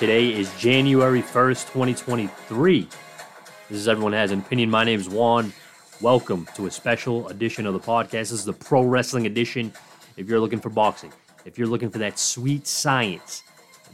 Today 0.00 0.32
is 0.32 0.50
January 0.58 1.20
1st, 1.20 1.72
2023. 1.74 2.88
This 3.68 3.78
is 3.78 3.86
Everyone 3.86 4.14
Has 4.14 4.30
an 4.30 4.38
Opinion. 4.38 4.70
My 4.70 4.82
name 4.82 4.98
is 4.98 5.10
Juan. 5.10 5.52
Welcome 6.00 6.48
to 6.54 6.64
a 6.64 6.70
special 6.70 7.28
edition 7.28 7.66
of 7.66 7.74
the 7.74 7.80
podcast. 7.80 8.10
This 8.10 8.32
is 8.32 8.46
the 8.46 8.54
pro 8.54 8.82
wrestling 8.82 9.26
edition. 9.26 9.74
If 10.16 10.26
you're 10.26 10.40
looking 10.40 10.58
for 10.58 10.70
boxing, 10.70 11.12
if 11.44 11.58
you're 11.58 11.68
looking 11.68 11.90
for 11.90 11.98
that 11.98 12.18
sweet 12.18 12.66
science, 12.66 13.42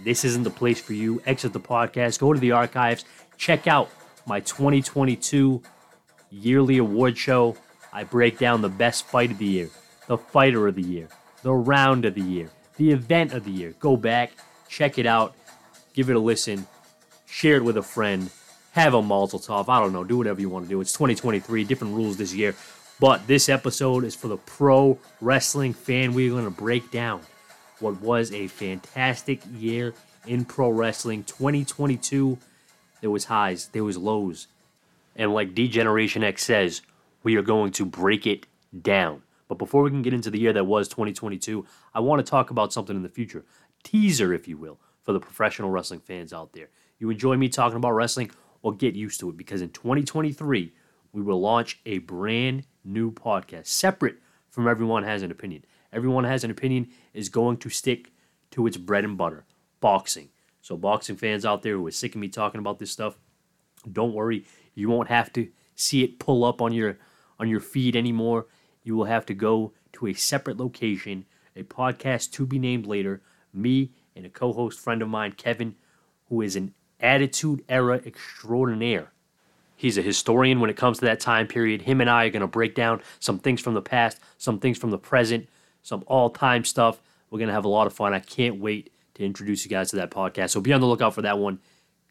this 0.04 0.24
isn't 0.24 0.44
the 0.44 0.50
place 0.50 0.80
for 0.80 0.92
you. 0.92 1.20
Exit 1.26 1.52
the 1.52 1.58
podcast, 1.58 2.20
go 2.20 2.32
to 2.32 2.38
the 2.38 2.52
archives, 2.52 3.04
check 3.36 3.66
out 3.66 3.90
my 4.28 4.38
2022 4.38 5.60
yearly 6.30 6.78
award 6.78 7.18
show. 7.18 7.56
I 7.92 8.04
break 8.04 8.38
down 8.38 8.62
the 8.62 8.68
best 8.68 9.06
fight 9.08 9.32
of 9.32 9.38
the 9.38 9.44
year, 9.44 9.70
the 10.06 10.18
fighter 10.18 10.68
of 10.68 10.76
the 10.76 10.82
year, 10.82 11.08
the 11.42 11.52
round 11.52 12.04
of 12.04 12.14
the 12.14 12.22
year, 12.22 12.48
the 12.76 12.92
event 12.92 13.32
of 13.32 13.42
the 13.42 13.50
year. 13.50 13.74
Go 13.80 13.96
back, 13.96 14.30
check 14.68 14.98
it 14.98 15.06
out, 15.06 15.34
give 15.96 16.10
it 16.10 16.14
a 16.14 16.20
listen, 16.20 16.66
share 17.24 17.56
it 17.56 17.64
with 17.64 17.76
a 17.76 17.82
friend, 17.82 18.30
have 18.72 18.94
a 18.94 19.02
Mazel 19.02 19.40
Tov. 19.40 19.68
I 19.68 19.80
don't 19.80 19.92
know, 19.92 20.04
do 20.04 20.18
whatever 20.18 20.40
you 20.40 20.50
want 20.50 20.66
to 20.66 20.68
do. 20.68 20.80
It's 20.80 20.92
2023, 20.92 21.64
different 21.64 21.94
rules 21.94 22.18
this 22.18 22.32
year. 22.32 22.54
But 23.00 23.26
this 23.26 23.48
episode 23.48 24.04
is 24.04 24.14
for 24.14 24.28
the 24.28 24.36
pro 24.36 24.98
wrestling 25.20 25.72
fan. 25.72 26.14
We're 26.14 26.30
going 26.30 26.44
to 26.44 26.50
break 26.50 26.90
down 26.90 27.22
what 27.80 28.00
was 28.00 28.32
a 28.32 28.46
fantastic 28.46 29.40
year 29.56 29.94
in 30.26 30.44
pro 30.44 30.70
wrestling. 30.70 31.24
2022, 31.24 32.38
there 33.00 33.10
was 33.10 33.24
highs, 33.24 33.68
there 33.68 33.84
was 33.84 33.96
lows. 33.96 34.46
And 35.14 35.32
like 35.32 35.54
D-Generation 35.54 36.22
X 36.22 36.44
says, 36.44 36.82
we 37.22 37.36
are 37.36 37.42
going 37.42 37.72
to 37.72 37.86
break 37.86 38.26
it 38.26 38.46
down. 38.82 39.22
But 39.48 39.58
before 39.58 39.82
we 39.82 39.90
can 39.90 40.02
get 40.02 40.12
into 40.12 40.30
the 40.30 40.38
year 40.38 40.52
that 40.52 40.64
was 40.64 40.88
2022, 40.88 41.66
I 41.94 42.00
want 42.00 42.24
to 42.24 42.30
talk 42.30 42.50
about 42.50 42.72
something 42.72 42.96
in 42.96 43.02
the 43.02 43.08
future. 43.08 43.44
Teaser, 43.82 44.32
if 44.32 44.48
you 44.48 44.56
will, 44.56 44.78
for 45.06 45.12
the 45.12 45.20
professional 45.20 45.70
wrestling 45.70 46.00
fans 46.00 46.32
out 46.32 46.52
there. 46.52 46.68
You 46.98 47.08
enjoy 47.10 47.36
me 47.36 47.48
talking 47.48 47.76
about 47.76 47.92
wrestling? 47.92 48.32
Well, 48.60 48.72
get 48.72 48.96
used 48.96 49.20
to 49.20 49.30
it 49.30 49.36
because 49.36 49.62
in 49.62 49.70
2023, 49.70 50.72
we 51.12 51.22
will 51.22 51.40
launch 51.40 51.80
a 51.86 51.98
brand 51.98 52.66
new 52.84 53.12
podcast 53.12 53.68
separate 53.68 54.16
from 54.50 54.66
Everyone 54.66 55.04
Has 55.04 55.22
an 55.22 55.30
Opinion. 55.30 55.64
Everyone 55.92 56.24
Has 56.24 56.42
an 56.42 56.50
Opinion 56.50 56.88
is 57.14 57.28
going 57.28 57.58
to 57.58 57.70
stick 57.70 58.10
to 58.50 58.66
its 58.66 58.76
bread 58.76 59.04
and 59.04 59.16
butter 59.16 59.44
boxing. 59.80 60.30
So, 60.60 60.76
boxing 60.76 61.16
fans 61.16 61.46
out 61.46 61.62
there 61.62 61.74
who 61.74 61.86
are 61.86 61.92
sick 61.92 62.16
of 62.16 62.20
me 62.20 62.28
talking 62.28 62.58
about 62.58 62.80
this 62.80 62.90
stuff, 62.90 63.16
don't 63.90 64.12
worry. 64.12 64.44
You 64.74 64.88
won't 64.88 65.08
have 65.08 65.32
to 65.34 65.48
see 65.76 66.02
it 66.02 66.18
pull 66.18 66.44
up 66.44 66.60
on 66.60 66.72
your 66.72 66.98
on 67.38 67.48
your 67.48 67.60
feed 67.60 67.94
anymore. 67.94 68.46
You 68.82 68.96
will 68.96 69.04
have 69.04 69.26
to 69.26 69.34
go 69.34 69.72
to 69.92 70.08
a 70.08 70.14
separate 70.14 70.56
location, 70.56 71.26
a 71.54 71.62
podcast 71.62 72.32
to 72.32 72.46
be 72.46 72.58
named 72.58 72.86
later. 72.86 73.22
Me 73.52 73.92
and 74.16 74.26
a 74.26 74.30
co-host 74.30 74.80
friend 74.80 75.02
of 75.02 75.08
mine, 75.08 75.32
Kevin, 75.32 75.76
who 76.28 76.40
is 76.40 76.56
an 76.56 76.74
attitude 76.98 77.62
era 77.68 78.00
extraordinaire. 78.04 79.12
He's 79.76 79.98
a 79.98 80.02
historian 80.02 80.58
when 80.60 80.70
it 80.70 80.76
comes 80.76 80.98
to 80.98 81.04
that 81.04 81.20
time 81.20 81.46
period. 81.46 81.82
Him 81.82 82.00
and 82.00 82.08
I 82.08 82.24
are 82.24 82.30
going 82.30 82.40
to 82.40 82.46
break 82.46 82.74
down 82.74 83.02
some 83.20 83.38
things 83.38 83.60
from 83.60 83.74
the 83.74 83.82
past, 83.82 84.18
some 84.38 84.58
things 84.58 84.78
from 84.78 84.90
the 84.90 84.98
present, 84.98 85.48
some 85.82 86.02
all-time 86.06 86.64
stuff. 86.64 87.00
We're 87.30 87.38
going 87.38 87.48
to 87.48 87.54
have 87.54 87.66
a 87.66 87.68
lot 87.68 87.86
of 87.86 87.92
fun. 87.92 88.14
I 88.14 88.20
can't 88.20 88.58
wait 88.58 88.90
to 89.14 89.24
introduce 89.24 89.64
you 89.64 89.70
guys 89.70 89.90
to 89.90 89.96
that 89.96 90.10
podcast. 90.10 90.50
So 90.50 90.60
be 90.60 90.72
on 90.72 90.80
the 90.80 90.86
lookout 90.86 91.14
for 91.14 91.22
that 91.22 91.38
one 91.38 91.58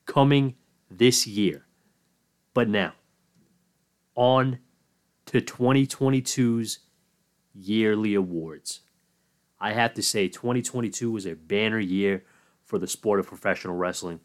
coming 0.05 0.55
this 0.91 1.25
year. 1.25 1.65
But 2.53 2.69
now, 2.69 2.93
on 4.13 4.59
to 5.25 5.41
2022's 5.41 6.79
yearly 7.53 8.13
awards. 8.13 8.81
I 9.65 9.73
have 9.73 9.95
to 9.95 10.03
say, 10.03 10.27
2022 10.27 11.09
was 11.09 11.25
a 11.25 11.33
banner 11.33 11.79
year 11.79 12.23
for 12.63 12.77
the 12.77 12.85
sport 12.85 13.19
of 13.19 13.25
professional 13.25 13.75
wrestling. 13.75 14.19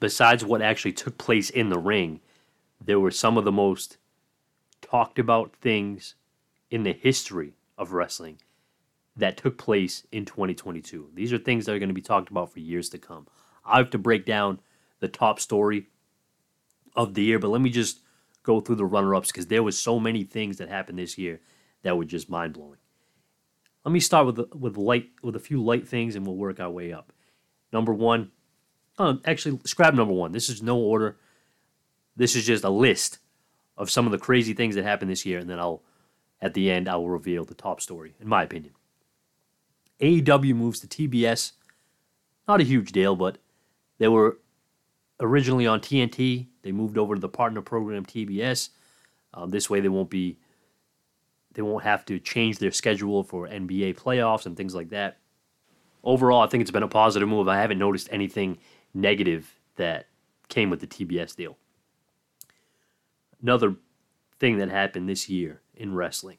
Besides 0.00 0.44
what 0.44 0.60
actually 0.60 0.94
took 0.94 1.16
place 1.16 1.48
in 1.48 1.68
the 1.68 1.78
ring, 1.78 2.18
there 2.84 2.98
were 2.98 3.12
some 3.12 3.38
of 3.38 3.44
the 3.44 3.52
most 3.52 3.98
talked 4.82 5.20
about 5.20 5.54
things 5.54 6.16
in 6.72 6.82
the 6.82 6.92
history 6.92 7.52
of 7.78 7.92
wrestling 7.92 8.38
that 9.16 9.36
took 9.36 9.58
place 9.58 10.08
in 10.10 10.24
2022. 10.24 11.10
These 11.14 11.32
are 11.32 11.38
things 11.38 11.64
that 11.66 11.76
are 11.76 11.78
going 11.78 11.88
to 11.88 11.94
be 11.94 12.00
talked 12.00 12.28
about 12.28 12.52
for 12.52 12.58
years 12.58 12.88
to 12.88 12.98
come. 12.98 13.28
I 13.64 13.78
have 13.78 13.90
to 13.90 13.98
break 13.98 14.26
down 14.26 14.58
the 14.98 15.06
top 15.06 15.38
story 15.38 15.86
of 16.96 17.14
the 17.14 17.22
year, 17.22 17.38
but 17.38 17.50
let 17.50 17.60
me 17.60 17.70
just 17.70 18.00
go 18.42 18.58
through 18.58 18.74
the 18.74 18.86
runner 18.86 19.14
ups 19.14 19.30
because 19.30 19.46
there 19.46 19.62
was 19.62 19.78
so 19.78 20.00
many 20.00 20.24
things 20.24 20.56
that 20.56 20.68
happened 20.68 20.98
this 20.98 21.16
year 21.16 21.40
that 21.84 21.96
were 21.96 22.04
just 22.04 22.28
mind 22.28 22.54
blowing. 22.54 22.78
Let 23.86 23.92
me 23.92 24.00
start 24.00 24.26
with 24.26 24.52
with 24.52 24.76
light 24.76 25.10
with 25.22 25.36
a 25.36 25.40
few 25.40 25.62
light 25.62 25.86
things, 25.86 26.16
and 26.16 26.26
we'll 26.26 26.34
work 26.34 26.58
our 26.58 26.68
way 26.68 26.92
up. 26.92 27.12
Number 27.72 27.94
one, 27.94 28.32
oh, 28.98 29.20
actually, 29.24 29.60
scrap 29.64 29.94
number 29.94 30.12
one. 30.12 30.32
This 30.32 30.48
is 30.48 30.60
no 30.60 30.76
order. 30.76 31.18
This 32.16 32.34
is 32.34 32.44
just 32.44 32.64
a 32.64 32.68
list 32.68 33.18
of 33.76 33.88
some 33.88 34.04
of 34.04 34.10
the 34.10 34.18
crazy 34.18 34.54
things 34.54 34.74
that 34.74 34.82
happened 34.82 35.12
this 35.12 35.24
year, 35.24 35.38
and 35.38 35.48
then 35.48 35.60
I'll, 35.60 35.84
at 36.42 36.54
the 36.54 36.68
end, 36.68 36.88
I 36.88 36.96
will 36.96 37.10
reveal 37.10 37.44
the 37.44 37.54
top 37.54 37.80
story, 37.80 38.16
in 38.20 38.26
my 38.26 38.42
opinion. 38.42 38.74
AEW 40.00 40.56
moves 40.56 40.80
to 40.80 40.88
TBS. 40.88 41.52
Not 42.48 42.60
a 42.60 42.64
huge 42.64 42.90
deal, 42.90 43.14
but 43.14 43.38
they 43.98 44.08
were 44.08 44.38
originally 45.20 45.68
on 45.68 45.78
TNT. 45.78 46.48
They 46.62 46.72
moved 46.72 46.98
over 46.98 47.14
to 47.14 47.20
the 47.20 47.28
partner 47.28 47.62
program 47.62 48.04
TBS. 48.04 48.70
Um, 49.32 49.50
this 49.50 49.70
way, 49.70 49.78
they 49.78 49.88
won't 49.88 50.10
be 50.10 50.38
they 51.56 51.62
won't 51.62 51.84
have 51.84 52.04
to 52.04 52.20
change 52.20 52.58
their 52.58 52.70
schedule 52.70 53.24
for 53.24 53.48
NBA 53.48 53.96
playoffs 53.96 54.44
and 54.44 54.54
things 54.54 54.74
like 54.74 54.90
that. 54.90 55.16
Overall, 56.04 56.42
I 56.42 56.46
think 56.48 56.60
it's 56.60 56.70
been 56.70 56.82
a 56.82 56.88
positive 56.88 57.28
move. 57.28 57.48
I 57.48 57.58
haven't 57.58 57.78
noticed 57.78 58.10
anything 58.12 58.58
negative 58.92 59.58
that 59.76 60.06
came 60.48 60.68
with 60.68 60.80
the 60.80 60.86
TBS 60.86 61.34
deal. 61.34 61.56
Another 63.40 63.74
thing 64.38 64.58
that 64.58 64.68
happened 64.68 65.08
this 65.08 65.30
year 65.30 65.62
in 65.74 65.94
wrestling 65.94 66.36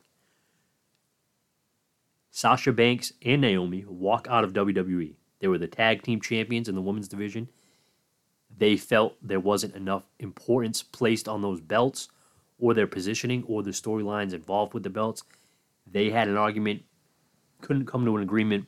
Sasha 2.30 2.72
Banks 2.72 3.14
and 3.26 3.42
Naomi 3.42 3.86
walk 3.88 4.28
out 4.30 4.44
of 4.44 4.54
WWE. 4.54 5.16
They 5.40 5.48
were 5.48 5.58
the 5.58 5.68
tag 5.68 6.04
team 6.04 6.22
champions 6.22 6.70
in 6.70 6.76
the 6.76 6.82
women's 6.82 7.08
division. 7.08 7.50
They 8.56 8.78
felt 8.78 9.16
there 9.20 9.40
wasn't 9.40 9.76
enough 9.76 10.04
importance 10.20 10.84
placed 10.84 11.28
on 11.28 11.42
those 11.42 11.60
belts 11.60 12.08
or 12.60 12.74
their 12.74 12.88
positioning 12.88 13.44
or 13.48 13.64
the 13.64 13.72
storylines 13.72 14.34
involved 14.34 14.74
with 14.74 14.84
the 14.84 14.90
belts. 14.90 15.24
They 15.90 16.10
had 16.10 16.28
an 16.28 16.38
argument, 16.38 16.84
couldn't 17.62 17.86
come 17.86 18.06
to 18.06 18.18
an 18.18 18.24
agreement. 18.24 18.66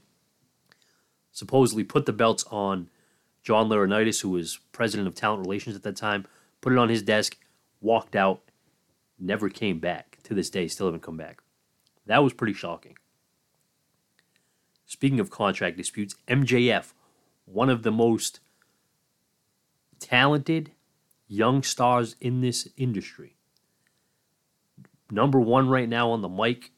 Supposedly 1.31 1.83
put 1.83 2.05
the 2.05 2.13
belts 2.13 2.43
on 2.49 2.89
John 3.43 3.69
Laurinaitis, 3.69 4.21
who 4.21 4.29
was 4.29 4.59
president 4.71 5.07
of 5.07 5.15
talent 5.15 5.41
relations 5.41 5.75
at 5.75 5.83
that 5.83 5.95
time, 5.95 6.25
put 6.61 6.73
it 6.73 6.79
on 6.79 6.89
his 6.89 7.01
desk, 7.01 7.37
walked 7.81 8.15
out, 8.15 8.41
never 9.17 9.49
came 9.49 9.79
back. 9.79 10.17
To 10.23 10.33
this 10.35 10.49
day, 10.49 10.67
still 10.67 10.87
haven't 10.87 11.01
come 11.01 11.17
back. 11.17 11.41
That 12.05 12.23
was 12.23 12.33
pretty 12.33 12.53
shocking. 12.53 12.97
Speaking 14.85 15.19
of 15.19 15.29
contract 15.29 15.77
disputes, 15.77 16.15
MJF, 16.27 16.93
one 17.45 17.69
of 17.69 17.83
the 17.83 17.91
most 17.91 18.39
talented 19.99 20.71
young 21.27 21.63
stars 21.63 22.15
in 22.19 22.41
this 22.41 22.67
industry, 22.77 23.37
number 25.11 25.39
one 25.39 25.69
right 25.69 25.89
now 25.89 26.11
on 26.11 26.21
the 26.21 26.29
mic. 26.29 26.71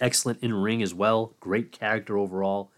Excellent 0.00 0.42
in 0.42 0.52
ring 0.52 0.82
as 0.82 0.92
well. 0.92 1.34
Great 1.40 1.72
character 1.72 2.18
overall. 2.18 2.72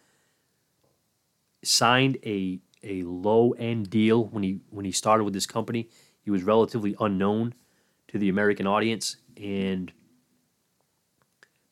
Signed 1.63 2.19
a 2.25 2.61
a 2.83 3.03
low 3.03 3.53
end 3.53 3.91
deal 3.91 4.25
when 4.27 4.43
he 4.43 4.61
when 4.71 4.85
he 4.85 4.93
started 4.93 5.25
with 5.25 5.35
this 5.35 5.47
company. 5.47 5.89
He 6.23 6.31
was 6.31 6.43
relatively 6.43 6.95
unknown 7.01 7.55
to 8.09 8.19
the 8.19 8.29
American 8.29 8.67
audience 8.67 9.17
and 9.37 9.93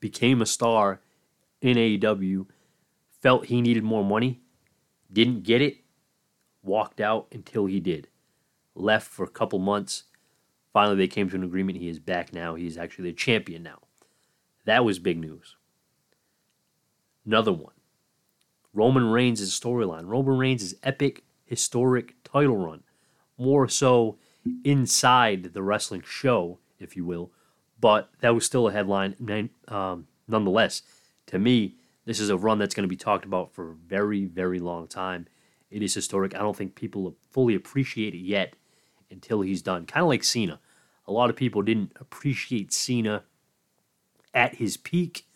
became 0.00 0.42
a 0.42 0.46
star 0.46 1.00
in 1.60 1.76
AEW. 1.76 2.46
Felt 3.20 3.46
he 3.46 3.60
needed 3.62 3.84
more 3.84 4.04
money, 4.04 4.40
didn't 5.12 5.44
get 5.44 5.62
it, 5.62 5.78
walked 6.62 7.00
out 7.00 7.26
until 7.32 7.66
he 7.66 7.80
did. 7.80 8.08
Left 8.74 9.06
for 9.06 9.24
a 9.24 9.30
couple 9.30 9.58
months 9.58 10.04
Finally, 10.74 10.96
they 10.96 11.06
came 11.06 11.30
to 11.30 11.36
an 11.36 11.44
agreement. 11.44 11.78
He 11.78 11.88
is 11.88 12.00
back 12.00 12.34
now. 12.34 12.56
He's 12.56 12.76
actually 12.76 13.10
the 13.10 13.16
champion 13.16 13.62
now. 13.62 13.78
That 14.66 14.84
was 14.84 14.98
big 14.98 15.18
news. 15.18 15.56
Another 17.24 17.52
one 17.52 17.72
Roman 18.74 19.06
Reigns' 19.06 19.58
storyline. 19.58 20.06
Roman 20.06 20.36
Reigns' 20.36 20.74
epic, 20.82 21.24
historic 21.46 22.16
title 22.24 22.56
run. 22.56 22.82
More 23.38 23.68
so 23.68 24.18
inside 24.64 25.54
the 25.54 25.62
wrestling 25.62 26.02
show, 26.04 26.58
if 26.78 26.96
you 26.96 27.04
will, 27.04 27.30
but 27.80 28.10
that 28.20 28.34
was 28.34 28.44
still 28.44 28.68
a 28.68 28.72
headline 28.72 29.48
um, 29.68 30.06
nonetheless. 30.28 30.82
To 31.26 31.38
me, 31.38 31.76
this 32.04 32.20
is 32.20 32.30
a 32.30 32.36
run 32.36 32.58
that's 32.58 32.74
going 32.74 32.84
to 32.84 32.88
be 32.88 32.96
talked 32.96 33.24
about 33.24 33.54
for 33.54 33.70
a 33.70 33.74
very, 33.74 34.24
very 34.24 34.58
long 34.58 34.86
time. 34.86 35.26
It 35.70 35.82
is 35.82 35.94
historic. 35.94 36.34
I 36.34 36.40
don't 36.40 36.56
think 36.56 36.74
people 36.74 37.16
fully 37.30 37.54
appreciate 37.54 38.14
it 38.14 38.18
yet 38.18 38.54
until 39.10 39.40
he's 39.40 39.62
done. 39.62 39.86
Kind 39.86 40.02
of 40.02 40.08
like 40.08 40.24
Cena. 40.24 40.60
A 41.06 41.12
lot 41.12 41.30
of 41.30 41.36
people 41.36 41.62
didn't 41.62 41.92
appreciate 42.00 42.72
Cena 42.72 43.24
at 44.32 44.56
his 44.56 44.76
peak. 44.76 45.26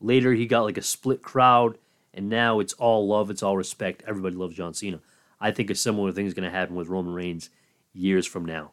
Later, 0.00 0.34
he 0.34 0.46
got 0.46 0.64
like 0.64 0.78
a 0.78 0.82
split 0.82 1.22
crowd, 1.22 1.78
and 2.12 2.28
now 2.28 2.60
it's 2.60 2.74
all 2.74 3.06
love, 3.06 3.30
it's 3.30 3.42
all 3.42 3.56
respect. 3.56 4.02
Everybody 4.06 4.36
loves 4.36 4.56
John 4.56 4.74
Cena. 4.74 5.00
I 5.40 5.50
think 5.50 5.70
a 5.70 5.74
similar 5.74 6.12
thing 6.12 6.26
is 6.26 6.34
going 6.34 6.50
to 6.50 6.56
happen 6.56 6.76
with 6.76 6.88
Roman 6.88 7.14
Reigns 7.14 7.50
years 7.92 8.26
from 8.26 8.44
now. 8.44 8.72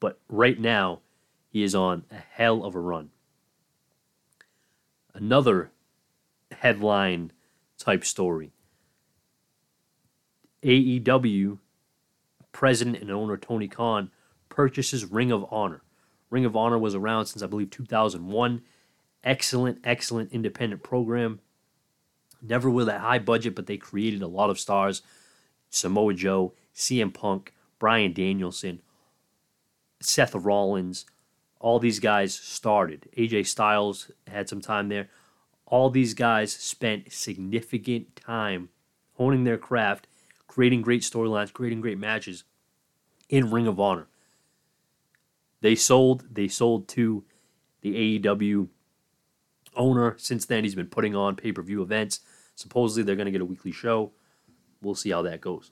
But 0.00 0.18
right 0.28 0.58
now, 0.58 1.00
he 1.48 1.62
is 1.62 1.74
on 1.74 2.04
a 2.10 2.16
hell 2.16 2.64
of 2.64 2.74
a 2.74 2.80
run. 2.80 3.10
Another 5.14 5.70
headline 6.52 7.32
type 7.78 8.04
story. 8.04 8.52
AEW 10.62 11.58
president 12.52 12.98
and 13.02 13.10
owner 13.10 13.36
Tony 13.36 13.68
Khan 13.68 14.10
purchases 14.56 15.04
Ring 15.04 15.30
of 15.30 15.44
Honor. 15.50 15.82
Ring 16.30 16.46
of 16.46 16.56
Honor 16.56 16.78
was 16.78 16.94
around 16.94 17.26
since 17.26 17.42
I 17.42 17.46
believe 17.46 17.70
2001. 17.70 18.62
Excellent, 19.22 19.78
excellent 19.84 20.32
independent 20.32 20.82
program. 20.82 21.40
Never 22.40 22.70
with 22.70 22.88
a 22.88 22.98
high 22.98 23.18
budget, 23.18 23.54
but 23.54 23.66
they 23.66 23.76
created 23.76 24.22
a 24.22 24.26
lot 24.26 24.48
of 24.48 24.58
stars. 24.58 25.02
Samoa 25.68 26.14
Joe, 26.14 26.54
CM 26.74 27.12
Punk, 27.12 27.52
Bryan 27.78 28.14
Danielson, 28.14 28.80
Seth 30.00 30.34
Rollins, 30.34 31.04
all 31.60 31.78
these 31.78 32.00
guys 32.00 32.34
started. 32.34 33.08
AJ 33.16 33.46
Styles 33.46 34.10
had 34.26 34.48
some 34.48 34.62
time 34.62 34.88
there. 34.88 35.08
All 35.66 35.90
these 35.90 36.14
guys 36.14 36.52
spent 36.52 37.12
significant 37.12 38.16
time 38.16 38.70
honing 39.14 39.44
their 39.44 39.58
craft, 39.58 40.06
creating 40.46 40.80
great 40.80 41.02
storylines, 41.02 41.52
creating 41.52 41.82
great 41.82 41.98
matches 41.98 42.44
in 43.28 43.50
Ring 43.50 43.66
of 43.66 43.78
Honor. 43.78 44.06
They 45.60 45.74
sold, 45.74 46.26
they 46.30 46.48
sold 46.48 46.88
to 46.88 47.24
the 47.80 48.18
AEW 48.20 48.68
owner. 49.74 50.14
Since 50.18 50.46
then, 50.46 50.64
he's 50.64 50.74
been 50.74 50.86
putting 50.86 51.14
on 51.14 51.36
pay 51.36 51.52
per 51.52 51.62
view 51.62 51.82
events. 51.82 52.20
Supposedly, 52.54 53.02
they're 53.02 53.16
going 53.16 53.26
to 53.26 53.32
get 53.32 53.40
a 53.40 53.46
weekly 53.46 53.72
show. 53.72 54.12
We'll 54.82 54.94
see 54.94 55.10
how 55.10 55.22
that 55.22 55.40
goes. 55.40 55.70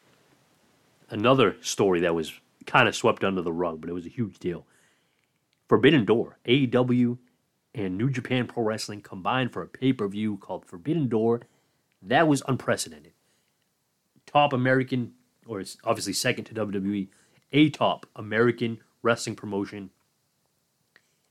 Another 1.11 1.57
story 1.61 2.01
that 2.01 2.15
was 2.15 2.33
kind 2.67 2.89
of 2.89 2.97
swept 2.97 3.25
under 3.25 3.43
the 3.43 3.53
rug, 3.53 3.81
but 3.81 3.91
it 3.91 3.95
was 3.95 4.07
a 4.07 4.11
huge 4.11 4.39
deal. 4.39 4.67
Forbidden 5.69 6.05
Door, 6.05 6.39
AEW 6.47 7.19
and 7.75 7.99
New 7.99 8.11
Japan 8.11 8.47
Pro 8.47 8.63
Wrestling 8.63 9.01
combined 9.01 9.53
for 9.53 9.63
a 9.63 9.67
pay 9.67 9.93
per 9.93 10.07
view 10.09 10.37
called 10.37 10.65
Forbidden 10.65 11.09
Door. 11.09 11.43
That 12.03 12.29
was 12.29 12.43
unprecedented. 12.47 13.13
Top 14.27 14.53
American, 14.53 15.13
or 15.47 15.61
it's 15.61 15.77
obviously 15.85 16.13
second 16.13 16.45
to 16.45 16.55
WWE, 16.55 17.09
a 17.53 17.71
top 17.71 18.07
American 18.17 18.79
wrestling 19.05 19.37
promotion 19.37 19.91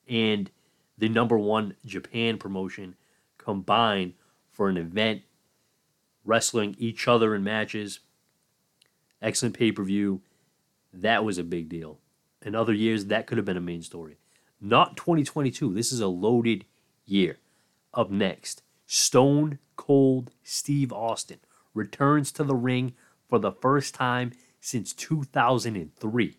and 0.07 0.51
the 0.97 1.09
number 1.09 1.37
one 1.37 1.75
Japan 1.85 2.37
promotion 2.37 2.95
combined 3.37 4.13
for 4.51 4.69
an 4.69 4.77
event, 4.77 5.23
wrestling 6.23 6.75
each 6.77 7.07
other 7.07 7.35
in 7.35 7.43
matches. 7.43 7.99
Excellent 9.21 9.57
pay 9.57 9.71
per 9.71 9.83
view. 9.83 10.21
That 10.93 11.25
was 11.25 11.37
a 11.37 11.43
big 11.43 11.67
deal. 11.67 11.99
In 12.41 12.55
other 12.55 12.73
years, 12.73 13.05
that 13.05 13.25
could 13.25 13.37
have 13.37 13.45
been 13.45 13.57
a 13.57 13.61
main 13.61 13.81
story. 13.81 14.17
Not 14.61 14.95
2022. 14.95 15.73
This 15.73 15.91
is 15.91 15.99
a 15.99 16.07
loaded 16.07 16.65
year. 17.05 17.39
Up 17.93 18.11
next, 18.11 18.61
Stone 18.85 19.59
Cold 19.75 20.31
Steve 20.43 20.93
Austin 20.93 21.39
returns 21.73 22.31
to 22.33 22.43
the 22.43 22.55
ring 22.55 22.93
for 23.27 23.39
the 23.39 23.51
first 23.51 23.95
time 23.95 24.31
since 24.59 24.93
2003. 24.93 26.37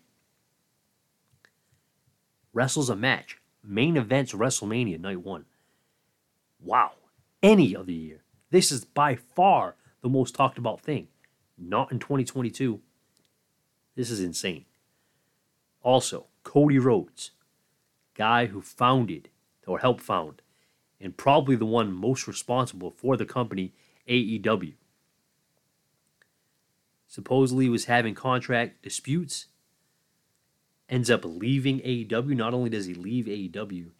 Wrestles 2.55 2.89
a 2.89 2.95
match. 2.95 3.37
Main 3.63 3.97
events 3.97 4.33
WrestleMania 4.33 4.99
night 4.99 5.21
one. 5.21 5.45
Wow. 6.59 6.93
Any 7.43 7.75
other 7.75 7.91
year. 7.91 8.23
This 8.49 8.71
is 8.71 8.85
by 8.85 9.15
far 9.15 9.75
the 10.01 10.09
most 10.09 10.33
talked 10.33 10.57
about 10.57 10.81
thing. 10.81 11.09
Not 11.57 11.91
in 11.91 11.99
2022. 11.99 12.79
This 13.95 14.09
is 14.09 14.21
insane. 14.21 14.65
Also, 15.83 16.27
Cody 16.43 16.79
Rhodes 16.79 17.31
guy 18.15 18.45
who 18.45 18.61
founded 18.61 19.27
or 19.67 19.79
helped 19.79 20.01
found, 20.01 20.41
and 21.01 21.17
probably 21.17 21.55
the 21.55 21.65
one 21.65 21.91
most 21.91 22.27
responsible 22.27 22.91
for 22.91 23.17
the 23.17 23.25
company 23.25 23.73
AEW. 24.07 24.73
Supposedly 27.07 27.67
was 27.67 27.85
having 27.85 28.15
contract 28.15 28.81
disputes, 28.81 29.47
ends 30.89 31.09
up 31.09 31.21
leaving 31.25 31.79
AEW. 31.79 32.35
Not 32.35 32.53
only 32.53 32.69
does 32.69 32.85
he 32.85 32.93
leave 32.93 33.25
AEW, 33.25 33.91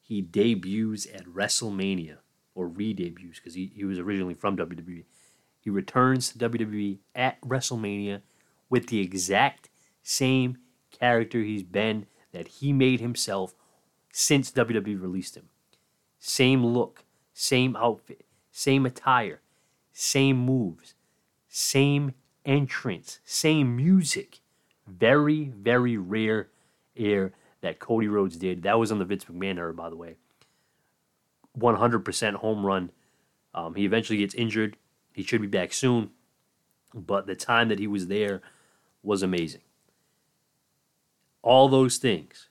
he 0.00 0.22
debuts 0.22 1.06
at 1.12 1.26
WrestleMania, 1.26 2.18
or 2.54 2.68
re 2.68 2.94
debuts, 2.94 3.36
because 3.36 3.54
he, 3.54 3.72
he 3.74 3.84
was 3.84 3.98
originally 3.98 4.34
from 4.34 4.56
WWE. 4.56 5.04
He 5.60 5.70
returns 5.70 6.30
to 6.32 6.38
WWE 6.50 6.98
at 7.14 7.40
WrestleMania 7.40 8.22
with 8.70 8.86
the 8.86 9.00
exact 9.00 9.68
same 10.02 10.58
character 10.90 11.42
he's 11.42 11.64
been 11.64 12.06
that 12.32 12.48
he 12.48 12.72
made 12.72 13.00
himself 13.00 13.54
since 14.12 14.50
WWE 14.52 15.00
released 15.00 15.36
him. 15.36 15.48
Same 16.18 16.64
look, 16.64 17.04
same 17.34 17.76
outfit, 17.76 18.24
same 18.50 18.86
attire, 18.86 19.40
same 19.92 20.38
moves, 20.38 20.94
same 21.48 22.14
entrance, 22.44 23.18
same 23.24 23.76
music. 23.76 24.40
Very, 24.86 25.44
very 25.44 25.96
rare 25.96 26.48
air 26.96 27.32
that 27.60 27.78
Cody 27.78 28.08
Rhodes 28.08 28.36
did. 28.36 28.62
That 28.62 28.78
was 28.78 28.92
on 28.92 28.98
the 28.98 29.04
Vince 29.04 29.24
McMahon 29.24 29.58
era, 29.58 29.74
by 29.74 29.90
the 29.90 29.96
way. 29.96 30.16
100% 31.58 32.34
home 32.34 32.64
run. 32.64 32.90
Um, 33.54 33.74
he 33.74 33.84
eventually 33.84 34.18
gets 34.18 34.34
injured. 34.34 34.76
He 35.12 35.22
should 35.22 35.40
be 35.40 35.46
back 35.46 35.72
soon. 35.72 36.10
But 36.94 37.26
the 37.26 37.34
time 37.34 37.68
that 37.68 37.78
he 37.78 37.86
was 37.86 38.06
there 38.06 38.42
was 39.02 39.22
amazing 39.22 39.62
all 41.46 41.68
those 41.68 41.98
things 41.98 42.48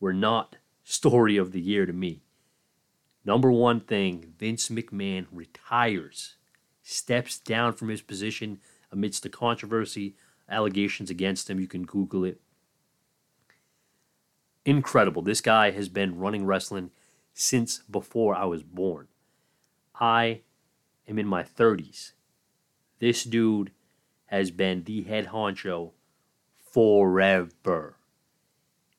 were 0.00 0.12
not 0.12 0.56
story 0.84 1.38
of 1.38 1.52
the 1.52 1.60
year 1.62 1.86
to 1.86 1.94
me. 1.94 2.20
Number 3.24 3.50
one 3.50 3.80
thing 3.80 4.34
Vince 4.38 4.68
McMahon 4.68 5.26
retires, 5.32 6.36
steps 6.82 7.38
down 7.38 7.72
from 7.72 7.88
his 7.88 8.02
position 8.02 8.60
amidst 8.92 9.22
the 9.22 9.30
controversy, 9.30 10.14
allegations 10.48 11.10
against 11.10 11.48
him. 11.48 11.60
You 11.60 11.66
can 11.66 11.84
Google 11.84 12.24
it. 12.24 12.40
Incredible. 14.64 15.22
This 15.22 15.40
guy 15.40 15.70
has 15.70 15.88
been 15.88 16.18
running 16.18 16.44
wrestling 16.44 16.90
since 17.32 17.78
before 17.90 18.34
I 18.34 18.44
was 18.44 18.62
born. 18.62 19.08
I 19.98 20.42
am 21.06 21.18
in 21.18 21.26
my 21.26 21.42
30s. 21.42 22.12
This 22.98 23.24
dude 23.24 23.70
has 24.26 24.50
been 24.50 24.84
the 24.84 25.02
head 25.04 25.28
honcho 25.28 25.92
forever. 26.56 27.96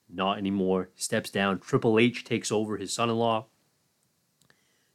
Not 0.10 0.38
anymore. 0.38 0.89
Steps 0.96 1.29
down. 1.29 1.60
Triple 1.60 2.00
H 2.00 2.24
takes 2.24 2.51
over 2.51 2.77
his 2.77 2.91
son 2.91 3.10
in 3.10 3.18
law, 3.18 3.46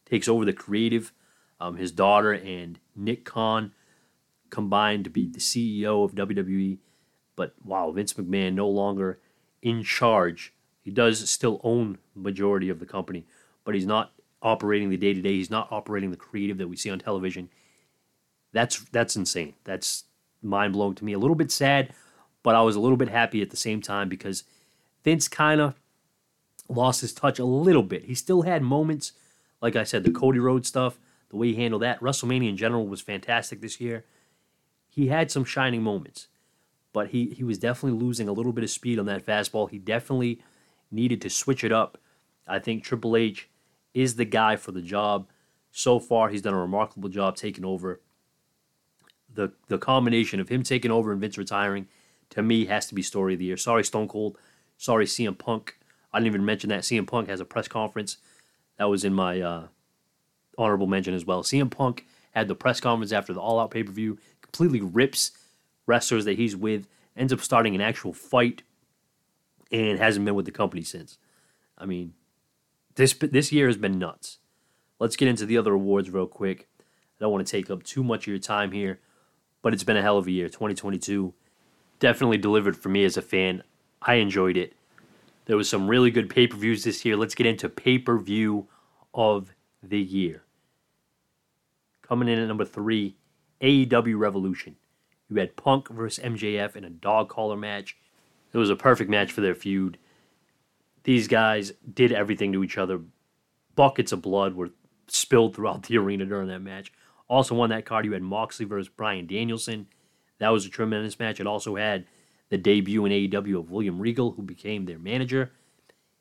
takes 0.05 0.29
over 0.29 0.45
the 0.45 0.53
creative. 0.53 1.13
Um, 1.61 1.77
his 1.77 1.93
daughter 1.93 2.33
and 2.33 2.81
Nick 2.97 3.25
Khan 3.25 3.73
combined 4.55 5.05
to 5.05 5.11
be 5.11 5.27
the 5.27 5.41
CEO 5.41 6.05
of 6.05 6.15
WWE. 6.15 6.79
But 7.37 7.55
wow, 7.65 7.91
Vince 7.91 8.15
McMahon 8.15 8.55
no 8.55 8.69
longer 8.69 9.19
in 9.61 9.83
charge. 9.83 10.55
He 10.81 10.93
does 10.93 11.29
still 11.29 11.61
own 11.65 11.99
majority 12.15 12.69
of 12.69 12.79
the 12.79 12.87
company, 12.87 13.27
but 13.65 13.75
he's 13.75 13.87
not 13.87 14.13
operating 14.41 14.91
the 14.91 14.97
day 14.97 15.13
to 15.13 15.21
day. 15.21 15.33
He's 15.33 15.51
not 15.51 15.73
operating 15.73 16.11
the 16.11 16.17
creative 16.17 16.59
that 16.59 16.69
we 16.69 16.77
see 16.77 16.91
on 16.91 17.01
television. 17.01 17.49
That's 18.53 18.79
that's 18.91 19.17
insane. 19.17 19.55
That's 19.65 20.05
mind 20.41 20.75
blowing 20.75 20.95
to 20.95 21.05
me. 21.05 21.15
A 21.15 21.19
little 21.19 21.35
bit 21.35 21.51
sad, 21.51 21.93
but 22.45 22.55
I 22.55 22.63
was 22.63 22.77
a 22.77 22.81
little 22.81 22.97
bit 22.97 23.09
happy 23.09 23.43
at 23.43 23.51
the 23.51 23.57
same 23.57 23.81
time 23.81 24.09
because 24.09 24.45
Vince 25.03 25.27
kind 25.27 25.61
of 25.61 25.75
lost 26.69 27.01
his 27.01 27.13
touch 27.13 27.41
a 27.41 27.45
little 27.45 27.83
bit. 27.83 28.05
He 28.05 28.15
still 28.15 28.43
had 28.43 28.63
moments, 28.63 29.13
like 29.61 29.75
I 29.75 29.83
said, 29.83 30.05
the 30.05 30.13
Cody 30.13 30.39
Rhodes 30.39 30.69
stuff, 30.69 30.99
the 31.31 31.37
way 31.37 31.49
he 31.49 31.57
handled 31.57 31.83
that. 31.83 32.01
WrestleMania 32.01 32.51
in 32.51 32.57
general 32.57 32.87
was 32.87 33.01
fantastic 33.01 33.61
this 33.61 33.81
year. 33.81 34.05
He 34.95 35.09
had 35.09 35.29
some 35.29 35.45
shining 35.45 35.83
moments, 35.83 36.29
but 36.93 37.09
he, 37.09 37.31
he 37.31 37.43
was 37.43 37.59
definitely 37.59 37.99
losing 37.99 38.29
a 38.29 38.33
little 38.33 38.53
bit 38.53 38.63
of 38.63 38.71
speed 38.71 39.01
on 39.01 39.07
that 39.07 39.27
fastball. 39.27 39.69
He 39.69 39.77
definitely 39.77 40.41
needed 40.89 41.21
to 41.23 41.31
switch 41.31 41.65
it 41.65 41.73
up. 41.73 41.99
I 42.47 42.61
think 42.61 42.85
Triple 42.85 43.17
H 43.17 43.49
is 43.93 44.15
the 44.15 44.25
guy 44.25 44.55
for 44.55 44.71
the 44.71 44.81
job. 44.81 45.27
So 45.73 45.99
far, 45.99 46.29
he's 46.29 46.43
done 46.43 46.55
a 46.55 46.61
remarkable 46.61 47.09
job 47.09 47.35
taking 47.35 47.65
over. 47.65 48.01
The, 49.33 49.53
the 49.67 49.79
combination 49.79 50.39
of 50.39 50.49
him 50.49 50.63
taking 50.63 50.93
over 50.93 51.11
and 51.11 51.21
Vince 51.21 51.37
retiring, 51.37 51.89
to 52.31 52.41
me, 52.41 52.67
has 52.67 52.87
to 52.87 52.95
be 52.95 53.03
story 53.03 53.33
of 53.33 53.41
the 53.41 53.47
year. 53.47 53.57
Sorry, 53.57 53.83
Stone 53.83 54.07
Cold. 54.07 54.39
Sorry, 54.79 55.07
CM 55.07 55.37
Punk. 55.37 55.77
I 56.13 56.21
didn't 56.21 56.29
even 56.29 56.45
mention 56.45 56.71
that. 56.71 56.83
CM 56.83 57.09
Punk 57.09 57.29
has 57.29 57.41
a 57.41 57.45
press 57.45 57.67
conference. 57.67 58.19
That 58.79 58.85
was 58.85 59.05
in 59.05 59.13
my 59.13 59.41
uh, 59.41 59.67
honorable 60.57 60.87
mention 60.87 61.15
as 61.15 61.25
well. 61.25 61.43
CM 61.43 61.69
Punk 61.69 62.07
had 62.31 62.47
the 62.47 62.55
press 62.55 62.79
conference 62.79 63.11
after 63.11 63.33
the 63.33 63.41
All 63.41 63.59
Out 63.59 63.73
pay 63.73 63.83
per 63.83 63.91
view, 63.91 64.19
completely 64.55 64.81
rips 64.81 65.33
wrestlers 65.87 66.25
that 66.25 66.39
he's 66.39 66.57
with, 66.57 66.87
ends 67.17 67.33
up 67.33 67.41
starting 67.41 67.75
an 67.75 67.81
actual 67.81 68.13
fight, 68.13 68.63
and 69.73 69.99
hasn't 69.99 70.25
been 70.25 70.35
with 70.35 70.47
the 70.47 70.53
company 70.53 70.83
since. 70.83 71.19
I 71.77 71.87
mean, 71.87 72.15
this 72.95 73.13
this 73.15 73.51
year 73.53 73.67
has 73.67 73.77
been 73.77 73.99
nuts. 73.99 74.39
Let's 75.01 75.17
get 75.17 75.29
into 75.29 75.45
the 75.45 75.59
other 75.59 75.75
awards 75.75 76.11
real 76.11 76.29
quick. 76.29 76.69
I 76.81 76.85
don't 77.21 77.33
want 77.33 77.47
to 77.47 77.51
take 77.51 77.71
up 77.71 77.83
too 77.83 78.05
much 78.05 78.25
of 78.25 78.29
your 78.29 78.39
time 78.39 78.71
here, 78.71 79.01
but 79.63 79.75
it's 79.75 79.83
been 79.83 79.97
a 79.97 80.03
hell 80.03 80.19
of 80.19 80.27
a 80.27 80.31
year. 80.31 80.49
2022 80.49 81.35
definitely 81.99 82.39
delivered 82.39 82.77
for 82.77 82.89
me 82.89 83.05
as 83.05 83.17
a 83.17 83.23
fan. 83.23 83.63
I 84.03 84.15
enjoyed 84.15 84.57
it. 84.57 84.75
There 85.47 85.57
was 85.57 85.69
some 85.69 85.89
really 85.89 86.11
good 86.11 86.31
pay 86.31 86.47
per 86.47 86.57
views 86.57 86.85
this 86.85 87.05
year. 87.05 87.17
Let's 87.17 87.35
get 87.35 87.47
into 87.47 87.69
pay 87.69 87.99
per 87.99 88.19
view 88.19 88.69
of 89.13 89.53
the 89.83 90.01
year. 90.01 90.45
Coming 92.03 92.29
in 92.29 92.39
at 92.39 92.47
number 92.47 92.65
three, 92.65 93.17
AEW 93.61 94.19
Revolution. 94.19 94.77
You 95.29 95.37
had 95.37 95.57
Punk 95.57 95.89
versus 95.89 96.23
MJF 96.25 96.77
in 96.77 96.85
a 96.85 96.91
dog 96.91 97.29
collar 97.29 97.57
match. 97.57 97.97
It 98.53 98.59
was 98.59 98.71
a 98.71 98.77
perfect 98.77 99.11
match 99.11 99.33
for 99.33 99.41
their 99.41 99.55
feud. 99.55 99.99
These 101.05 101.29
guys 101.29 101.73
did 101.93 102.13
everything 102.13 102.53
to 102.53 102.63
each 102.65 102.79
other. 102.79 103.01
Buckets 103.75 104.13
of 104.13 104.23
blood 104.23 104.55
were 104.55 104.71
spilled 105.07 105.55
throughout 105.55 105.85
the 105.85 105.99
arena 105.99 106.25
during 106.25 106.49
that 106.49 106.61
match. 106.61 106.93
Also 107.29 107.59
on 107.61 107.71
that 107.71 107.85
card, 107.85 108.05
you 108.05 108.13
had 108.13 108.23
Moxley 108.23 108.67
versus 108.67 108.89
Bryan 108.89 109.27
Danielson. 109.27 109.87
That 110.39 110.51
was 110.51 110.67
a 110.67 110.71
tremendous 110.71 111.19
match. 111.19 111.41
It 111.41 111.47
also 111.47 111.77
had 111.77 112.07
the 112.51 112.59
debut 112.59 113.05
in 113.05 113.13
AEW 113.13 113.59
of 113.59 113.71
William 113.71 113.99
Regal, 113.99 114.33
who 114.33 114.43
became 114.43 114.85
their 114.85 114.99
manager. 114.99 115.53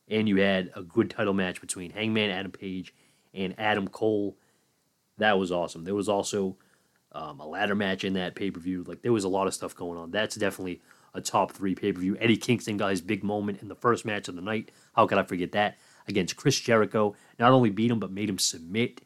And 0.08 0.28
you 0.28 0.38
had 0.38 0.72
a 0.76 0.82
good 0.82 1.10
title 1.10 1.34
match 1.34 1.62
between 1.62 1.92
Hangman 1.92 2.30
Adam 2.30 2.52
Page 2.52 2.94
and 3.34 3.56
Adam 3.58 3.88
Cole. 3.88 4.38
That 5.18 5.38
was 5.38 5.52
awesome. 5.52 5.84
There 5.84 5.96
was 5.96 6.10
also 6.10 6.58
um, 7.14 7.40
a 7.40 7.48
ladder 7.48 7.76
match 7.76 8.04
in 8.04 8.14
that 8.14 8.36
pay 8.36 8.52
per 8.52 8.60
view. 8.60 8.84
Like 8.84 9.02
there 9.02 9.14
was 9.14 9.24
a 9.24 9.30
lot 9.30 9.48
of 9.48 9.54
stuff 9.54 9.76
going 9.76 9.98
on. 9.98 10.12
That's 10.12 10.36
definitely 10.36 10.82
a 11.14 11.22
top 11.22 11.52
three 11.52 11.76
pay 11.76 11.92
per 11.92 12.00
view. 12.00 12.18
Eddie 12.20 12.38
Kingston 12.38 12.78
got 12.78 12.92
his 12.92 13.02
big 13.02 13.24
moment 13.24 13.62
in 13.62 13.68
the 13.68 13.76
first 13.76 14.06
match 14.06 14.28
of 14.28 14.36
the 14.36 14.42
night. 14.42 14.72
How 14.96 15.06
could 15.08 15.18
I 15.18 15.24
forget 15.24 15.52
that? 15.54 15.78
Against 16.08 16.36
Chris 16.36 16.60
Jericho. 16.60 17.16
Not 17.40 17.52
only 17.52 17.70
beat 17.70 17.92
him, 17.92 18.00
but 18.00 18.12
made 18.12 18.30
him 18.30 18.40
submit. 18.40 19.02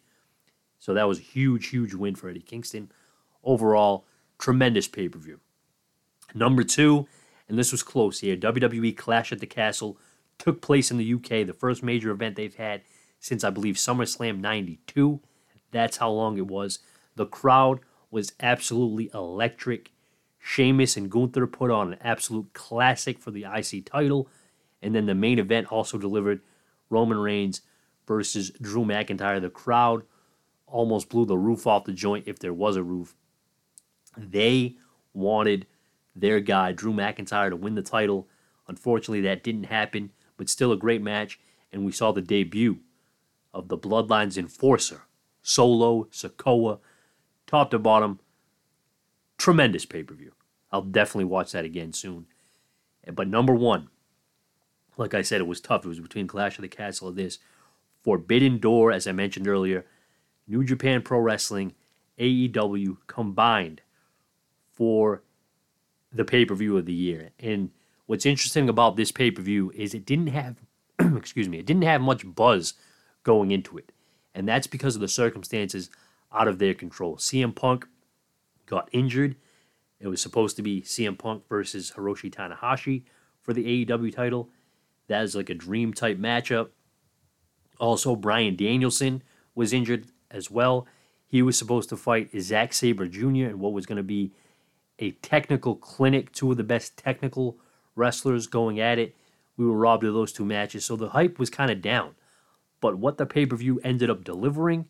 So 0.79 0.93
that 0.93 1.07
was 1.07 1.19
a 1.19 1.23
huge, 1.23 1.67
huge 1.67 1.93
win 1.93 2.15
for 2.15 2.29
Eddie 2.29 2.39
Kingston. 2.39 2.91
Overall, 3.43 4.05
tremendous 4.37 4.87
pay 4.87 5.09
per 5.09 5.19
view. 5.19 5.39
Number 6.33 6.63
two, 6.63 7.07
and 7.47 7.57
this 7.57 7.71
was 7.71 7.83
close 7.83 8.19
here 8.19 8.35
WWE 8.35 8.95
Clash 8.95 9.31
at 9.31 9.39
the 9.39 9.45
Castle 9.45 9.97
took 10.37 10.61
place 10.61 10.91
in 10.91 10.97
the 10.97 11.13
UK, 11.13 11.45
the 11.45 11.55
first 11.57 11.83
major 11.83 12.11
event 12.11 12.35
they've 12.35 12.55
had 12.55 12.81
since 13.19 13.43
I 13.43 13.49
believe 13.49 13.75
SummerSlam 13.75 14.39
92. 14.39 15.19
That's 15.71 15.97
how 15.97 16.11
long 16.11 16.37
it 16.37 16.47
was. 16.47 16.79
The 17.15 17.25
crowd 17.25 17.79
was 18.11 18.33
absolutely 18.39 19.09
electric. 19.13 19.91
Sheamus 20.39 20.95
and 20.95 21.09
Gunther 21.09 21.47
put 21.47 21.71
on 21.71 21.93
an 21.93 21.99
absolute 22.01 22.53
classic 22.53 23.19
for 23.19 23.31
the 23.31 23.45
IC 23.45 23.85
title. 23.85 24.29
And 24.81 24.95
then 24.95 25.05
the 25.05 25.15
main 25.15 25.39
event 25.39 25.71
also 25.71 25.97
delivered 25.97 26.41
Roman 26.89 27.17
Reigns 27.17 27.61
versus 28.05 28.51
Drew 28.61 28.85
McIntyre. 28.85 29.41
The 29.41 29.49
crowd 29.49 30.03
almost 30.65 31.09
blew 31.09 31.25
the 31.25 31.37
roof 31.37 31.67
off 31.67 31.85
the 31.85 31.93
joint 31.93 32.25
if 32.27 32.39
there 32.39 32.53
was 32.53 32.75
a 32.75 32.83
roof. 32.83 33.15
They 34.17 34.75
wanted 35.13 35.67
their 36.15 36.39
guy, 36.39 36.71
Drew 36.71 36.93
McIntyre, 36.93 37.49
to 37.49 37.55
win 37.55 37.75
the 37.75 37.81
title. 37.81 38.27
Unfortunately, 38.67 39.21
that 39.21 39.43
didn't 39.43 39.65
happen, 39.65 40.11
but 40.35 40.49
still 40.49 40.71
a 40.71 40.77
great 40.77 41.01
match. 41.01 41.39
And 41.71 41.85
we 41.85 41.91
saw 41.91 42.11
the 42.11 42.21
debut 42.21 42.79
of 43.53 43.67
the 43.67 43.77
Bloodlines 43.77 44.37
Enforcer, 44.37 45.03
Solo, 45.41 46.05
Sikoa, 46.05 46.79
top 47.47 47.71
to 47.71 47.79
bottom. 47.79 48.19
Tremendous 49.37 49.85
pay 49.85 50.03
per 50.03 50.13
view. 50.13 50.33
I'll 50.71 50.81
definitely 50.81 51.25
watch 51.25 51.53
that 51.53 51.65
again 51.65 51.93
soon. 51.93 52.27
But 53.11 53.27
number 53.27 53.53
one, 53.55 53.89
like 54.97 55.13
I 55.13 55.21
said, 55.21 55.41
it 55.41 55.47
was 55.47 55.61
tough. 55.61 55.85
It 55.85 55.89
was 55.89 55.99
between 55.99 56.27
Clash 56.27 56.57
of 56.57 56.63
the 56.63 56.67
Castle 56.67 57.07
and 57.07 57.17
this. 57.17 57.39
Forbidden 58.03 58.59
Door, 58.59 58.91
as 58.91 59.07
I 59.07 59.11
mentioned 59.11 59.47
earlier, 59.47 59.85
New 60.47 60.63
Japan 60.63 61.01
Pro 61.01 61.19
Wrestling, 61.19 61.73
AEW 62.19 62.97
combined 63.07 63.81
for 64.71 65.23
the 66.11 66.25
pay 66.25 66.45
per 66.45 66.55
view 66.55 66.77
of 66.77 66.85
the 66.85 66.93
year. 66.93 67.29
And 67.39 67.71
what's 68.05 68.25
interesting 68.25 68.69
about 68.69 68.95
this 68.95 69.11
pay 69.11 69.31
per 69.31 69.41
view 69.41 69.71
is 69.75 69.93
it 69.93 70.05
didn't 70.05 70.27
have, 70.27 70.57
excuse 70.99 71.47
me, 71.47 71.59
it 71.59 71.65
didn't 71.65 71.83
have 71.83 72.01
much 72.01 72.23
buzz 72.35 72.73
going 73.23 73.51
into 73.51 73.77
it. 73.77 73.91
And 74.33 74.47
that's 74.47 74.67
because 74.67 74.95
of 74.95 75.01
the 75.01 75.07
circumstances 75.07 75.89
out 76.37 76.47
of 76.47 76.59
their 76.59 76.73
control. 76.73 77.17
CM 77.17 77.55
Punk 77.55 77.87
got 78.65 78.89
injured. 78.91 79.35
It 79.99 80.07
was 80.07 80.21
supposed 80.21 80.55
to 80.57 80.61
be 80.61 80.81
CM 80.81 81.17
Punk 81.17 81.47
versus 81.49 81.93
Hiroshi 81.95 82.31
Tanahashi 82.31 83.03
for 83.41 83.53
the 83.53 83.85
AEW 83.85 84.13
title. 84.13 84.49
That 85.07 85.23
is 85.23 85.35
like 85.35 85.49
a 85.49 85.55
dream 85.55 85.93
type 85.93 86.17
matchup. 86.17 86.69
Also, 87.79 88.15
Bryan 88.15 88.55
Danielson 88.55 89.23
was 89.55 89.73
injured 89.73 90.07
as 90.29 90.51
well. 90.51 90.85
He 91.25 91.41
was 91.41 91.57
supposed 91.57 91.89
to 91.89 91.97
fight 91.97 92.29
Zack 92.39 92.73
Sabre 92.73 93.07
Jr. 93.07 93.49
in 93.49 93.59
what 93.59 93.73
was 93.73 93.85
going 93.85 93.97
to 93.97 94.03
be 94.03 94.31
a 94.99 95.11
technical 95.11 95.75
clinic, 95.75 96.31
two 96.31 96.51
of 96.51 96.57
the 96.57 96.63
best 96.63 96.97
technical 96.97 97.57
wrestlers 97.95 98.47
going 98.47 98.79
at 98.79 98.99
it. 98.99 99.15
We 99.57 99.65
were 99.65 99.77
robbed 99.77 100.03
of 100.03 100.13
those 100.13 100.31
two 100.31 100.45
matches, 100.45 100.85
so 100.85 100.95
the 100.95 101.09
hype 101.09 101.39
was 101.39 101.49
kind 101.49 101.71
of 101.71 101.81
down. 101.81 102.15
But 102.79 102.97
what 102.97 103.17
the 103.17 103.25
pay 103.25 103.45
per 103.45 103.55
view 103.55 103.79
ended 103.83 104.09
up 104.09 104.23
delivering 104.23 104.87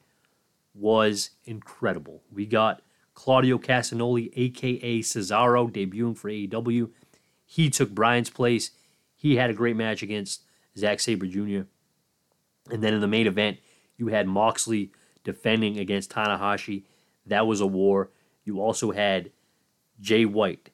was 0.77 1.31
incredible. 1.45 2.23
We 2.31 2.45
got 2.45 2.81
Claudio 3.13 3.57
Castagnoli, 3.57 4.31
aka 4.35 4.99
Cesaro, 5.01 5.71
debuting 5.71 6.17
for 6.17 6.29
AEW. 6.29 6.89
He 7.45 7.69
took 7.69 7.89
Bryan's 7.89 8.29
place. 8.29 8.71
He 9.15 9.37
had 9.37 9.49
a 9.49 9.53
great 9.53 9.75
match 9.75 10.03
against 10.03 10.43
Zack 10.77 10.99
Sabre 10.99 11.25
Jr. 11.25 11.61
And 12.69 12.83
then 12.83 12.93
in 12.93 13.01
the 13.01 13.07
main 13.07 13.25
event, 13.25 13.57
you 13.97 14.07
had 14.07 14.27
Moxley 14.27 14.91
defending 15.23 15.79
against 15.79 16.11
Tanahashi. 16.11 16.83
That 17.25 17.47
was 17.47 17.59
a 17.59 17.67
war. 17.67 18.11
You 18.43 18.61
also 18.61 18.91
had 18.91 19.31
Jay 19.99 20.25
White, 20.25 20.69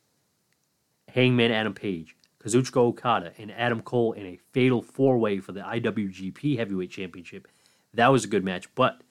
Hangman 1.07 1.51
Adam 1.51 1.73
Page, 1.73 2.17
Kazuchika 2.43 2.77
Okada, 2.77 3.31
and 3.37 3.51
Adam 3.51 3.81
Cole 3.81 4.13
in 4.13 4.25
a 4.25 4.39
fatal 4.51 4.81
four 4.81 5.17
way 5.17 5.39
for 5.39 5.53
the 5.53 5.61
IWGP 5.61 6.57
Heavyweight 6.57 6.91
Championship. 6.91 7.47
That 7.93 8.11
was 8.11 8.25
a 8.25 8.27
good 8.27 8.43
match. 8.43 8.67
But 8.75 9.01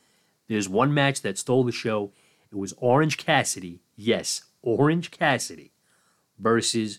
there's 0.52 0.68
one 0.68 0.92
match 0.92 1.22
that 1.22 1.38
stole 1.38 1.64
the 1.64 1.72
show. 1.72 2.12
It 2.50 2.56
was 2.56 2.74
Orange 2.78 3.16
Cassidy. 3.16 3.80
Yes, 3.96 4.42
Orange 4.62 5.10
Cassidy 5.10 5.72
versus 6.38 6.98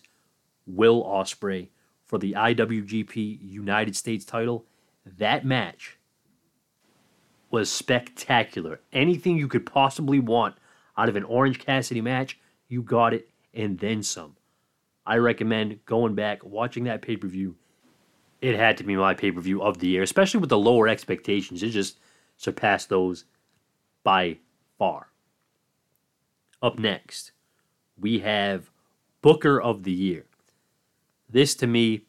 Will 0.66 1.04
Ospreay 1.04 1.68
for 2.04 2.18
the 2.18 2.32
IWGP 2.32 3.38
United 3.40 3.96
States 3.96 4.24
title. 4.24 4.64
That 5.06 5.44
match 5.44 5.98
was 7.50 7.70
spectacular. 7.70 8.80
Anything 8.92 9.38
you 9.38 9.48
could 9.48 9.66
possibly 9.66 10.18
want 10.18 10.56
out 10.96 11.08
of 11.08 11.16
an 11.16 11.24
Orange 11.24 11.58
Cassidy 11.58 12.00
match, 12.00 12.38
you 12.68 12.82
got 12.82 13.14
it 13.14 13.28
and 13.52 13.78
then 13.78 14.02
some. 14.02 14.36
I 15.06 15.16
recommend 15.16 15.84
going 15.84 16.14
back, 16.14 16.44
watching 16.44 16.84
that 16.84 17.02
pay 17.02 17.16
per 17.16 17.28
view. 17.28 17.56
It 18.40 18.56
had 18.56 18.76
to 18.78 18.84
be 18.84 18.96
my 18.96 19.14
pay 19.14 19.30
per 19.30 19.40
view 19.40 19.62
of 19.62 19.78
the 19.78 19.88
year, 19.88 20.02
especially 20.02 20.40
with 20.40 20.50
the 20.50 20.58
lower 20.58 20.88
expectations. 20.88 21.62
It 21.62 21.70
just 21.70 21.98
surpassed 22.36 22.88
those 22.88 23.24
by 24.04 24.38
far. 24.78 25.08
Up 26.62 26.78
next, 26.78 27.32
we 27.98 28.20
have 28.20 28.70
Booker 29.20 29.60
of 29.60 29.82
the 29.82 29.92
Year. 29.92 30.26
This 31.28 31.56
to 31.56 31.66
me 31.66 32.04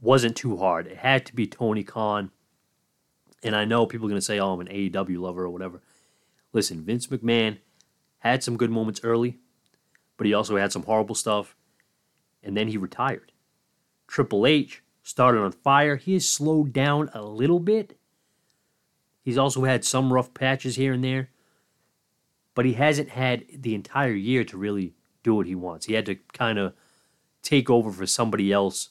wasn't 0.00 0.36
too 0.36 0.56
hard. 0.56 0.88
It 0.88 0.98
had 0.98 1.24
to 1.26 1.34
be 1.34 1.46
Tony 1.46 1.84
Khan. 1.84 2.32
And 3.44 3.54
I 3.54 3.64
know 3.64 3.86
people 3.86 4.06
are 4.06 4.10
going 4.10 4.20
to 4.20 4.24
say, 4.24 4.40
oh, 4.40 4.52
I'm 4.52 4.60
an 4.60 4.66
AEW 4.66 5.20
lover 5.20 5.44
or 5.44 5.50
whatever. 5.50 5.80
Listen, 6.52 6.82
Vince 6.82 7.06
McMahon 7.06 7.58
had 8.18 8.42
some 8.42 8.56
good 8.56 8.70
moments 8.70 9.00
early, 9.02 9.38
but 10.16 10.26
he 10.26 10.34
also 10.34 10.56
had 10.56 10.72
some 10.72 10.84
horrible 10.84 11.14
stuff, 11.14 11.56
and 12.42 12.56
then 12.56 12.68
he 12.68 12.76
retired. 12.76 13.32
Triple 14.06 14.46
H 14.46 14.82
started 15.02 15.40
on 15.40 15.52
fire. 15.52 15.96
He 15.96 16.12
has 16.14 16.28
slowed 16.28 16.72
down 16.72 17.10
a 17.14 17.22
little 17.22 17.60
bit. 17.60 17.98
He's 19.22 19.38
also 19.38 19.64
had 19.64 19.84
some 19.84 20.12
rough 20.12 20.34
patches 20.34 20.76
here 20.76 20.92
and 20.92 21.04
there, 21.04 21.30
but 22.54 22.64
he 22.64 22.74
hasn't 22.74 23.10
had 23.10 23.44
the 23.54 23.74
entire 23.74 24.12
year 24.12 24.44
to 24.44 24.56
really 24.56 24.94
do 25.22 25.34
what 25.34 25.46
he 25.46 25.54
wants. 25.54 25.86
He 25.86 25.94
had 25.94 26.06
to 26.06 26.16
kind 26.32 26.58
of 26.58 26.74
take 27.42 27.70
over 27.70 27.90
for 27.90 28.06
somebody 28.06 28.52
else 28.52 28.90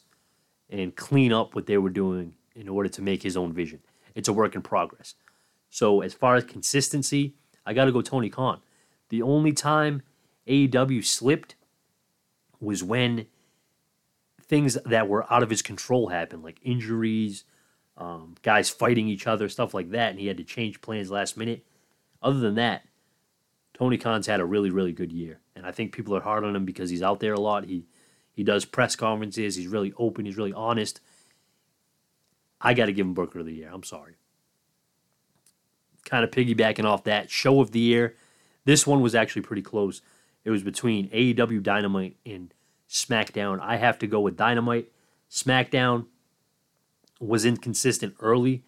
and 0.69 0.95
clean 0.95 1.33
up 1.33 1.53
what 1.53 1.65
they 1.65 1.77
were 1.77 1.89
doing 1.89 2.35
in 2.55 2.69
order 2.69 2.89
to 2.89 3.01
make 3.01 3.23
his 3.23 3.35
own 3.35 3.51
vision. 3.53 3.81
It's 4.15 4.29
a 4.29 4.33
work 4.33 4.55
in 4.55 4.61
progress. 4.61 5.15
So, 5.69 6.01
as 6.01 6.13
far 6.13 6.35
as 6.35 6.43
consistency, 6.43 7.35
I 7.65 7.73
got 7.73 7.85
to 7.85 7.91
go 7.91 8.01
Tony 8.01 8.29
Khan. 8.29 8.61
The 9.09 9.21
only 9.21 9.53
time 9.53 10.01
AEW 10.47 11.03
slipped 11.05 11.55
was 12.59 12.83
when 12.83 13.27
things 14.41 14.77
that 14.85 15.07
were 15.07 15.31
out 15.31 15.43
of 15.43 15.49
his 15.49 15.61
control 15.61 16.09
happened, 16.09 16.43
like 16.43 16.59
injuries, 16.61 17.45
um, 17.97 18.35
guys 18.41 18.69
fighting 18.69 19.07
each 19.07 19.27
other, 19.27 19.49
stuff 19.49 19.73
like 19.73 19.91
that, 19.91 20.11
and 20.11 20.19
he 20.19 20.27
had 20.27 20.37
to 20.37 20.43
change 20.43 20.81
plans 20.81 21.11
last 21.11 21.37
minute. 21.37 21.65
Other 22.21 22.39
than 22.39 22.55
that, 22.55 22.83
Tony 23.73 23.97
Khan's 23.97 24.27
had 24.27 24.39
a 24.39 24.45
really, 24.45 24.69
really 24.69 24.93
good 24.93 25.11
year, 25.11 25.39
and 25.55 25.65
I 25.65 25.71
think 25.71 25.93
people 25.93 26.15
are 26.15 26.21
hard 26.21 26.43
on 26.43 26.55
him 26.55 26.65
because 26.65 26.89
he's 26.89 27.01
out 27.03 27.19
there 27.19 27.33
a 27.33 27.39
lot. 27.39 27.65
He 27.65 27.85
he 28.33 28.43
does 28.43 28.65
press 28.65 28.95
conferences. 28.95 29.55
He's 29.55 29.67
really 29.67 29.93
open. 29.97 30.25
He's 30.25 30.37
really 30.37 30.53
honest. 30.53 31.01
I 32.61 32.73
got 32.73 32.85
to 32.87 32.93
give 32.93 33.05
him 33.05 33.13
Booker 33.13 33.39
of 33.39 33.45
the 33.45 33.53
Year. 33.53 33.69
I'm 33.73 33.83
sorry. 33.83 34.15
kind 36.05 36.23
of 36.23 36.31
piggybacking 36.31 36.85
off 36.85 37.03
that 37.05 37.29
show 37.29 37.61
of 37.61 37.71
the 37.71 37.79
year, 37.79 38.15
this 38.65 38.87
one 38.87 39.01
was 39.01 39.15
actually 39.15 39.43
pretty 39.43 39.61
close. 39.61 40.01
It 40.43 40.51
was 40.51 40.63
between 40.63 41.09
AEW 41.09 41.61
Dynamite 41.63 42.17
and 42.25 42.53
SmackDown. 42.89 43.59
I 43.61 43.77
have 43.77 43.99
to 43.99 44.07
go 44.07 44.19
with 44.19 44.37
Dynamite. 44.37 44.91
SmackDown 45.29 46.07
was 47.21 47.45
inconsistent 47.45 48.15
early, 48.19 48.63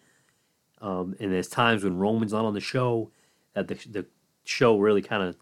um, 0.80 1.14
and 1.18 1.32
there's 1.32 1.48
times 1.48 1.84
when 1.84 1.98
Roman's 1.98 2.32
not 2.32 2.44
on 2.44 2.54
the 2.54 2.60
show 2.60 3.10
that 3.54 3.68
the 3.68 3.74
the 3.90 4.06
show 4.44 4.78
really 4.78 5.02
kind 5.02 5.22
of 5.22 5.36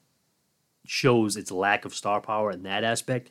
shows 0.84 1.36
its 1.36 1.50
lack 1.50 1.84
of 1.84 1.94
star 1.94 2.20
power 2.20 2.50
in 2.50 2.62
that 2.62 2.84
aspect. 2.84 3.30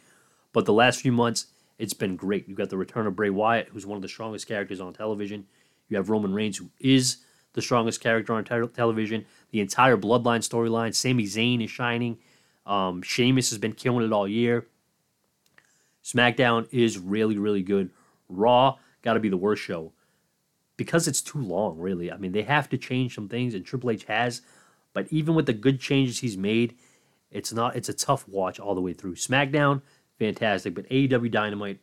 But 0.54 0.66
the 0.66 0.74
last 0.74 1.02
few 1.02 1.12
months, 1.12 1.48
it's 1.78 1.94
been 1.94 2.16
great. 2.16 2.48
You've 2.48 2.58
got 2.58 2.70
the 2.70 2.78
return 2.78 3.08
of 3.08 3.16
Bray 3.16 3.30
Wyatt, 3.30 3.70
who's 3.70 3.86
one 3.86 3.96
of 3.96 4.02
the 4.02 4.08
strongest 4.08 4.48
characters 4.48 4.82
on 4.82 4.94
television. 4.94 5.46
You 5.90 5.98
have 5.98 6.10
Roman 6.10 6.34
Reigns, 6.34 6.58
who 6.58 6.70
is 6.80 7.18
the 7.54 7.62
strongest 7.62 8.02
character 8.02 8.34
on 8.34 8.44
te- 8.44 8.68
television. 8.74 9.26
The 9.52 9.62
entire 9.62 9.98
Bloodline 9.98 10.48
storyline. 10.48 10.94
Sami 10.94 11.26
Zayn 11.26 11.64
is 11.64 11.72
shining. 11.72 12.18
Um, 12.66 13.02
Sheamus 13.02 13.50
has 13.50 13.60
been 13.60 13.74
killing 13.74 14.06
it 14.06 14.14
all 14.14 14.28
year. 14.28 14.68
SmackDown 16.04 16.68
is 16.72 16.98
really, 16.98 17.38
really 17.38 17.64
good. 17.64 17.90
Raw 18.30 18.78
got 19.02 19.14
to 19.14 19.20
be 19.20 19.30
the 19.30 19.38
worst 19.38 19.64
show 19.64 19.94
because 20.78 21.08
it's 21.08 21.22
too 21.22 21.40
long, 21.40 21.78
really. 21.78 22.12
I 22.12 22.18
mean, 22.18 22.32
they 22.32 22.42
have 22.42 22.68
to 22.70 22.78
change 22.78 23.14
some 23.14 23.28
things, 23.28 23.54
and 23.54 23.66
Triple 23.66 23.92
H 23.92 24.06
has. 24.06 24.42
But 24.94 25.08
even 25.10 25.36
with 25.36 25.46
the 25.46 25.54
good 25.54 25.80
changes 25.80 26.20
he's 26.20 26.38
made, 26.38 26.76
it's 27.30 27.54
not. 27.54 27.76
It's 27.76 27.90
a 27.90 27.94
tough 27.94 28.28
watch 28.28 28.60
all 28.60 28.76
the 28.76 28.82
way 28.82 28.94
through. 28.94 29.16
SmackDown, 29.16 29.82
fantastic, 30.18 30.74
but 30.74 30.90
AEW 30.90 31.32
Dynamite, 31.32 31.80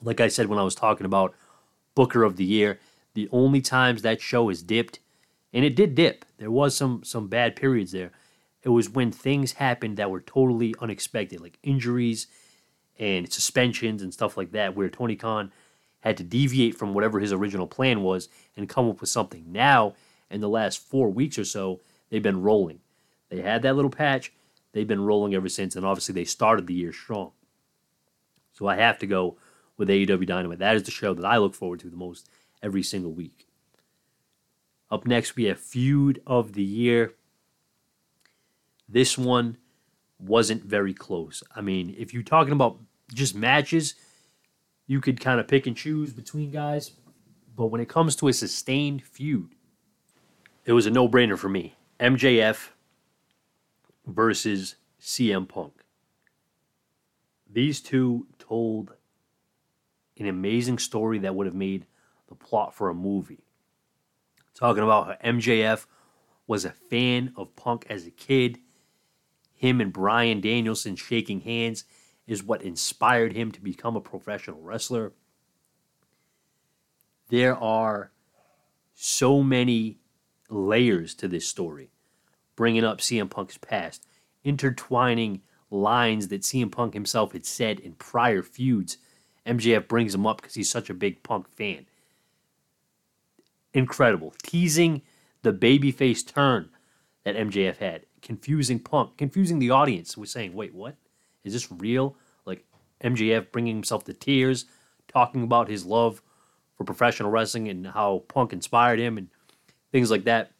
like 0.00 0.20
I 0.20 0.28
said 0.28 0.46
when 0.46 0.58
I 0.58 0.62
was 0.62 0.74
talking 0.74 1.06
about 1.06 1.34
Booker 1.94 2.22
of 2.22 2.36
the 2.36 2.44
Year, 2.44 2.78
the 3.14 3.28
only 3.32 3.60
times 3.60 4.02
that 4.02 4.20
show 4.20 4.48
has 4.48 4.62
dipped, 4.62 5.00
and 5.52 5.64
it 5.64 5.76
did 5.76 5.94
dip. 5.94 6.24
There 6.38 6.50
was 6.50 6.76
some 6.76 7.04
some 7.04 7.28
bad 7.28 7.56
periods 7.56 7.92
there. 7.92 8.12
It 8.62 8.70
was 8.70 8.88
when 8.88 9.12
things 9.12 9.52
happened 9.52 9.96
that 9.96 10.10
were 10.10 10.20
totally 10.20 10.74
unexpected, 10.80 11.40
like 11.40 11.58
injuries 11.62 12.26
and 12.98 13.30
suspensions 13.30 14.02
and 14.02 14.14
stuff 14.14 14.36
like 14.36 14.52
that, 14.52 14.74
where 14.74 14.88
Tony 14.88 15.16
Khan 15.16 15.52
had 16.04 16.18
to 16.18 16.22
deviate 16.22 16.76
from 16.76 16.92
whatever 16.92 17.18
his 17.18 17.32
original 17.32 17.66
plan 17.66 18.02
was 18.02 18.28
and 18.56 18.68
come 18.68 18.90
up 18.90 19.00
with 19.00 19.08
something. 19.08 19.50
Now, 19.50 19.94
in 20.30 20.42
the 20.42 20.50
last 20.50 20.78
four 20.78 21.08
weeks 21.08 21.38
or 21.38 21.46
so, 21.46 21.80
they've 22.10 22.22
been 22.22 22.42
rolling. 22.42 22.80
They 23.30 23.40
had 23.40 23.62
that 23.62 23.74
little 23.74 23.90
patch, 23.90 24.30
they've 24.72 24.86
been 24.86 25.04
rolling 25.04 25.34
ever 25.34 25.48
since, 25.48 25.74
and 25.74 25.86
obviously 25.86 26.12
they 26.12 26.26
started 26.26 26.66
the 26.66 26.74
year 26.74 26.92
strong. 26.92 27.32
So 28.52 28.66
I 28.66 28.76
have 28.76 28.98
to 28.98 29.06
go 29.06 29.38
with 29.78 29.88
AEW 29.88 30.26
Dynamite. 30.26 30.58
That 30.58 30.76
is 30.76 30.82
the 30.82 30.90
show 30.90 31.14
that 31.14 31.24
I 31.24 31.38
look 31.38 31.54
forward 31.54 31.80
to 31.80 31.90
the 31.90 31.96
most 31.96 32.28
every 32.62 32.82
single 32.82 33.12
week. 33.12 33.48
Up 34.90 35.06
next, 35.06 35.36
we 35.36 35.44
have 35.44 35.58
Feud 35.58 36.20
of 36.26 36.52
the 36.52 36.62
Year. 36.62 37.14
This 38.86 39.16
one 39.16 39.56
wasn't 40.18 40.64
very 40.64 40.92
close. 40.92 41.42
I 41.56 41.62
mean, 41.62 41.94
if 41.98 42.12
you're 42.12 42.22
talking 42.22 42.52
about 42.52 42.78
just 43.12 43.34
matches, 43.34 43.94
you 44.86 45.00
could 45.00 45.20
kind 45.20 45.40
of 45.40 45.48
pick 45.48 45.66
and 45.66 45.76
choose 45.76 46.12
between 46.12 46.50
guys. 46.50 46.92
But 47.56 47.66
when 47.66 47.80
it 47.80 47.88
comes 47.88 48.16
to 48.16 48.28
a 48.28 48.32
sustained 48.32 49.02
feud, 49.02 49.54
it 50.64 50.72
was 50.72 50.86
a 50.86 50.90
no 50.90 51.08
brainer 51.08 51.38
for 51.38 51.48
me. 51.48 51.74
MJF 52.00 52.70
versus 54.06 54.76
CM 55.00 55.48
Punk. 55.48 55.72
These 57.50 57.80
two 57.80 58.26
told 58.38 58.94
an 60.18 60.26
amazing 60.26 60.78
story 60.78 61.18
that 61.20 61.34
would 61.34 61.46
have 61.46 61.54
made 61.54 61.86
the 62.28 62.34
plot 62.34 62.74
for 62.74 62.88
a 62.88 62.94
movie. 62.94 63.44
Talking 64.54 64.82
about 64.82 65.06
how 65.06 65.30
MJF 65.30 65.86
was 66.46 66.64
a 66.64 66.70
fan 66.70 67.32
of 67.36 67.54
Punk 67.56 67.86
as 67.88 68.06
a 68.06 68.10
kid. 68.10 68.58
Him 69.54 69.80
and 69.80 69.92
Bryan 69.92 70.40
Danielson 70.40 70.96
shaking 70.96 71.40
hands 71.40 71.84
is 72.26 72.42
what 72.42 72.62
inspired 72.62 73.32
him 73.32 73.52
to 73.52 73.60
become 73.60 73.96
a 73.96 74.00
professional 74.00 74.60
wrestler. 74.60 75.12
There 77.28 77.56
are 77.56 78.12
so 78.94 79.42
many 79.42 79.98
layers 80.48 81.14
to 81.16 81.28
this 81.28 81.46
story, 81.46 81.90
bringing 82.56 82.84
up 82.84 82.98
CM 82.98 83.28
Punk's 83.28 83.58
past, 83.58 84.06
intertwining 84.42 85.42
lines 85.70 86.28
that 86.28 86.42
CM 86.42 86.70
Punk 86.70 86.94
himself 86.94 87.32
had 87.32 87.44
said 87.44 87.80
in 87.80 87.94
prior 87.94 88.42
feuds. 88.42 88.98
MJF 89.46 89.88
brings 89.88 90.14
him 90.14 90.26
up 90.26 90.40
because 90.40 90.54
he's 90.54 90.70
such 90.70 90.88
a 90.88 90.94
big 90.94 91.22
Punk 91.22 91.48
fan. 91.48 91.86
Incredible. 93.72 94.32
Teasing 94.42 95.02
the 95.42 95.52
babyface 95.52 96.26
turn 96.26 96.70
that 97.24 97.36
MJF 97.36 97.78
had, 97.78 98.06
confusing 98.22 98.78
Punk, 98.78 99.16
confusing 99.16 99.58
the 99.58 99.70
audience 99.70 100.16
with 100.16 100.28
saying, 100.28 100.54
wait, 100.54 100.74
what? 100.74 100.96
Is 101.44 101.52
this 101.52 101.70
real? 101.70 102.16
Like 102.44 102.64
MJF 103.02 103.52
bringing 103.52 103.76
himself 103.76 104.04
to 104.04 104.12
tears, 104.12 104.64
talking 105.08 105.42
about 105.42 105.68
his 105.68 105.84
love 105.84 106.22
for 106.76 106.84
professional 106.84 107.30
wrestling 107.30 107.68
and 107.68 107.86
how 107.86 108.24
Punk 108.28 108.52
inspired 108.52 108.98
him 108.98 109.18
and 109.18 109.28
things 109.92 110.10
like 110.10 110.24
that. 110.24 110.50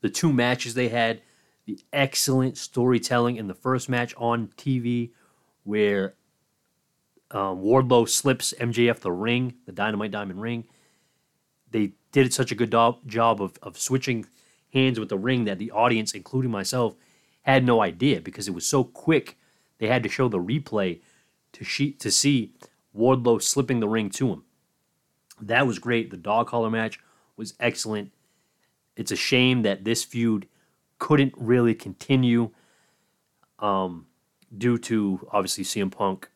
The 0.00 0.10
two 0.10 0.32
matches 0.32 0.74
they 0.74 0.88
had, 0.88 1.22
the 1.66 1.80
excellent 1.92 2.56
storytelling 2.56 3.36
in 3.36 3.48
the 3.48 3.54
first 3.54 3.88
match 3.88 4.14
on 4.16 4.48
TV, 4.56 5.10
where 5.64 6.14
um, 7.30 7.60
Wardlow 7.60 8.08
slips 8.08 8.54
MJF 8.58 9.00
the 9.00 9.12
ring, 9.12 9.54
the 9.66 9.72
Dynamite 9.72 10.12
Diamond 10.12 10.40
ring. 10.40 10.64
They 11.70 11.92
did 12.12 12.32
such 12.32 12.52
a 12.52 12.54
good 12.54 12.70
do- 12.70 12.96
job 13.06 13.42
of, 13.42 13.58
of 13.62 13.78
switching 13.78 14.26
hands 14.72 14.98
with 14.98 15.08
the 15.08 15.18
ring 15.18 15.44
that 15.44 15.58
the 15.58 15.70
audience, 15.72 16.12
including 16.12 16.50
myself, 16.50 16.94
had 17.52 17.64
no 17.64 17.80
idea 17.82 18.20
because 18.20 18.48
it 18.48 18.54
was 18.54 18.66
so 18.66 18.84
quick. 18.84 19.38
They 19.78 19.86
had 19.86 20.02
to 20.02 20.08
show 20.08 20.28
the 20.28 20.38
replay 20.38 21.00
to 21.52 21.64
she- 21.64 21.92
to 21.92 22.10
see 22.10 22.52
Wardlow 22.96 23.40
slipping 23.40 23.80
the 23.80 23.88
ring 23.88 24.10
to 24.10 24.28
him. 24.28 24.44
That 25.40 25.66
was 25.66 25.78
great. 25.78 26.10
The 26.10 26.16
dog 26.16 26.48
collar 26.48 26.70
match 26.70 26.98
was 27.36 27.54
excellent. 27.60 28.12
It's 28.96 29.12
a 29.12 29.16
shame 29.16 29.62
that 29.62 29.84
this 29.84 30.04
feud 30.04 30.48
couldn't 30.98 31.32
really 31.36 31.74
continue 31.74 32.50
um, 33.60 34.06
due 34.56 34.78
to 34.78 35.26
obviously 35.30 35.64
CM 35.64 35.90
Punk 35.90 36.28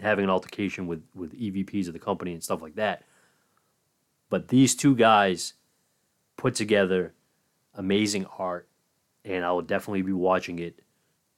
having 0.00 0.24
an 0.24 0.30
altercation 0.30 0.86
with 0.86 1.02
with 1.14 1.38
EVPs 1.38 1.86
of 1.86 1.92
the 1.92 1.98
company 1.98 2.32
and 2.32 2.42
stuff 2.42 2.62
like 2.62 2.76
that. 2.76 3.04
But 4.30 4.48
these 4.48 4.74
two 4.74 4.94
guys 4.94 5.54
put 6.36 6.54
together 6.54 7.12
amazing 7.74 8.24
art, 8.38 8.69
and 9.24 9.44
I 9.44 9.52
will 9.52 9.62
definitely 9.62 10.02
be 10.02 10.12
watching 10.12 10.58
it 10.58 10.80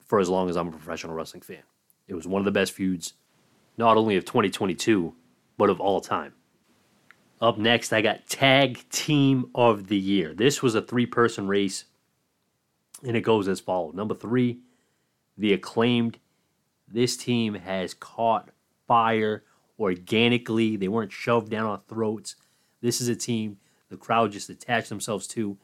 for 0.06 0.20
as 0.20 0.28
long 0.28 0.48
as 0.48 0.56
I'm 0.56 0.68
a 0.68 0.72
professional 0.72 1.14
wrestling 1.14 1.42
fan. 1.42 1.62
It 2.06 2.14
was 2.14 2.26
one 2.26 2.40
of 2.40 2.44
the 2.44 2.50
best 2.50 2.72
feuds, 2.72 3.14
not 3.76 3.96
only 3.96 4.16
of 4.16 4.24
2022, 4.24 5.14
but 5.56 5.70
of 5.70 5.80
all 5.80 6.00
time. 6.00 6.34
Up 7.40 7.58
next, 7.58 7.92
I 7.92 8.02
got 8.02 8.26
Tag 8.26 8.88
Team 8.90 9.50
of 9.54 9.88
the 9.88 9.96
Year. 9.96 10.34
This 10.34 10.62
was 10.62 10.74
a 10.74 10.82
three 10.82 11.06
person 11.06 11.48
race, 11.48 11.84
and 13.02 13.16
it 13.16 13.22
goes 13.22 13.48
as 13.48 13.60
follows. 13.60 13.94
Number 13.94 14.14
three, 14.14 14.60
the 15.36 15.52
acclaimed. 15.52 16.18
This 16.86 17.16
team 17.16 17.54
has 17.54 17.94
caught 17.94 18.50
fire 18.86 19.44
organically, 19.78 20.76
they 20.76 20.88
weren't 20.88 21.12
shoved 21.12 21.50
down 21.50 21.66
our 21.66 21.82
throats. 21.88 22.36
This 22.80 23.00
is 23.00 23.08
a 23.08 23.16
team 23.16 23.58
the 23.88 23.96
crowd 23.96 24.32
just 24.32 24.48
attached 24.48 24.88
themselves 24.88 25.26
to. 25.28 25.58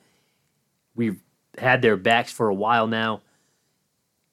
We've 0.94 1.22
had 1.58 1.82
their 1.82 1.96
backs 1.96 2.32
for 2.32 2.48
a 2.48 2.54
while 2.54 2.86
now, 2.86 3.22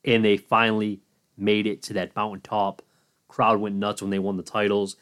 and 0.03 0.23
they 0.23 0.37
finally 0.37 1.01
made 1.37 1.67
it 1.67 1.81
to 1.83 1.93
that 1.93 2.15
mountaintop. 2.15 2.81
Crowd 3.27 3.59
went 3.59 3.75
nuts 3.75 4.01
when 4.01 4.11
they 4.11 4.19
won 4.19 4.37
the 4.37 4.43
titles. 4.43 4.95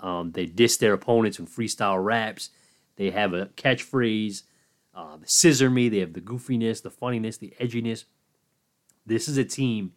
Um, 0.00 0.32
they 0.32 0.46
diss 0.46 0.76
their 0.76 0.92
opponents 0.92 1.38
in 1.38 1.46
freestyle 1.46 2.02
raps. 2.02 2.50
They 2.96 3.10
have 3.10 3.32
a 3.32 3.46
catchphrase, 3.56 4.42
the 4.94 5.18
scissor 5.24 5.70
me. 5.70 5.88
They 5.88 5.98
have 5.98 6.12
the 6.12 6.20
goofiness, 6.20 6.82
the 6.82 6.90
funniness, 6.90 7.36
the 7.36 7.54
edginess. 7.60 8.04
This 9.06 9.28
is 9.28 9.36
a 9.36 9.44
team 9.44 9.92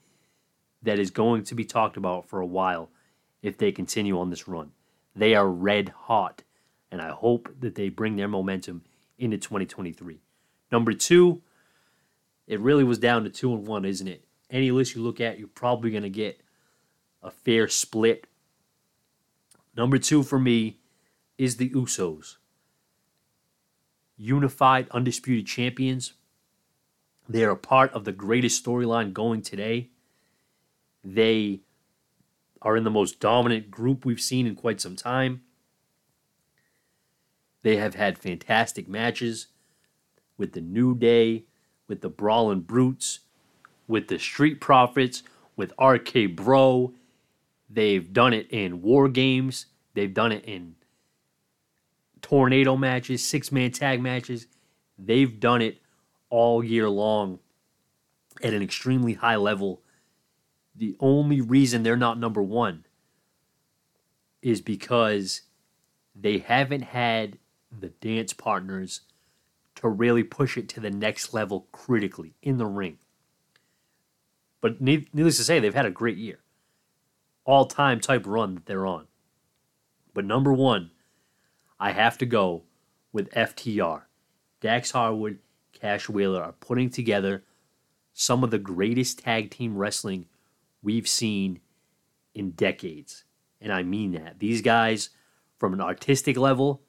that 0.81 0.99
is 0.99 1.11
going 1.11 1.43
to 1.45 1.55
be 1.55 1.65
talked 1.65 1.97
about 1.97 2.27
for 2.27 2.39
a 2.39 2.45
while 2.45 2.89
if 3.41 3.57
they 3.57 3.71
continue 3.71 4.19
on 4.19 4.29
this 4.29 4.47
run. 4.47 4.71
They 5.15 5.35
are 5.35 5.47
red 5.47 5.89
hot, 5.89 6.43
and 6.91 7.01
I 7.01 7.09
hope 7.09 7.49
that 7.59 7.75
they 7.75 7.89
bring 7.89 8.15
their 8.15 8.27
momentum 8.27 8.83
into 9.17 9.37
2023. 9.37 10.19
Number 10.71 10.93
two, 10.93 11.41
it 12.47 12.59
really 12.59 12.83
was 12.83 12.99
down 12.99 13.23
to 13.23 13.29
two 13.29 13.53
and 13.53 13.67
one, 13.67 13.85
isn't 13.85 14.07
it? 14.07 14.23
Any 14.49 14.71
list 14.71 14.95
you 14.95 15.01
look 15.01 15.19
at, 15.19 15.39
you're 15.39 15.47
probably 15.47 15.91
going 15.91 16.03
to 16.03 16.09
get 16.09 16.41
a 17.21 17.31
fair 17.31 17.67
split. 17.67 18.27
Number 19.75 19.97
two 19.97 20.23
for 20.23 20.39
me 20.39 20.79
is 21.37 21.57
the 21.57 21.69
Usos. 21.69 22.37
Unified, 24.17 24.89
undisputed 24.91 25.45
champions. 25.45 26.13
They 27.29 27.43
are 27.43 27.51
a 27.51 27.57
part 27.57 27.91
of 27.93 28.05
the 28.05 28.11
greatest 28.11 28.63
storyline 28.63 29.13
going 29.13 29.41
today. 29.41 29.89
They 31.03 31.61
are 32.61 32.75
in 32.75 32.83
the 32.83 32.89
most 32.89 33.19
dominant 33.19 33.69
group 33.69 34.05
we've 34.05 34.21
seen 34.21 34.47
in 34.47 34.55
quite 34.55 34.81
some 34.81 34.95
time. 34.95 35.41
They 37.61 37.75
have 37.75 37.95
had 37.95 38.17
fantastic 38.17 38.87
matches. 38.87 39.47
With 40.37 40.53
the 40.53 40.61
New 40.61 40.95
Day, 40.95 41.45
with 41.87 42.01
the 42.01 42.09
Brawling 42.09 42.61
Brutes, 42.61 43.19
with 43.87 44.07
the 44.07 44.19
Street 44.19 44.59
Profits, 44.61 45.23
with 45.55 45.73
RK 45.81 46.35
Bro. 46.35 46.93
They've 47.69 48.11
done 48.13 48.33
it 48.33 48.47
in 48.49 48.81
war 48.81 49.09
games. 49.09 49.67
They've 49.93 50.13
done 50.13 50.31
it 50.31 50.45
in 50.45 50.75
tornado 52.21 52.75
matches, 52.75 53.25
six 53.25 53.51
man 53.51 53.71
tag 53.71 54.01
matches. 54.01 54.47
They've 54.97 55.39
done 55.39 55.61
it 55.61 55.81
all 56.29 56.63
year 56.63 56.89
long 56.89 57.39
at 58.43 58.53
an 58.53 58.61
extremely 58.61 59.13
high 59.13 59.35
level. 59.35 59.81
The 60.75 60.95
only 60.99 61.41
reason 61.41 61.83
they're 61.83 61.95
not 61.95 62.19
number 62.19 62.41
one 62.41 62.85
is 64.41 64.61
because 64.61 65.41
they 66.15 66.39
haven't 66.39 66.83
had 66.83 67.37
the 67.77 67.89
dance 67.89 68.33
partners 68.33 69.01
to 69.77 69.87
really 69.87 70.23
push 70.23 70.57
it 70.57 70.67
to 70.69 70.79
the 70.79 70.91
next 70.91 71.33
level 71.33 71.67
critically 71.71 72.35
in 72.41 72.57
the 72.57 72.65
ring. 72.65 72.97
But 74.59 74.81
needless 74.81 75.37
to 75.37 75.43
say, 75.43 75.59
they've 75.59 75.73
had 75.73 75.85
a 75.85 75.91
great 75.91 76.17
year. 76.17 76.39
All 77.45 77.65
time 77.65 77.99
type 77.99 78.23
run 78.25 78.55
that 78.55 78.65
they're 78.65 78.87
on. 78.87 79.07
But 80.13 80.25
number 80.25 80.51
one, 80.51 80.91
I 81.79 81.91
have 81.91 82.17
to 82.17 82.25
go 82.25 82.63
with 83.13 83.31
FTR. 83.31 84.01
Dax 84.61 84.91
Harwood, 84.91 85.39
Cash 85.73 86.09
Wheeler 86.09 86.43
are 86.43 86.53
putting 86.53 86.89
together 86.89 87.43
some 88.13 88.43
of 88.43 88.49
the 88.49 88.57
greatest 88.57 89.19
tag 89.19 89.51
team 89.51 89.77
wrestling 89.77 90.25
we've 90.81 91.07
seen 91.07 91.59
in 92.33 92.51
decades. 92.51 93.25
And 93.61 93.71
I 93.71 93.83
mean 93.83 94.13
that. 94.13 94.39
These 94.39 94.63
guys, 94.63 95.11
from 95.59 95.73
an 95.73 95.81
artistic 95.81 96.35
level, 96.35 96.81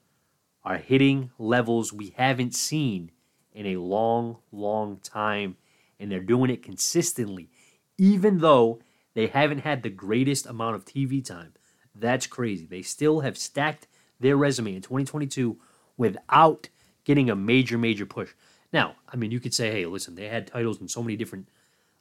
are 0.64 0.78
hitting 0.78 1.30
levels 1.38 1.92
we 1.92 2.14
haven't 2.16 2.54
seen 2.54 3.10
in 3.52 3.66
a 3.66 3.76
long, 3.76 4.38
long 4.52 4.98
time. 4.98 5.56
And 6.00 6.12
they're 6.12 6.20
doing 6.20 6.50
it 6.50 6.62
consistently, 6.62 7.50
even 7.96 8.38
though 8.38 8.80
they 9.14 9.26
haven't 9.26 9.60
had 9.60 9.82
the 9.82 9.90
greatest 9.90 10.46
amount 10.46 10.76
of 10.76 10.84
TV 10.84 11.24
time. 11.24 11.54
That's 11.94 12.26
crazy. 12.26 12.66
They 12.66 12.82
still 12.82 13.20
have 13.20 13.36
stacked 13.36 13.88
their 14.20 14.36
resume 14.36 14.76
in 14.76 14.82
2022 14.82 15.58
without 15.96 16.68
getting 17.04 17.28
a 17.28 17.36
major, 17.36 17.78
major 17.78 18.06
push. 18.06 18.30
Now, 18.72 18.96
I 19.12 19.16
mean, 19.16 19.30
you 19.30 19.40
could 19.40 19.54
say, 19.54 19.70
hey, 19.70 19.86
listen, 19.86 20.14
they 20.14 20.28
had 20.28 20.46
titles 20.46 20.80
in 20.80 20.88
so 20.88 21.02
many 21.02 21.16
different 21.16 21.48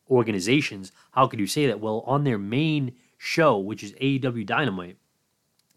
organizations. 0.10 0.92
How 1.12 1.28
could 1.28 1.40
you 1.40 1.48
say 1.48 1.66
that? 1.68 1.80
Well, 1.80 2.04
on 2.06 2.24
their 2.24 2.38
main 2.38 2.94
show, 3.18 3.58
which 3.58 3.84
is 3.84 3.94
AEW 3.94 4.46
Dynamite, 4.46 4.98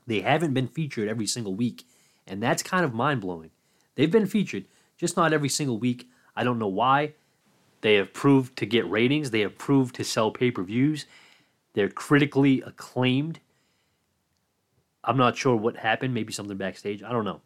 they 0.07 0.21
haven't 0.21 0.55
been 0.55 0.69
featured 0.69 1.09
every 1.09 1.27
single 1.27 1.55
week. 1.55 1.85
And 2.31 2.43
that's 2.43 2.63
kind 2.63 2.85
of 2.85 2.95
mind 2.95 3.21
blowing. 3.21 3.51
They've 3.97 4.11
been 4.11 4.27
featured, 4.27 4.65
just 4.97 5.17
not 5.17 5.33
every 5.33 5.49
single 5.49 5.79
week. 5.79 6.09
I 6.35 6.45
don't 6.45 6.59
know 6.59 6.69
why. 6.69 7.15
They 7.83 7.95
have 7.97 8.13
proved 8.15 8.57
to 8.59 8.67
get 8.67 8.89
ratings, 8.89 9.31
they 9.31 9.41
have 9.41 9.59
proved 9.59 9.95
to 9.97 10.05
sell 10.05 10.31
pay 10.31 10.51
per 10.51 10.63
views. 10.63 11.07
They're 11.75 11.89
critically 11.89 12.63
acclaimed 12.63 13.41
I'm 15.03 15.17
not 15.17 15.37
sure 15.37 15.57
what 15.57 15.77
happened. 15.79 16.15
Maybe 16.15 16.33
something 16.33 16.57
backstage. 16.57 17.03
I 17.03 17.13
don't 17.13 17.25
know. 17.25 17.41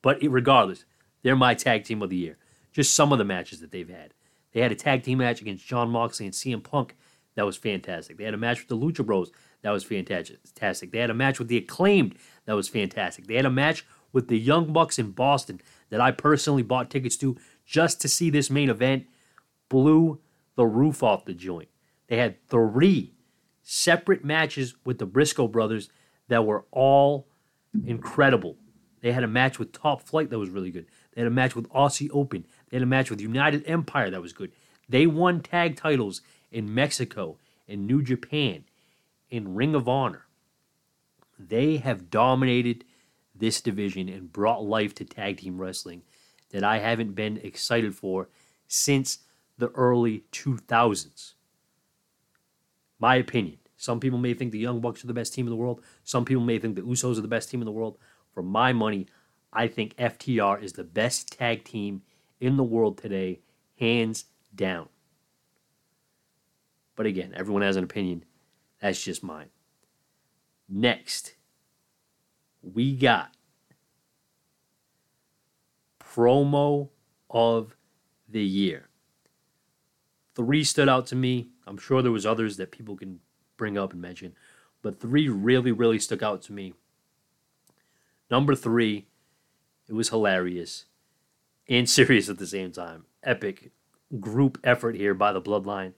But 0.00 0.18
regardless, 0.22 0.84
they're 1.22 1.36
my 1.36 1.54
tag 1.54 1.84
team 1.84 2.02
of 2.02 2.10
the 2.10 2.16
year. 2.16 2.36
Just 2.72 2.94
some 2.94 3.12
of 3.12 3.18
the 3.18 3.24
matches 3.24 3.60
that 3.60 3.70
they've 3.70 3.88
had. 3.88 4.14
They 4.52 4.60
had 4.60 4.72
a 4.72 4.76
tag 4.76 5.02
team 5.02 5.18
match 5.18 5.40
against 5.40 5.66
Jon 5.66 5.90
Moxley 5.90 6.26
and 6.26 6.34
CM 6.34 6.62
Punk. 6.62 6.96
That 7.34 7.46
was 7.46 7.56
fantastic. 7.56 8.18
They 8.18 8.24
had 8.24 8.34
a 8.34 8.38
match 8.38 8.58
with 8.58 8.68
the 8.68 8.76
Lucha 8.76 9.06
Bros. 9.06 9.30
That 9.62 9.70
was 9.70 9.84
fantastic. 9.84 10.92
They 10.92 10.98
had 10.98 11.10
a 11.10 11.14
match 11.14 11.38
with 11.38 11.48
the 11.48 11.56
Acclaimed. 11.56 12.16
That 12.46 12.54
was 12.54 12.68
fantastic. 12.68 13.26
They 13.26 13.36
had 13.36 13.46
a 13.46 13.50
match 13.50 13.86
with 14.12 14.28
the 14.28 14.38
Young 14.38 14.72
Bucks 14.72 14.98
in 14.98 15.12
Boston 15.12 15.60
that 15.90 16.00
I 16.00 16.10
personally 16.10 16.62
bought 16.62 16.90
tickets 16.90 17.16
to 17.18 17.36
just 17.64 18.00
to 18.00 18.08
see 18.08 18.28
this 18.28 18.50
main 18.50 18.68
event. 18.68 19.06
Blew 19.68 20.20
the 20.56 20.66
roof 20.66 21.02
off 21.02 21.24
the 21.24 21.32
joint. 21.32 21.68
They 22.08 22.18
had 22.18 22.46
three 22.48 23.14
separate 23.62 24.24
matches 24.24 24.74
with 24.84 24.98
the 24.98 25.06
Briscoe 25.06 25.48
brothers 25.48 25.88
that 26.28 26.44
were 26.44 26.66
all 26.70 27.28
incredible. 27.86 28.56
They 29.00 29.12
had 29.12 29.24
a 29.24 29.28
match 29.28 29.58
with 29.58 29.72
Top 29.72 30.02
Flight 30.02 30.30
that 30.30 30.38
was 30.38 30.50
really 30.50 30.70
good. 30.70 30.86
They 31.12 31.22
had 31.22 31.28
a 31.28 31.34
match 31.34 31.56
with 31.56 31.68
Aussie 31.70 32.10
Open. 32.12 32.46
They 32.68 32.76
had 32.76 32.82
a 32.82 32.86
match 32.86 33.10
with 33.10 33.20
United 33.20 33.64
Empire 33.66 34.10
that 34.10 34.22
was 34.22 34.32
good. 34.32 34.52
They 34.88 35.06
won 35.06 35.40
tag 35.40 35.76
titles 35.76 36.20
in 36.50 36.74
Mexico, 36.74 37.38
and 37.66 37.86
New 37.86 38.02
Japan, 38.02 38.64
in 39.32 39.54
Ring 39.54 39.74
of 39.74 39.88
Honor. 39.88 40.26
They 41.38 41.78
have 41.78 42.10
dominated 42.10 42.84
this 43.34 43.62
division 43.62 44.08
and 44.08 44.32
brought 44.32 44.62
life 44.62 44.94
to 44.96 45.04
tag 45.04 45.38
team 45.38 45.58
wrestling 45.58 46.02
that 46.50 46.62
I 46.62 46.78
haven't 46.78 47.14
been 47.14 47.38
excited 47.38 47.96
for 47.96 48.28
since 48.68 49.20
the 49.56 49.70
early 49.70 50.24
2000s. 50.32 51.32
My 53.00 53.16
opinion. 53.16 53.56
Some 53.78 53.98
people 53.98 54.18
may 54.18 54.34
think 54.34 54.52
the 54.52 54.58
Young 54.58 54.80
Bucks 54.80 55.02
are 55.02 55.08
the 55.08 55.14
best 55.14 55.34
team 55.34 55.46
in 55.46 55.50
the 55.50 55.56
world. 55.56 55.82
Some 56.04 56.24
people 56.24 56.44
may 56.44 56.58
think 56.58 56.76
the 56.76 56.82
Usos 56.82 57.18
are 57.18 57.22
the 57.22 57.26
best 57.26 57.50
team 57.50 57.60
in 57.60 57.66
the 57.66 57.72
world. 57.72 57.98
For 58.32 58.42
my 58.42 58.72
money, 58.72 59.08
I 59.52 59.66
think 59.66 59.96
FTR 59.96 60.62
is 60.62 60.74
the 60.74 60.84
best 60.84 61.32
tag 61.32 61.64
team 61.64 62.02
in 62.38 62.56
the 62.56 62.62
world 62.62 62.98
today, 62.98 63.40
hands 63.80 64.26
down. 64.54 64.88
But 66.94 67.06
again, 67.06 67.32
everyone 67.34 67.62
has 67.62 67.76
an 67.76 67.82
opinion. 67.82 68.24
That's 68.82 69.02
just 69.02 69.22
mine. 69.22 69.50
Next, 70.68 71.36
we 72.60 72.96
got 72.96 73.32
promo 76.00 76.88
of 77.30 77.76
the 78.28 78.42
year. 78.42 78.88
Three 80.34 80.64
stood 80.64 80.88
out 80.88 81.06
to 81.06 81.16
me. 81.16 81.48
I'm 81.66 81.78
sure 81.78 82.02
there 82.02 82.10
was 82.10 82.26
others 82.26 82.56
that 82.56 82.72
people 82.72 82.96
can 82.96 83.20
bring 83.56 83.78
up 83.78 83.92
and 83.92 84.02
mention, 84.02 84.34
but 84.82 84.98
three 84.98 85.28
really, 85.28 85.70
really 85.70 86.00
stuck 86.00 86.22
out 86.22 86.42
to 86.42 86.52
me. 86.52 86.74
Number 88.30 88.56
three, 88.56 89.06
it 89.88 89.92
was 89.92 90.08
hilarious 90.08 90.86
and 91.68 91.88
serious 91.90 92.28
at 92.28 92.38
the 92.38 92.46
same 92.46 92.72
time. 92.72 93.04
Epic 93.22 93.70
group 94.18 94.58
effort 94.64 94.96
here 94.96 95.14
by 95.14 95.32
the 95.32 95.40
Bloodline. 95.40 95.92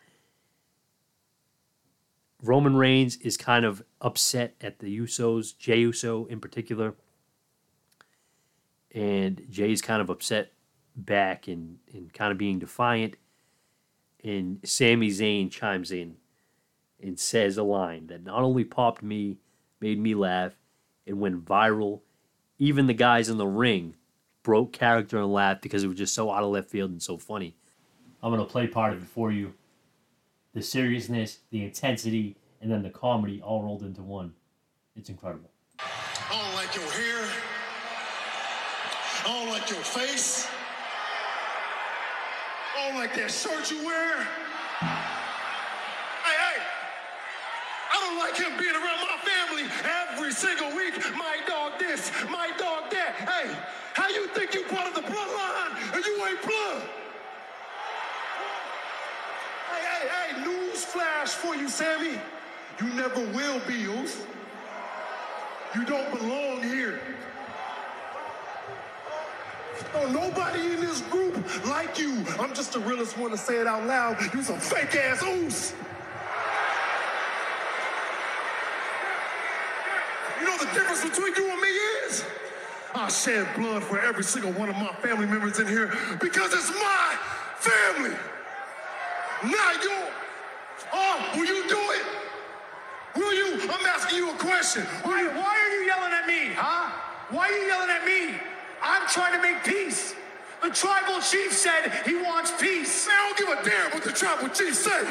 Roman 2.44 2.76
Reigns 2.76 3.16
is 3.16 3.38
kind 3.38 3.64
of 3.64 3.82
upset 4.02 4.54
at 4.60 4.78
the 4.78 4.98
Usos, 4.98 5.56
Jey 5.56 5.80
Uso 5.80 6.26
in 6.26 6.40
particular. 6.40 6.94
And 8.94 9.46
Jey's 9.50 9.80
kind 9.80 10.02
of 10.02 10.10
upset 10.10 10.52
back 10.94 11.48
and, 11.48 11.78
and 11.92 12.12
kind 12.12 12.30
of 12.30 12.38
being 12.38 12.58
defiant. 12.58 13.16
And 14.22 14.60
Sami 14.62 15.08
Zayn 15.08 15.50
chimes 15.50 15.90
in 15.90 16.16
and 17.02 17.18
says 17.18 17.56
a 17.56 17.62
line 17.62 18.08
that 18.08 18.24
not 18.24 18.42
only 18.42 18.64
popped 18.64 19.02
me, 19.02 19.38
made 19.80 19.98
me 19.98 20.14
laugh, 20.14 20.52
and 21.06 21.20
went 21.20 21.44
viral. 21.44 22.00
Even 22.58 22.86
the 22.86 22.94
guys 22.94 23.28
in 23.28 23.38
the 23.38 23.46
ring 23.46 23.96
broke 24.42 24.72
character 24.72 25.18
and 25.18 25.32
laughed 25.32 25.62
because 25.62 25.82
it 25.82 25.88
was 25.88 25.98
just 25.98 26.14
so 26.14 26.30
out 26.30 26.44
of 26.44 26.50
left 26.50 26.70
field 26.70 26.90
and 26.90 27.02
so 27.02 27.16
funny. 27.16 27.56
I'm 28.22 28.32
going 28.32 28.44
to 28.44 28.50
play 28.50 28.66
part 28.66 28.92
of 28.92 29.02
it 29.02 29.08
for 29.08 29.32
you. 29.32 29.54
The 30.54 30.62
seriousness, 30.62 31.38
the 31.50 31.64
intensity, 31.64 32.36
and 32.60 32.70
then 32.70 32.82
the 32.82 32.90
comedy 32.90 33.42
all 33.42 33.62
rolled 33.62 33.82
into 33.82 34.02
one. 34.02 34.32
It's 34.96 35.08
incredible. 35.08 35.50
I 35.80 35.84
don't 36.30 36.54
like 36.54 36.74
your 36.74 36.90
hair. 36.92 37.28
I 39.24 39.28
don't 39.28 39.48
like 39.48 39.68
your 39.68 39.80
face. 39.80 40.46
I 42.76 42.88
don't 42.88 42.98
like 42.98 43.14
that 43.16 43.30
shirt 43.30 43.70
you 43.70 43.84
wear. 43.84 44.22
Hey, 46.22 46.36
hey! 46.36 46.62
I 47.92 48.00
don't 48.06 48.18
like 48.18 48.36
him 48.36 48.52
being 48.58 48.74
around 48.74 49.00
my 49.00 49.18
family 49.24 49.64
every 50.04 50.32
single 50.32 50.76
week. 50.76 50.94
My 51.16 51.38
dog 51.46 51.78
this, 51.78 52.12
my 52.30 52.50
dog 52.58 52.90
that. 52.90 53.14
Hey, 53.16 53.56
how 53.94 54.08
you 54.08 54.28
think 54.28 54.54
you 54.54 54.62
part 54.64 54.86
of 54.88 54.94
the 54.94 55.08
bloodline 55.08 55.94
and 55.94 56.04
you 56.04 56.26
ain't 56.26 56.42
blood? 56.42 56.82
Hey, 59.70 59.82
hey, 59.82 60.08
hey, 60.08 60.44
news 60.44 60.83
flash 60.94 61.30
for 61.30 61.56
you, 61.56 61.68
Sami. 61.68 62.12
You 62.80 62.86
never 62.94 63.20
will 63.32 63.60
be, 63.66 63.84
Oos. 63.84 64.16
You 65.74 65.84
don't 65.84 66.08
belong 66.16 66.62
here. 66.62 67.00
Oh, 69.96 70.08
nobody 70.08 70.72
in 70.72 70.80
this 70.80 71.00
group 71.02 71.34
like 71.66 71.98
you. 71.98 72.24
I'm 72.38 72.54
just 72.54 72.72
the 72.72 72.78
realest 72.78 73.18
one 73.18 73.32
to 73.32 73.36
say 73.36 73.58
it 73.60 73.66
out 73.66 73.84
loud. 73.86 74.16
You 74.32 74.42
some 74.42 74.60
fake 74.60 74.94
ass 74.94 75.22
oos. 75.22 75.72
know 80.44 80.56
the 80.58 80.66
difference 80.66 81.02
between 81.02 81.34
you 81.34 81.50
and 81.50 81.60
me 81.60 81.68
is? 82.06 82.24
I 82.94 83.08
shed 83.08 83.48
blood 83.56 83.82
for 83.82 84.00
every 84.00 84.22
single 84.22 84.52
one 84.52 84.68
of 84.68 84.76
my 84.76 84.92
family 85.02 85.26
members 85.26 85.58
in 85.58 85.66
here 85.66 85.92
because 86.20 86.52
it's 86.52 86.70
my 86.70 87.16
family, 87.58 88.16
not 89.42 89.82
yours. 89.82 90.23
Oh, 90.94 91.30
will 91.34 91.44
you 91.44 91.68
do 91.68 91.80
it? 91.90 92.04
Will 93.16 93.34
you? 93.34 93.68
I'm 93.68 93.84
asking 93.86 94.18
you 94.18 94.30
a 94.30 94.34
question. 94.34 94.84
Why, 95.02 95.22
you? 95.22 95.28
why 95.30 95.58
are 95.58 95.70
you 95.74 95.86
yelling 95.86 96.12
at 96.12 96.26
me, 96.26 96.54
huh? 96.54 96.90
Why 97.30 97.48
are 97.48 97.52
you 97.52 97.66
yelling 97.66 97.90
at 97.90 98.06
me? 98.06 98.38
I'm 98.80 99.08
trying 99.08 99.34
to 99.34 99.42
make 99.42 99.64
peace. 99.64 100.14
The 100.62 100.70
tribal 100.70 101.20
chief 101.20 101.52
said 101.52 101.92
he 102.06 102.16
wants 102.16 102.52
peace. 102.60 103.06
Man, 103.08 103.16
I 103.18 103.26
don't 103.26 103.38
give 103.38 103.48
a 103.48 103.68
damn 103.68 103.90
what 103.90 104.04
the 104.04 104.12
tribal 104.12 104.48
chief 104.48 104.74
said. 104.74 105.04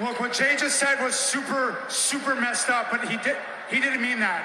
Look, 0.00 0.20
what 0.20 0.32
Jey 0.32 0.56
just 0.56 0.78
said 0.78 1.02
was 1.02 1.14
super, 1.14 1.78
super 1.88 2.34
messed 2.34 2.70
up, 2.70 2.90
but 2.90 3.08
he 3.08 3.16
did 3.18 3.36
he 3.70 3.80
didn't 3.80 4.02
mean 4.02 4.20
that. 4.20 4.44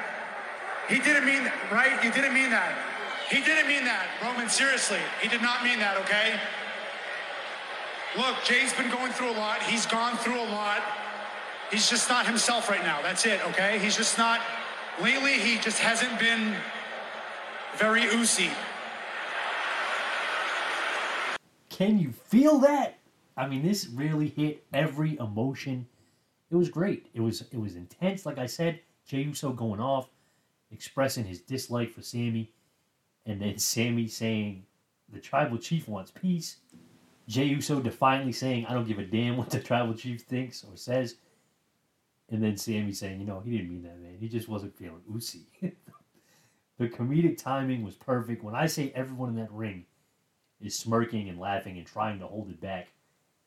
He 0.89 0.99
didn't 0.99 1.25
mean 1.25 1.43
that, 1.45 1.71
right? 1.71 2.03
You 2.03 2.11
didn't 2.11 2.33
mean 2.33 2.49
that. 2.49 2.92
He 3.29 3.41
didn't 3.41 3.67
mean 3.67 3.85
that. 3.85 4.07
Roman, 4.21 4.49
seriously. 4.49 4.99
He 5.21 5.27
did 5.27 5.41
not 5.41 5.63
mean 5.63 5.79
that, 5.79 5.97
okay? 5.97 6.39
Look, 8.17 8.35
Jey's 8.43 8.73
been 8.73 8.91
going 8.91 9.11
through 9.11 9.31
a 9.31 9.37
lot. 9.37 9.61
He's 9.63 9.85
gone 9.85 10.17
through 10.17 10.39
a 10.39 10.49
lot. 10.51 10.81
He's 11.71 11.89
just 11.89 12.09
not 12.09 12.27
himself 12.27 12.69
right 12.69 12.83
now. 12.83 13.01
That's 13.01 13.25
it, 13.25 13.43
okay? 13.47 13.79
He's 13.79 13.97
just 13.97 14.17
not 14.17 14.41
lately 15.01 15.33
he 15.33 15.57
just 15.57 15.79
hasn't 15.79 16.19
been 16.19 16.55
very 17.77 18.03
oozy. 18.05 18.49
Can 21.69 21.97
you 21.97 22.11
feel 22.11 22.59
that? 22.59 22.99
I 23.35 23.47
mean, 23.47 23.63
this 23.63 23.87
really 23.87 24.29
hit 24.29 24.63
every 24.73 25.17
emotion. 25.17 25.87
It 26.51 26.55
was 26.55 26.69
great. 26.69 27.07
It 27.15 27.21
was 27.21 27.41
it 27.51 27.57
was 27.57 27.75
intense. 27.75 28.27
Like 28.27 28.37
I 28.37 28.45
said, 28.45 28.79
Jey 29.07 29.23
Uso 29.23 29.51
going 29.51 29.79
off, 29.79 30.07
expressing 30.71 31.25
his 31.25 31.39
dislike 31.41 31.91
for 31.91 32.03
Sami, 32.03 32.52
and 33.25 33.41
then 33.41 33.57
Sami 33.57 34.07
saying 34.07 34.65
the 35.11 35.19
tribal 35.19 35.57
chief 35.57 35.87
wants 35.87 36.11
peace. 36.11 36.57
Jey 37.27 37.45
Uso 37.45 37.79
defiantly 37.79 38.33
saying, 38.33 38.65
"I 38.65 38.73
don't 38.73 38.87
give 38.87 38.99
a 38.99 39.05
damn 39.05 39.37
what 39.37 39.49
the 39.49 39.59
tribal 39.59 39.93
chief 39.93 40.21
thinks 40.21 40.63
or 40.63 40.75
says," 40.75 41.15
and 42.29 42.43
then 42.43 42.57
Sami 42.57 42.91
saying, 42.91 43.19
"You 43.19 43.25
know, 43.25 43.39
he 43.39 43.51
didn't 43.51 43.69
mean 43.69 43.83
that, 43.83 43.99
man. 43.99 44.17
He 44.19 44.27
just 44.27 44.49
wasn't 44.49 44.75
feeling 44.75 45.01
oozy." 45.13 45.45
the 46.77 46.89
comedic 46.89 47.37
timing 47.37 47.83
was 47.83 47.95
perfect. 47.95 48.43
When 48.43 48.55
I 48.55 48.65
say 48.65 48.91
everyone 48.91 49.29
in 49.29 49.35
that 49.35 49.51
ring 49.51 49.85
is 50.59 50.77
smirking 50.77 51.29
and 51.29 51.39
laughing 51.39 51.77
and 51.77 51.87
trying 51.87 52.19
to 52.19 52.27
hold 52.27 52.49
it 52.49 52.59
back, 52.59 52.89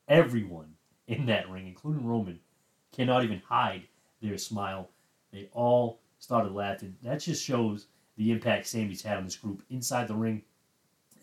everyone 0.07 0.75
in 1.07 1.25
that 1.27 1.49
ring, 1.49 1.67
including 1.67 2.05
Roman, 2.05 2.39
cannot 2.91 3.23
even 3.23 3.41
hide 3.47 3.83
their 4.21 4.37
smile. 4.37 4.89
They 5.31 5.49
all 5.51 5.99
started 6.19 6.53
laughing. 6.53 6.95
That 7.03 7.19
just 7.19 7.43
shows 7.43 7.87
the 8.17 8.31
impact 8.31 8.67
Sami's 8.67 9.01
had 9.01 9.17
on 9.17 9.23
this 9.23 9.35
group 9.35 9.63
inside 9.69 10.07
the 10.07 10.15
ring, 10.15 10.41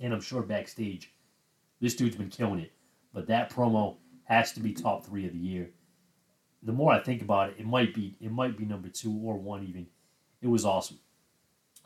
and 0.01 0.13
I'm 0.13 0.21
sure 0.21 0.43
backstage. 0.43 1.13
This 1.81 1.97
dude's 1.97 2.17
been 2.17 2.31
killing 2.31 2.61
it. 2.61 2.73
But 3.13 3.27
that 3.29 3.51
promo 3.51 3.97
has 4.25 4.53
to 4.53 4.61
be 4.61 4.73
top 4.73 5.05
three 5.05 5.27
of 5.27 5.33
the 5.33 5.39
year. 5.39 5.71
The 6.63 6.73
more 6.73 6.93
I 6.93 7.01
think 7.01 7.21
about 7.23 7.51
it, 7.51 7.57
it 7.59 7.67
might 7.67 7.95
be 7.95 8.17
it 8.21 8.33
might 8.33 8.57
be 8.57 8.65
number 8.65 8.89
two 8.89 9.13
or 9.23 9.37
one 9.37 9.65
even. 9.65 9.87
It 10.41 10.49
was 10.49 10.65
awesome. 10.65 10.99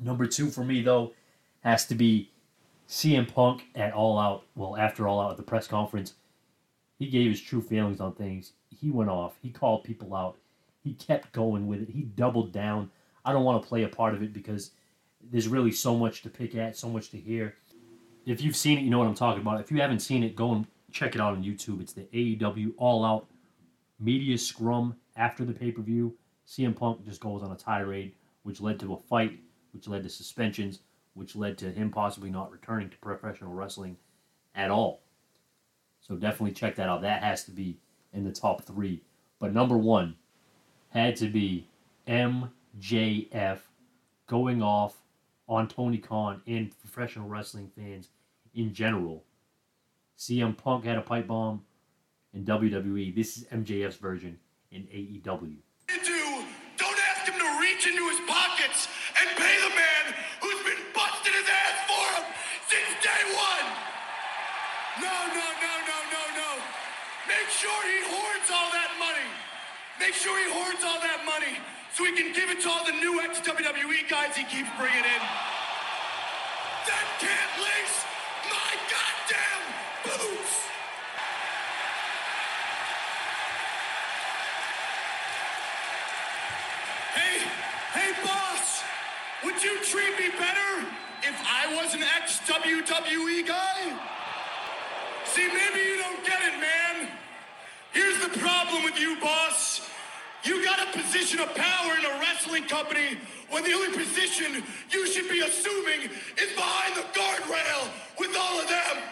Number 0.00 0.26
two 0.26 0.50
for 0.50 0.64
me 0.64 0.82
though 0.82 1.12
has 1.60 1.86
to 1.86 1.94
be 1.94 2.30
CM 2.88 3.32
Punk 3.32 3.64
at 3.74 3.92
All 3.92 4.18
Out. 4.18 4.44
Well, 4.54 4.76
after 4.76 5.08
All 5.08 5.20
Out 5.20 5.32
at 5.32 5.36
the 5.36 5.42
press 5.42 5.66
conference, 5.66 6.14
he 6.98 7.08
gave 7.08 7.30
his 7.30 7.40
true 7.40 7.60
feelings 7.60 8.00
on 8.00 8.14
things. 8.14 8.52
He 8.70 8.90
went 8.90 9.10
off. 9.10 9.36
He 9.42 9.50
called 9.50 9.84
people 9.84 10.14
out. 10.14 10.36
He 10.82 10.94
kept 10.94 11.32
going 11.32 11.66
with 11.66 11.82
it. 11.82 11.90
He 11.90 12.02
doubled 12.02 12.52
down. 12.52 12.90
I 13.24 13.32
don't 13.32 13.44
want 13.44 13.62
to 13.62 13.68
play 13.68 13.82
a 13.82 13.88
part 13.88 14.14
of 14.14 14.22
it 14.22 14.32
because 14.32 14.70
there's 15.30 15.48
really 15.48 15.72
so 15.72 15.96
much 15.96 16.22
to 16.22 16.30
pick 16.30 16.54
at, 16.54 16.76
so 16.76 16.88
much 16.88 17.10
to 17.10 17.18
hear. 17.18 17.54
If 18.26 18.42
you've 18.42 18.56
seen 18.56 18.78
it, 18.78 18.82
you 18.82 18.90
know 18.90 18.98
what 18.98 19.08
I'm 19.08 19.14
talking 19.14 19.40
about. 19.40 19.60
If 19.60 19.70
you 19.70 19.80
haven't 19.80 20.00
seen 20.00 20.22
it, 20.22 20.36
go 20.36 20.52
and 20.52 20.66
check 20.92 21.14
it 21.14 21.20
out 21.20 21.34
on 21.34 21.42
YouTube. 21.42 21.80
It's 21.80 21.92
the 21.92 22.02
AEW 22.12 22.72
All 22.76 23.04
Out 23.04 23.26
Media 23.98 24.36
Scrum 24.38 24.96
after 25.16 25.44
the 25.44 25.52
pay 25.52 25.72
per 25.72 25.82
view. 25.82 26.14
CM 26.46 26.74
Punk 26.74 27.04
just 27.04 27.20
goes 27.20 27.42
on 27.42 27.52
a 27.52 27.56
tirade, 27.56 28.14
which 28.42 28.60
led 28.60 28.80
to 28.80 28.94
a 28.94 28.96
fight, 28.96 29.38
which 29.72 29.86
led 29.88 30.02
to 30.02 30.08
suspensions, 30.08 30.80
which 31.14 31.36
led 31.36 31.58
to 31.58 31.70
him 31.70 31.90
possibly 31.90 32.30
not 32.30 32.50
returning 32.50 32.88
to 32.88 32.96
professional 32.98 33.52
wrestling 33.52 33.96
at 34.54 34.70
all. 34.70 35.00
So 36.00 36.16
definitely 36.16 36.52
check 36.52 36.76
that 36.76 36.88
out. 36.88 37.02
That 37.02 37.22
has 37.22 37.44
to 37.44 37.50
be 37.50 37.78
in 38.12 38.24
the 38.24 38.32
top 38.32 38.62
three. 38.62 39.02
But 39.38 39.52
number 39.52 39.76
one 39.76 40.16
had 40.90 41.16
to 41.16 41.28
be 41.28 41.66
MJF 42.06 43.58
going 44.26 44.62
off 44.62 44.96
on 45.48 45.66
Tony 45.66 45.98
Khan 45.98 46.42
and 46.46 46.70
professional 46.80 47.28
wrestling 47.28 47.70
fans 47.74 48.08
in 48.54 48.74
general. 48.74 49.24
CM 50.18 50.56
Punk 50.56 50.84
had 50.84 50.98
a 50.98 51.00
pipe 51.00 51.26
bomb 51.26 51.64
in 52.34 52.44
WWE. 52.44 53.14
This 53.14 53.38
is 53.38 53.44
MJF's 53.44 53.96
version 53.96 54.38
in 54.70 54.82
AEW. 54.82 55.22
do, 55.24 56.44
don't 56.76 56.98
ask 57.08 57.24
him 57.24 57.38
to 57.38 57.60
reach 57.60 57.86
into 57.86 58.04
his 58.08 58.20
pockets 58.28 58.88
and 59.20 59.30
pay 59.38 59.56
the 59.62 59.72
man 59.74 60.14
who's 60.42 60.60
been 60.66 60.82
busting 60.92 61.32
his 61.32 61.48
ass 61.48 61.76
for 61.88 62.06
him 62.20 62.26
since 62.68 62.90
day 63.00 63.22
one. 63.32 63.66
No, 65.00 65.16
no, 65.32 65.48
no, 65.64 65.74
no, 65.88 65.98
no, 66.12 66.22
no. 66.36 66.50
Make 67.24 67.48
sure 67.48 67.78
he 67.88 67.98
hoards 68.12 68.50
all 68.52 68.68
that 68.74 68.92
money. 68.98 69.28
Make 69.98 70.14
sure 70.14 70.36
he 70.36 70.50
hoards 70.52 70.84
all 70.84 71.00
that 71.00 71.24
money 71.24 71.56
so 71.98 72.04
he 72.04 72.12
can 72.12 72.32
give 72.32 72.48
it 72.48 72.60
to 72.60 72.70
all 72.70 72.86
the 72.86 72.92
new 72.92 73.20
ex-WWE 73.20 74.08
guys 74.08 74.36
he 74.36 74.44
keeps 74.44 74.70
bringing 74.78 75.02
in. 75.02 75.22
That 76.86 77.06
can't 77.18 77.54
lace 77.58 78.06
my 78.46 78.72
goddamn 78.86 79.62
boots. 80.06 80.54
Hey, 87.18 87.42
hey, 87.98 88.12
boss, 88.24 88.84
would 89.42 89.60
you 89.64 89.82
treat 89.82 90.16
me 90.20 90.30
better 90.38 90.86
if 91.24 91.34
I 91.50 91.82
was 91.82 91.94
an 91.94 92.04
ex 92.16 92.38
WWE 92.46 93.44
guy? 93.44 93.98
See, 95.24 95.48
maybe 95.48 95.84
you 95.84 95.96
don't 95.98 96.24
get 96.24 96.38
it, 96.46 96.60
man. 96.60 97.08
Here's 97.90 98.20
the 98.20 98.38
problem 98.38 98.84
with 98.84 99.00
you, 99.00 99.16
boss. 99.20 99.87
You 100.44 100.64
got 100.64 100.78
a 100.88 100.98
position 100.98 101.40
of 101.40 101.54
power 101.54 101.92
in 101.98 102.04
a 102.04 102.20
wrestling 102.20 102.64
company 102.64 103.18
when 103.50 103.64
the 103.64 103.72
only 103.72 103.96
position 103.96 104.62
you 104.90 105.06
should 105.06 105.28
be 105.28 105.40
assuming 105.40 106.10
is 106.36 106.52
behind 106.54 106.94
the 106.94 107.02
guardrail 107.18 107.88
with 108.18 108.36
all 108.38 108.60
of 108.60 108.68
them. 108.68 109.02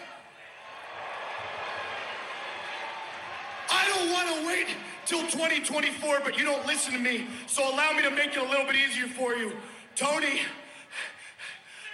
I 3.69 3.87
don't 3.89 4.11
want 4.11 4.41
to 4.41 4.47
wait 4.47 4.67
till 5.05 5.21
2024, 5.21 6.19
but 6.23 6.37
you 6.37 6.45
don't 6.45 6.65
listen 6.65 6.93
to 6.93 6.99
me. 6.99 7.27
So 7.47 7.63
allow 7.69 7.91
me 7.91 8.03
to 8.03 8.11
make 8.11 8.35
it 8.35 8.37
a 8.37 8.49
little 8.49 8.65
bit 8.65 8.75
easier 8.75 9.07
for 9.07 9.33
you. 9.35 9.51
Tony, 9.95 10.39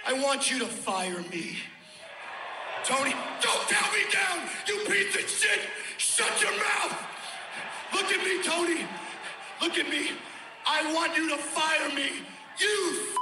I 0.06 0.12
want 0.12 0.50
you 0.50 0.58
to 0.60 0.66
fire 0.66 1.20
me. 1.32 1.56
Tony, 2.84 3.14
don't 3.40 3.68
tell 3.68 3.92
me 3.92 4.04
down, 4.12 4.46
you 4.68 4.76
piece 4.84 5.14
of 5.14 5.28
shit! 5.28 5.60
Shut 5.96 6.42
your 6.42 6.52
mouth! 6.52 6.94
Look 7.94 8.12
at 8.12 8.22
me, 8.22 8.42
Tony. 8.42 8.86
Look 9.60 9.78
at 9.78 9.88
me. 9.88 10.10
I 10.66 10.92
want 10.92 11.16
you 11.16 11.28
to 11.30 11.36
fire 11.36 11.88
me. 11.94 12.10
You 12.58 12.92
fire 12.94 13.18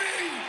me! 0.00 0.40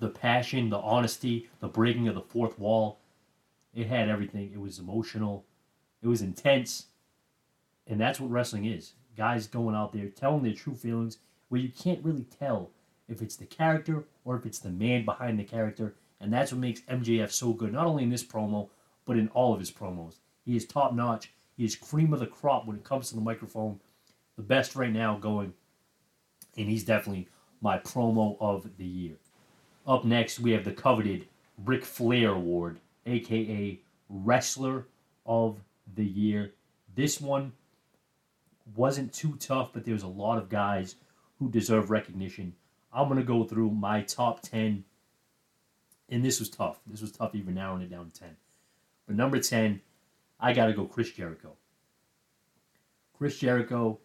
the 0.00 0.08
passion, 0.08 0.70
the 0.70 0.78
honesty, 0.78 1.48
the 1.60 1.68
breaking 1.68 2.08
of 2.08 2.14
the 2.14 2.20
fourth 2.20 2.58
wall. 2.58 3.00
It 3.74 3.86
had 3.88 4.08
everything. 4.08 4.50
It 4.52 4.60
was 4.60 4.78
emotional. 4.78 5.44
It 6.02 6.08
was 6.08 6.22
intense. 6.22 6.86
And 7.86 8.00
that's 8.00 8.20
what 8.20 8.30
wrestling 8.30 8.64
is. 8.64 8.92
Guys 9.16 9.46
going 9.46 9.74
out 9.74 9.92
there 9.92 10.08
telling 10.08 10.42
their 10.42 10.52
true 10.52 10.74
feelings 10.74 11.18
where 11.48 11.60
you 11.60 11.70
can't 11.70 12.04
really 12.04 12.24
tell 12.24 12.70
if 13.08 13.22
it's 13.22 13.36
the 13.36 13.46
character 13.46 14.04
or 14.24 14.36
if 14.36 14.46
it's 14.46 14.58
the 14.58 14.70
man 14.70 15.04
behind 15.04 15.38
the 15.38 15.44
character. 15.44 15.94
And 16.20 16.32
that's 16.32 16.52
what 16.52 16.60
makes 16.60 16.80
MJF 16.82 17.30
so 17.30 17.52
good, 17.52 17.72
not 17.72 17.86
only 17.86 18.02
in 18.02 18.10
this 18.10 18.24
promo, 18.24 18.68
but 19.06 19.16
in 19.16 19.28
all 19.28 19.52
of 19.52 19.60
his 19.60 19.70
promos. 19.70 20.16
He 20.44 20.56
is 20.56 20.66
top 20.66 20.94
notch. 20.94 21.30
He 21.56 21.64
is 21.64 21.76
cream 21.76 22.12
of 22.12 22.20
the 22.20 22.26
crop 22.26 22.66
when 22.66 22.76
it 22.76 22.84
comes 22.84 23.08
to 23.08 23.14
the 23.14 23.20
microphone. 23.20 23.80
The 24.36 24.42
best 24.42 24.76
right 24.76 24.92
now 24.92 25.16
going. 25.16 25.52
And 26.56 26.68
he's 26.68 26.84
definitely 26.84 27.28
my 27.60 27.78
promo 27.78 28.36
of 28.40 28.68
the 28.78 28.84
year. 28.84 29.16
Up 29.86 30.04
next, 30.04 30.40
we 30.40 30.52
have 30.52 30.64
the 30.64 30.72
coveted 30.72 31.26
Ric 31.64 31.84
Flair 31.84 32.30
Award, 32.30 32.78
aka 33.06 33.80
Wrestler 34.08 34.86
of 35.26 35.60
the 35.94 36.04
Year. 36.04 36.52
This 36.94 37.20
one 37.20 37.52
wasn't 38.76 39.12
too 39.12 39.36
tough, 39.38 39.72
but 39.72 39.84
there's 39.84 40.02
a 40.02 40.08
lot 40.08 40.38
of 40.38 40.48
guys 40.48 40.96
who 41.38 41.50
deserve 41.50 41.90
recognition. 41.90 42.54
I'm 42.92 43.08
going 43.08 43.20
to 43.20 43.24
go 43.24 43.44
through 43.44 43.70
my 43.70 44.02
top 44.02 44.42
10, 44.42 44.84
and 46.08 46.24
this 46.24 46.40
was 46.40 46.48
tough. 46.48 46.80
This 46.86 47.00
was 47.00 47.12
tough 47.12 47.34
even 47.34 47.54
narrowing 47.54 47.82
it 47.82 47.90
down 47.90 48.10
to 48.10 48.20
10. 48.20 48.28
But 49.06 49.16
number 49.16 49.38
10, 49.38 49.80
I 50.40 50.52
got 50.52 50.66
to 50.66 50.72
go 50.72 50.84
Chris 50.84 51.10
Jericho. 51.10 51.56
Chris 53.16 53.38
Jericho 53.38 53.98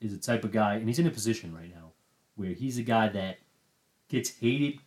is 0.00 0.12
the 0.12 0.18
type 0.18 0.44
of 0.44 0.52
guy, 0.52 0.74
and 0.74 0.88
he's 0.88 0.98
in 0.98 1.06
a 1.06 1.10
position 1.10 1.54
right 1.54 1.72
now 1.74 1.92
where 2.36 2.50
he's 2.50 2.78
a 2.78 2.82
guy 2.82 3.08
that 3.08 3.38
gets 4.08 4.30
hated 4.38 4.80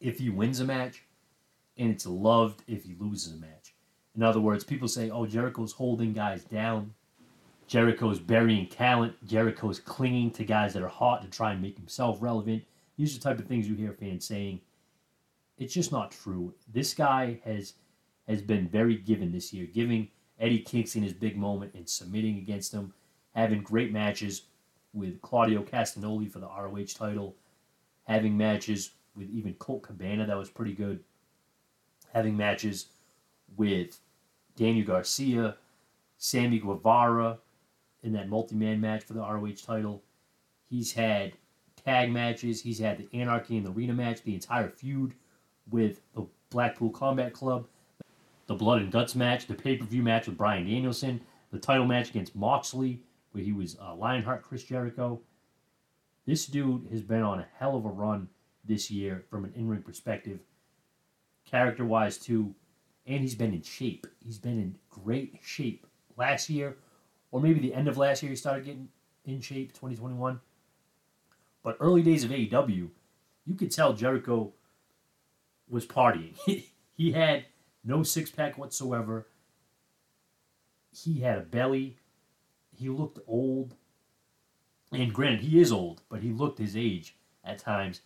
if 0.00 0.18
he 0.18 0.28
wins 0.28 0.60
a 0.60 0.64
match 0.64 1.02
and 1.76 1.90
it's 1.90 2.06
loved 2.06 2.62
if 2.68 2.84
he 2.84 2.94
loses 2.98 3.32
a 3.32 3.36
match. 3.36 3.74
In 4.14 4.22
other 4.22 4.40
words, 4.40 4.62
people 4.62 4.86
say, 4.86 5.10
oh, 5.10 5.26
Jericho's 5.26 5.72
holding 5.72 6.12
guys 6.12 6.44
down. 6.44 6.94
Jericho's 7.66 8.20
burying 8.20 8.68
talent. 8.68 9.14
Jericho's 9.26 9.80
clinging 9.80 10.30
to 10.32 10.44
guys 10.44 10.74
that 10.74 10.82
are 10.82 10.88
hot 10.88 11.22
to 11.22 11.28
try 11.28 11.52
and 11.52 11.62
make 11.62 11.76
himself 11.76 12.18
relevant. 12.20 12.62
These 12.96 13.16
are 13.16 13.18
the 13.18 13.24
type 13.24 13.38
of 13.38 13.46
things 13.46 13.66
you 13.66 13.74
hear 13.74 13.92
fans 13.92 14.26
saying. 14.26 14.60
It's 15.58 15.74
just 15.74 15.92
not 15.92 16.10
true. 16.10 16.54
This 16.72 16.94
guy 16.94 17.40
has 17.44 17.74
has 18.26 18.40
been 18.40 18.68
very 18.68 18.96
given 18.96 19.32
this 19.32 19.52
year, 19.52 19.66
giving 19.66 20.08
Eddie 20.40 20.60
Kingston 20.60 21.02
his 21.02 21.12
big 21.12 21.36
moment 21.36 21.74
and 21.74 21.88
submitting 21.88 22.38
against 22.38 22.72
him, 22.72 22.94
having 23.34 23.62
great 23.62 23.92
matches 23.92 24.46
with 24.92 25.20
Claudio 25.20 25.62
Castagnoli 25.62 26.30
for 26.30 26.38
the 26.38 26.46
ROH 26.46 26.94
title, 26.96 27.36
having 28.04 28.36
matches 28.36 28.92
with 29.14 29.28
even 29.30 29.54
Colt 29.54 29.82
Cabana 29.82 30.26
that 30.26 30.38
was 30.38 30.48
pretty 30.48 30.72
good, 30.72 31.04
having 32.12 32.36
matches 32.36 32.86
with 33.56 34.00
Daniel 34.56 34.86
Garcia, 34.86 35.56
Sammy 36.16 36.58
Guevara 36.58 37.38
in 38.02 38.12
that 38.12 38.28
multi-man 38.28 38.80
match 38.80 39.04
for 39.04 39.12
the 39.12 39.20
ROH 39.20 39.64
title. 39.64 40.02
He's 40.68 40.92
had 40.92 41.32
tag 41.84 42.10
matches. 42.10 42.62
He's 42.62 42.78
had 42.78 42.98
the 42.98 43.08
Anarchy 43.18 43.56
in 43.56 43.64
the 43.64 43.70
Arena 43.70 43.92
match, 43.92 44.22
the 44.22 44.34
entire 44.34 44.68
feud 44.68 45.14
with 45.70 46.00
the 46.14 46.26
Blackpool 46.50 46.90
Combat 46.90 47.32
Club, 47.32 47.66
the 48.46 48.54
Blood 48.54 48.82
and 48.82 48.92
Guts 48.92 49.14
match, 49.14 49.46
the 49.46 49.54
pay-per-view 49.54 50.02
match 50.02 50.26
with 50.26 50.36
Bryan 50.36 50.66
Danielson, 50.66 51.20
the 51.50 51.58
title 51.58 51.86
match 51.86 52.10
against 52.10 52.36
Moxley, 52.36 53.00
where 53.32 53.44
he 53.44 53.52
was 53.52 53.76
uh, 53.80 53.94
Lionheart 53.94 54.42
Chris 54.42 54.64
Jericho. 54.64 55.20
This 56.26 56.46
dude 56.46 56.88
has 56.90 57.02
been 57.02 57.22
on 57.22 57.40
a 57.40 57.46
hell 57.58 57.76
of 57.76 57.84
a 57.84 57.88
run 57.88 58.28
this 58.64 58.90
year 58.90 59.24
from 59.30 59.44
an 59.44 59.52
in-ring 59.56 59.82
perspective, 59.82 60.40
character-wise 61.44 62.18
too 62.18 62.54
and 63.06 63.20
he's 63.20 63.34
been 63.34 63.52
in 63.52 63.62
shape. 63.62 64.06
He's 64.20 64.38
been 64.38 64.58
in 64.58 64.76
great 64.90 65.38
shape. 65.42 65.86
Last 66.16 66.48
year, 66.48 66.76
or 67.30 67.40
maybe 67.40 67.60
the 67.60 67.74
end 67.74 67.88
of 67.88 67.98
last 67.98 68.22
year, 68.22 68.30
he 68.30 68.36
started 68.36 68.64
getting 68.64 68.88
in 69.24 69.40
shape, 69.40 69.72
2021. 69.72 70.40
But 71.62 71.76
early 71.80 72.02
days 72.02 72.24
of 72.24 72.30
AEW, 72.30 72.88
you 73.46 73.54
could 73.56 73.70
tell 73.70 73.92
Jericho 73.92 74.52
was 75.68 75.86
partying. 75.86 76.36
he 76.94 77.12
had 77.12 77.46
no 77.84 78.02
six 78.02 78.30
pack 78.30 78.58
whatsoever. 78.58 79.26
He 80.92 81.20
had 81.20 81.38
a 81.38 81.42
belly. 81.42 81.96
He 82.76 82.88
looked 82.88 83.18
old. 83.26 83.74
And 84.92 85.12
granted, 85.12 85.40
he 85.40 85.60
is 85.60 85.72
old, 85.72 86.02
but 86.08 86.20
he 86.20 86.30
looked 86.30 86.58
his 86.58 86.76
age 86.76 87.16
at 87.44 87.58
times. 87.58 88.00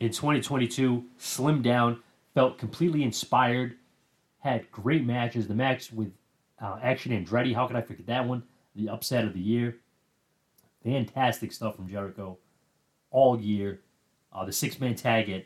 In 0.00 0.10
2022, 0.10 1.04
slimmed 1.18 1.62
down, 1.62 2.02
felt 2.34 2.58
completely 2.58 3.02
inspired 3.04 3.76
had 4.40 4.70
great 4.72 5.06
matches. 5.06 5.46
The 5.46 5.54
match 5.54 5.92
with 5.92 6.12
uh, 6.60 6.78
Action 6.82 7.12
Andretti, 7.12 7.54
how 7.54 7.66
could 7.66 7.76
I 7.76 7.82
forget 7.82 8.06
that 8.06 8.26
one? 8.26 8.42
The 8.74 8.88
upset 8.88 9.24
of 9.24 9.34
the 9.34 9.40
year. 9.40 9.76
Fantastic 10.82 11.52
stuff 11.52 11.76
from 11.76 11.88
Jericho 11.88 12.38
all 13.10 13.40
year. 13.40 13.82
Uh, 14.32 14.44
the 14.44 14.52
six 14.52 14.80
man 14.80 14.96
tag 14.96 15.30
at 15.30 15.44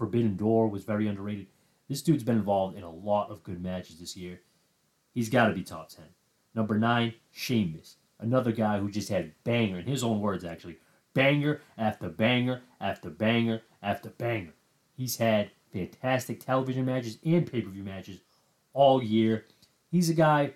Forbidden 0.00 0.34
Door 0.34 0.68
was 0.68 0.84
very 0.84 1.06
underrated. 1.06 1.48
This 1.86 2.00
dude's 2.00 2.24
been 2.24 2.38
involved 2.38 2.74
in 2.74 2.84
a 2.84 2.90
lot 2.90 3.30
of 3.30 3.42
good 3.42 3.62
matches 3.62 4.00
this 4.00 4.16
year. 4.16 4.40
He's 5.12 5.28
got 5.28 5.48
to 5.48 5.54
be 5.54 5.62
top 5.62 5.90
10. 5.90 6.06
Number 6.54 6.78
nine, 6.78 7.12
Sheamus. 7.30 7.96
Another 8.18 8.50
guy 8.50 8.78
who 8.78 8.90
just 8.90 9.10
had 9.10 9.34
banger, 9.44 9.78
in 9.78 9.84
his 9.84 10.02
own 10.02 10.22
words 10.22 10.42
actually, 10.42 10.78
banger 11.12 11.60
after 11.76 12.08
banger 12.08 12.62
after 12.80 13.10
banger 13.10 13.60
after 13.82 14.08
banger. 14.08 14.54
He's 14.96 15.18
had 15.18 15.50
fantastic 15.70 16.40
television 16.40 16.86
matches 16.86 17.18
and 17.22 17.46
pay 17.50 17.60
per 17.60 17.68
view 17.68 17.84
matches 17.84 18.20
all 18.72 19.02
year. 19.02 19.44
He's 19.90 20.08
a 20.08 20.14
guy 20.14 20.54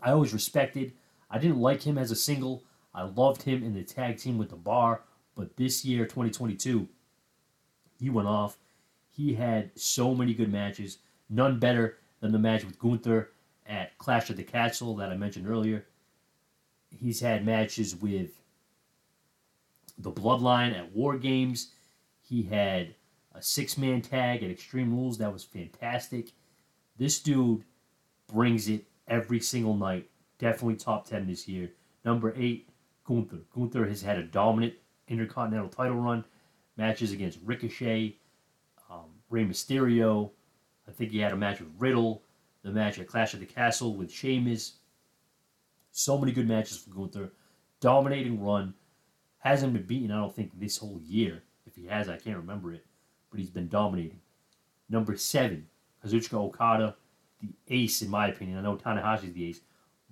I 0.00 0.12
always 0.12 0.32
respected. 0.32 0.94
I 1.30 1.38
didn't 1.38 1.60
like 1.60 1.82
him 1.82 1.98
as 1.98 2.10
a 2.10 2.16
single. 2.16 2.64
I 2.94 3.02
loved 3.02 3.42
him 3.42 3.62
in 3.62 3.74
the 3.74 3.84
tag 3.84 4.16
team 4.16 4.38
with 4.38 4.48
the 4.48 4.56
bar, 4.56 5.02
but 5.36 5.58
this 5.58 5.84
year, 5.84 6.04
2022, 6.06 6.88
he 8.02 8.10
went 8.10 8.26
off. 8.26 8.58
He 9.08 9.34
had 9.34 9.70
so 9.78 10.12
many 10.12 10.34
good 10.34 10.50
matches, 10.50 10.98
none 11.30 11.60
better 11.60 11.98
than 12.20 12.32
the 12.32 12.38
match 12.38 12.64
with 12.64 12.78
Gunther 12.78 13.30
at 13.64 13.96
Clash 13.98 14.28
of 14.28 14.36
the 14.36 14.42
Castle 14.42 14.96
that 14.96 15.10
I 15.10 15.16
mentioned 15.16 15.48
earlier. 15.48 15.86
He's 16.90 17.20
had 17.20 17.46
matches 17.46 17.94
with 17.94 18.30
the 19.96 20.10
Bloodline 20.10 20.76
at 20.76 20.92
War 20.92 21.16
Games. 21.16 21.70
He 22.20 22.42
had 22.42 22.96
a 23.34 23.40
six 23.40 23.78
man 23.78 24.02
tag 24.02 24.42
at 24.42 24.50
Extreme 24.50 24.92
Rules 24.92 25.18
that 25.18 25.32
was 25.32 25.44
fantastic. 25.44 26.32
This 26.98 27.20
dude 27.20 27.62
brings 28.26 28.68
it 28.68 28.84
every 29.06 29.38
single 29.38 29.76
night. 29.76 30.10
Definitely 30.38 30.76
top 30.76 31.06
10 31.06 31.28
this 31.28 31.46
year. 31.46 31.70
Number 32.04 32.34
8, 32.36 32.68
Gunther. 33.04 33.42
Gunther 33.54 33.86
has 33.86 34.02
had 34.02 34.18
a 34.18 34.24
dominant 34.24 34.74
Intercontinental 35.06 35.68
title 35.68 35.98
run. 35.98 36.24
Matches 36.76 37.12
against 37.12 37.38
Ricochet, 37.44 38.16
um, 38.90 39.10
Rey 39.30 39.44
Mysterio. 39.44 40.30
I 40.88 40.92
think 40.92 41.10
he 41.10 41.18
had 41.18 41.32
a 41.32 41.36
match 41.36 41.60
with 41.60 41.70
Riddle. 41.78 42.22
The 42.62 42.70
match 42.70 42.98
at 42.98 43.08
Clash 43.08 43.34
of 43.34 43.40
the 43.40 43.46
Castle 43.46 43.94
with 43.94 44.10
Sheamus. 44.10 44.74
So 45.90 46.16
many 46.16 46.32
good 46.32 46.48
matches 46.48 46.78
for 46.78 46.90
Gunther. 46.90 47.32
Dominating 47.80 48.42
run. 48.42 48.74
Hasn't 49.38 49.72
been 49.72 49.82
beaten, 49.82 50.12
I 50.12 50.20
don't 50.20 50.34
think, 50.34 50.52
this 50.58 50.78
whole 50.78 51.00
year. 51.04 51.42
If 51.66 51.74
he 51.74 51.86
has, 51.86 52.08
I 52.08 52.16
can't 52.16 52.36
remember 52.36 52.72
it. 52.72 52.86
But 53.30 53.40
he's 53.40 53.50
been 53.50 53.68
dominating. 53.68 54.20
Number 54.88 55.16
7, 55.16 55.66
Kazuchika 56.04 56.34
Okada, 56.34 56.96
the 57.40 57.48
ace 57.68 58.02
in 58.02 58.10
my 58.10 58.28
opinion. 58.28 58.58
I 58.58 58.62
know 58.62 58.76
Tanahashi's 58.76 59.32
the 59.32 59.48
ace, 59.48 59.60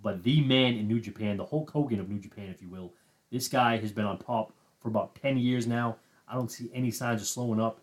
but 0.02 0.22
the 0.22 0.40
man 0.40 0.74
in 0.74 0.88
New 0.88 1.00
Japan, 1.00 1.36
the 1.36 1.44
Hulk 1.44 1.70
Hogan 1.70 2.00
of 2.00 2.08
New 2.08 2.18
Japan, 2.18 2.48
if 2.48 2.62
you 2.62 2.68
will. 2.68 2.92
This 3.30 3.46
guy 3.46 3.76
has 3.76 3.92
been 3.92 4.06
on 4.06 4.18
top 4.18 4.52
for 4.80 4.88
about 4.88 5.14
10 5.16 5.38
years 5.38 5.66
now. 5.66 5.96
I 6.30 6.34
don't 6.34 6.50
see 6.50 6.70
any 6.72 6.90
signs 6.90 7.20
of 7.20 7.26
slowing 7.26 7.60
up. 7.60 7.80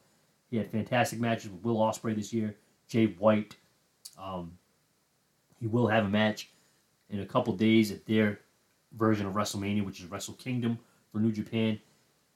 He 0.49 0.57
had 0.57 0.71
fantastic 0.71 1.19
matches 1.19 1.51
with 1.51 1.63
Will 1.63 1.77
Ospreay 1.77 2.15
this 2.15 2.31
year, 2.31 2.55
Jay 2.87 3.07
White. 3.07 3.57
Um, 4.17 4.57
he 5.59 5.67
will 5.67 5.87
have 5.87 6.05
a 6.05 6.09
match 6.09 6.49
in 7.09 7.19
a 7.19 7.25
couple 7.25 7.53
days 7.53 7.91
at 7.91 8.05
their 8.05 8.39
version 8.93 9.25
of 9.25 9.33
WrestleMania, 9.33 9.83
which 9.85 9.99
is 9.99 10.05
Wrestle 10.05 10.35
Kingdom 10.35 10.79
for 11.11 11.19
New 11.19 11.31
Japan. 11.31 11.79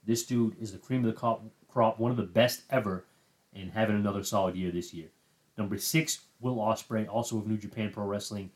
This 0.05 0.25
dude 0.25 0.55
is 0.59 0.71
the 0.73 0.77
cream 0.77 1.05
of 1.05 1.13
the 1.13 1.39
crop, 1.69 1.99
one 1.99 2.11
of 2.11 2.17
the 2.17 2.23
best 2.23 2.63
ever, 2.69 3.05
and 3.53 3.71
having 3.71 3.95
another 3.95 4.23
solid 4.23 4.55
year 4.55 4.71
this 4.71 4.93
year. 4.93 5.07
Number 5.57 5.77
six, 5.77 6.21
Will 6.39 6.57
Ospreay, 6.57 7.07
also 7.07 7.37
of 7.37 7.47
New 7.47 7.57
Japan 7.57 7.91
Pro 7.91 8.05
Wrestling. 8.05 8.49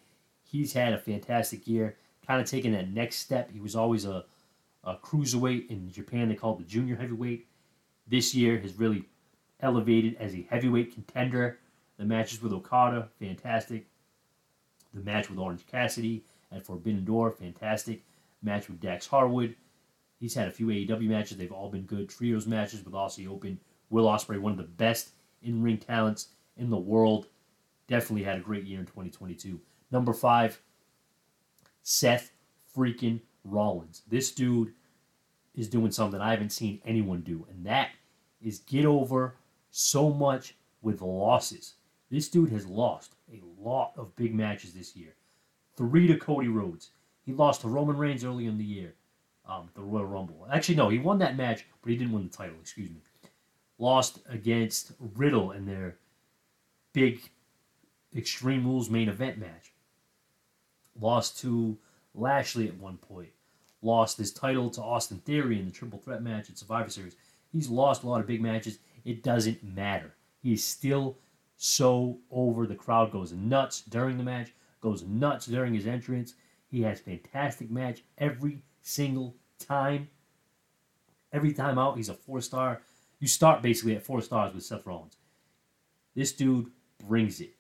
He's 0.44 0.74
had 0.74 0.94
a 0.94 0.98
fantastic 0.98 1.68
year, 1.68 1.96
kind 2.26 2.42
of 2.42 2.50
taking 2.50 2.72
that 2.74 2.90
next 2.90 3.18
step. 3.18 3.52
He 3.52 3.60
was 3.60 3.76
always 3.76 4.06
a, 4.06 4.26
a 4.86 4.96
cruiserweight 4.96 5.70
in 5.70 5.92
Japan. 5.92 6.30
They 6.30 6.36
call 6.36 6.54
it 6.54 6.60
the 6.60 6.64
junior 6.64 6.96
heavyweight. 6.96 7.48
This 8.08 8.36
year 8.36 8.60
has 8.60 8.78
really 8.78 9.06
elevated 9.60 10.16
as 10.20 10.34
a 10.36 10.48
heavyweight 10.50 10.94
contender. 10.94 11.60
The 11.98 12.06
matches 12.06 12.42
with 12.42 12.54
Okada, 12.54 13.10
fantastic. 13.20 13.88
The 14.94 15.02
match 15.02 15.30
with 15.30 15.40
Orange 15.40 15.66
Cassidy 15.66 16.24
at 16.52 16.66
Forbidden 16.66 17.04
Door, 17.04 17.32
fantastic. 17.32 18.04
Match 18.44 18.70
with 18.70 18.80
Dax 18.80 19.08
Harwood. 19.08 19.56
He's 20.20 20.36
had 20.36 20.48
a 20.48 20.52
few 20.52 20.68
AEW 20.68 21.10
matches. 21.10 21.38
They've 21.38 21.52
all 21.52 21.70
been 21.70 21.84
good. 21.84 22.10
Trios 22.10 22.46
matches 22.46 22.84
with 22.86 22.94
Aussie 22.94 23.28
Open. 23.28 23.60
Will 23.90 24.06
Ospreay, 24.06 24.40
one 24.40 24.52
of 24.52 24.58
the 24.58 24.64
best 24.64 25.12
in-ring 25.42 25.78
talents 25.78 26.30
in 26.58 26.70
the 26.70 26.78
world. 26.78 27.28
Definitely 27.88 28.24
had 28.24 28.38
a 28.38 28.42
great 28.42 28.64
year 28.64 28.80
in 28.80 28.86
2022. 28.86 29.60
Number 29.92 30.14
five, 30.14 30.60
Seth 31.84 32.32
freaking 32.76 33.22
Rollins. 33.46 34.02
This 34.10 34.32
dude 34.32 34.74
is 35.56 35.70
doing 35.70 35.92
something 35.92 36.20
I 36.20 36.32
haven't 36.32 36.52
seen 36.52 36.82
anyone 36.86 37.22
do, 37.22 37.46
and 37.50 37.66
that 37.66 37.90
is 38.42 38.60
get 38.60 38.86
over 38.86 39.36
so 39.72 40.10
much 40.10 40.56
with 40.82 41.02
losses. 41.02 41.76
This 42.12 42.30
dude 42.30 42.52
has 42.52 42.66
lost 42.66 43.16
a 43.32 43.42
lot 43.60 43.94
of 43.98 44.16
big 44.16 44.34
matches 44.34 44.74
this 44.74 44.96
year. 44.96 45.16
Three 45.76 46.08
to 46.08 46.18
Cody 46.18 46.48
Rhodes. 46.48 46.92
He 47.26 47.34
lost 47.34 47.62
to 47.62 47.68
Roman 47.68 47.98
Reigns 47.98 48.24
early 48.24 48.46
in 48.46 48.58
the 48.58 48.64
year, 48.64 48.94
um, 49.48 49.70
the 49.74 49.82
Royal 49.82 50.06
Rumble. 50.06 50.48
Actually, 50.52 50.76
no, 50.76 50.90
he 50.90 51.00
won 51.00 51.18
that 51.20 51.38
match, 51.38 51.66
but 51.82 51.92
he 51.92 51.98
didn't 51.98 52.14
win 52.14 52.28
the 52.30 52.36
title. 52.36 52.56
Excuse 52.62 52.90
me. 52.90 53.02
Lost 53.78 54.20
against 54.30 54.92
Riddle 55.16 55.52
in 55.52 55.66
their 55.66 55.98
big 56.94 57.22
Extreme 58.16 58.66
Rules 58.66 58.90
main 58.90 59.10
event 59.10 59.38
match. 59.38 59.74
Lost 61.00 61.40
to 61.40 61.78
Lashley 62.16 62.68
at 62.68 62.78
one 62.78 62.98
point. 62.98 63.30
Lost 63.82 64.18
his 64.18 64.34
title 64.34 64.70
to 64.72 64.82
Austin 64.82 65.20
Theory 65.20 65.60
in 65.60 65.66
the 65.66 65.72
triple 65.72 66.00
threat 66.00 66.24
match 66.24 66.50
at 66.50 66.58
Survivor 66.58 66.90
Series. 66.90 67.16
He's 67.52 67.70
lost 67.70 68.04
a 68.04 68.08
lot 68.08 68.22
of 68.22 68.28
big 68.28 68.42
matches. 68.42 68.80
It 69.04 69.24
doesn't 69.24 69.64
matter. 69.64 70.16
He 70.42 70.54
is 70.54 70.64
still 70.64 71.18
so 71.58 72.18
over. 72.32 72.68
The 72.68 72.76
crowd 72.76 73.12
goes 73.12 73.32
nuts 73.32 73.82
during 73.82 74.18
the 74.18 74.24
match, 74.24 74.54
goes 74.82 75.04
nuts 75.04 75.46
during 75.46 75.74
his 75.74 75.88
entrance. 75.88 76.34
He 76.68 76.82
has 76.82 77.00
fantastic 77.00 77.70
match 77.70 78.04
every 78.18 78.62
single 78.82 79.36
time. 79.60 80.10
Every 81.32 81.54
time 81.54 81.78
out, 81.78 81.98
he's 81.98 82.10
a 82.10 82.14
four 82.14 82.42
star. 82.42 82.82
You 83.20 83.28
start 83.28 83.62
basically 83.62 83.96
at 83.96 84.04
four 84.04 84.22
stars 84.22 84.54
with 84.54 84.64
Seth 84.64 84.86
Rollins 84.86 85.16
This 86.16 86.34
dude 86.34 86.72
brings 87.08 87.40
it. 87.42 87.56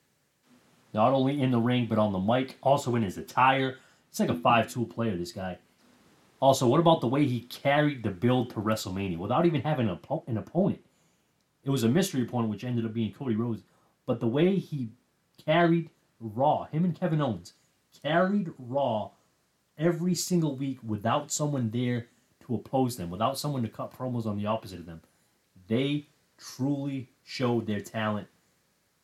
Not 0.94 1.14
only 1.14 1.42
in 1.42 1.52
the 1.52 1.60
ring, 1.60 1.88
but 1.88 1.98
on 1.98 2.14
the 2.14 2.20
mic, 2.20 2.58
also 2.62 2.96
in 2.96 3.04
his 3.04 3.18
attire. 3.18 3.78
It's 4.16 4.20
like 4.22 4.30
a 4.30 4.34
five 4.34 4.72
tool 4.72 4.86
player, 4.86 5.18
this 5.18 5.34
guy. 5.34 5.58
Also, 6.40 6.68
what 6.68 6.80
about 6.80 7.02
the 7.02 7.08
way 7.08 7.26
he 7.26 7.42
carried 7.42 8.02
the 8.02 8.12
build 8.12 8.50
to 8.52 8.62
WrestleMania 8.62 9.18
without 9.18 9.46
even 9.46 9.60
having 9.60 9.90
an, 9.90 10.00
an 10.28 10.38
opponent? 10.38 10.80
It 11.66 11.70
was 11.70 11.84
a 11.84 11.90
mystery 11.90 12.22
opponent, 12.22 12.50
which 12.50 12.64
ended 12.64 12.86
up 12.86 12.94
being 12.94 13.12
Cody 13.12 13.36
Rhodes. 13.36 13.64
But 14.06 14.22
the 14.22 14.28
way 14.28 14.56
he 14.56 14.92
carried 15.46 15.90
Raw, 16.22 16.64
him 16.64 16.86
and 16.86 16.98
Kevin 16.98 17.20
Owens, 17.20 17.56
carried 18.02 18.54
Raw 18.58 19.12
every 19.78 20.16
single 20.16 20.56
week 20.56 20.80
without 20.82 21.30
someone 21.30 21.70
there 21.72 22.08
to 22.46 22.56
oppose 22.56 22.96
them, 22.96 23.10
without 23.10 23.38
someone 23.38 23.64
to 23.64 23.68
cut 23.68 23.94
promos 23.94 24.26
on 24.26 24.38
the 24.38 24.46
opposite 24.46 24.80
of 24.80 24.86
them. 24.86 25.02
They 25.68 26.08
truly 26.38 27.10
showed 27.26 27.68
their 27.68 27.82
talent. 27.82 28.30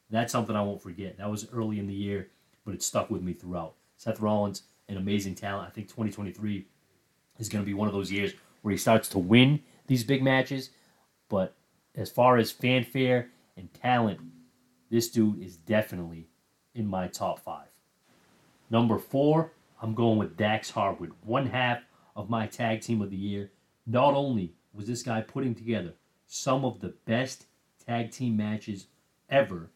That's 0.09 0.31
something 0.31 0.55
I 0.55 0.63
won't 0.63 0.81
forget. 0.81 1.17
That 1.17 1.29
was 1.29 1.49
early 1.51 1.79
in 1.79 1.87
the 1.87 1.93
year, 1.93 2.29
but 2.63 2.73
it 2.73 2.81
stuck 2.81 3.09
with 3.09 3.21
me 3.21 3.33
throughout. 3.33 3.73
Seth 3.97 4.21
Rollins, 4.21 4.63
an 4.91 4.97
amazing 4.97 5.35
talent. 5.35 5.67
I 5.67 5.71
think 5.71 5.87
2023 5.87 6.67
is 7.39 7.49
going 7.49 7.63
to 7.63 7.65
be 7.65 7.73
one 7.73 7.87
of 7.87 7.93
those 7.93 8.11
years 8.11 8.33
where 8.61 8.73
he 8.73 8.77
starts 8.77 9.07
to 9.09 9.19
win 9.19 9.61
these 9.87 10.03
big 10.03 10.21
matches. 10.21 10.69
But 11.29 11.55
as 11.95 12.09
far 12.09 12.37
as 12.37 12.51
fanfare 12.51 13.29
and 13.55 13.73
talent, 13.73 14.19
this 14.89 15.09
dude 15.09 15.41
is 15.41 15.55
definitely 15.55 16.27
in 16.75 16.85
my 16.85 17.07
top 17.07 17.39
five. 17.39 17.67
Number 18.69 18.97
four, 18.99 19.53
I'm 19.81 19.95
going 19.95 20.17
with 20.17 20.37
Dax 20.37 20.69
Harwood, 20.69 21.11
one 21.23 21.47
half 21.47 21.79
of 22.15 22.29
my 22.29 22.45
tag 22.45 22.81
team 22.81 23.01
of 23.01 23.09
the 23.09 23.17
year. 23.17 23.51
Not 23.87 24.13
only 24.13 24.53
was 24.73 24.87
this 24.87 25.03
guy 25.03 25.21
putting 25.21 25.55
together 25.55 25.93
some 26.27 26.63
of 26.63 26.79
the 26.79 26.93
best 27.05 27.45
tag 27.85 28.11
team 28.11 28.37
matches 28.37 28.87
ever, 29.29 29.71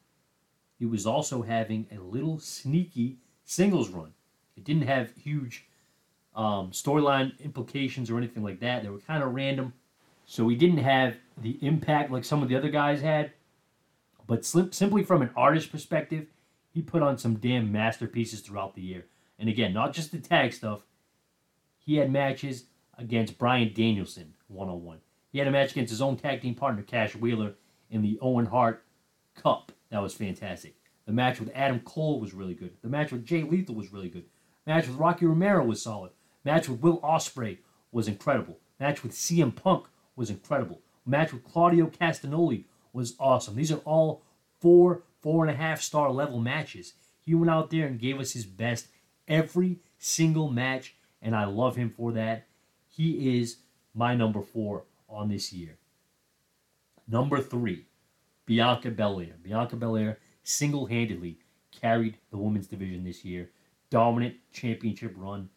he 0.78 0.86
was 0.86 1.06
also 1.06 1.42
having 1.42 1.88
a 1.92 2.00
little 2.00 2.38
sneaky 2.40 3.18
singles 3.46 3.90
run. 3.90 4.14
It 4.56 4.64
didn't 4.64 4.88
have 4.88 5.12
huge 5.16 5.68
um, 6.36 6.72
storyline 6.72 7.40
implications 7.40 8.10
or 8.10 8.18
anything 8.18 8.44
like 8.44 8.60
that. 8.60 8.84
They 8.84 8.90
were 8.90 9.00
kind 9.00 9.24
of 9.24 9.34
random. 9.34 9.74
So 10.26 10.48
he 10.48 10.56
didn't 10.56 10.80
have 10.80 11.16
the 11.38 11.58
impact 11.62 12.12
like 12.12 12.26
some 12.26 12.42
of 12.42 12.50
the 12.50 12.56
other 12.56 12.70
guys 12.70 13.02
had. 13.02 13.32
But 14.28 14.44
simply 14.44 15.04
from 15.04 15.22
an 15.22 15.30
artist 15.36 15.72
perspective, 15.72 16.28
he 16.72 16.82
put 16.82 17.04
on 17.04 17.18
some 17.18 17.36
damn 17.36 17.72
masterpieces 17.72 18.42
throughout 18.42 18.76
the 18.76 18.82
year. 18.82 19.06
And 19.38 19.50
again, 19.50 19.74
not 19.74 19.94
just 19.94 20.12
the 20.12 20.18
tag 20.18 20.54
stuff. 20.54 20.82
He 21.78 21.98
had 21.98 22.12
matches 22.12 22.66
against 22.98 23.38
Bryan 23.38 23.72
Danielson 23.74 24.34
one 24.48 24.70
on 24.70 24.84
one. 24.84 25.00
He 25.32 25.40
had 25.40 25.48
a 25.48 25.52
match 25.52 25.72
against 25.72 25.92
his 25.92 26.02
own 26.02 26.18
tag 26.18 26.42
team 26.42 26.56
partner, 26.56 26.82
Cash 26.82 27.16
Wheeler, 27.16 27.54
in 27.92 28.02
the 28.02 28.18
Owen 28.22 28.48
Hart 28.48 28.84
Cup. 29.36 29.72
That 29.92 30.02
was 30.02 30.14
fantastic. 30.14 30.76
The 31.06 31.12
match 31.12 31.40
with 31.40 31.52
Adam 31.54 31.80
Cole 31.82 32.20
was 32.20 32.34
really 32.34 32.56
good. 32.56 32.76
The 32.82 32.90
match 32.90 33.12
with 33.12 33.26
Jay 33.26 33.44
Lethal 33.44 33.76
was 33.76 33.94
really 33.94 34.10
good. 34.10 34.26
Match 34.66 34.88
with 34.88 34.98
Rocky 34.98 35.26
Romero 35.26 35.64
was 35.64 35.82
solid. 35.82 36.12
Match 36.44 36.68
with 36.68 36.82
Will 36.82 37.00
Ospreay 37.00 37.60
was 37.92 38.08
incredible. 38.08 38.58
Match 38.80 39.04
with 39.04 39.14
CM 39.14 39.56
Punk 39.56 39.86
was 40.16 40.30
incredible. 40.30 40.82
Match 41.06 41.34
with 41.34 41.44
Claudio 41.44 41.88
Castagnoli 41.88 42.66
was 42.94 43.16
awesome. 43.20 43.56
These 43.56 43.72
are 43.72 43.82
all 43.86 44.24
four, 44.60 45.04
four 45.22 45.46
and 45.46 45.54
a 45.54 45.58
half 45.58 45.82
star 45.82 46.12
level 46.12 46.40
matches. 46.40 46.94
He 47.22 47.36
went 47.36 47.52
out 47.52 47.70
there 47.70 47.88
and 47.88 48.00
gave 48.00 48.20
us 48.20 48.34
his 48.34 48.46
best 48.46 48.88
every 49.28 49.80
single 49.98 50.50
match, 50.50 50.96
and 51.22 51.36
I 51.36 51.46
love 51.46 51.76
him 51.76 51.90
for 51.90 52.12
that. 52.14 52.48
He 52.88 53.40
is 53.40 53.58
my 53.94 54.16
number 54.16 54.42
four 54.42 54.84
on 55.10 55.30
this 55.30 55.52
year. 55.54 55.78
Number 57.08 57.40
three, 57.40 57.86
Bianca 58.46 58.90
Belair. 58.90 59.36
Bianca 59.44 59.76
Belair 59.76 60.20
single 60.44 60.88
handedly 60.88 61.40
carried 61.72 62.18
the 62.32 62.38
women's 62.38 62.68
division 62.68 63.04
this 63.04 63.24
year. 63.26 63.50
Dominant 63.90 64.36
championship 64.52 65.14
run. 65.16 65.50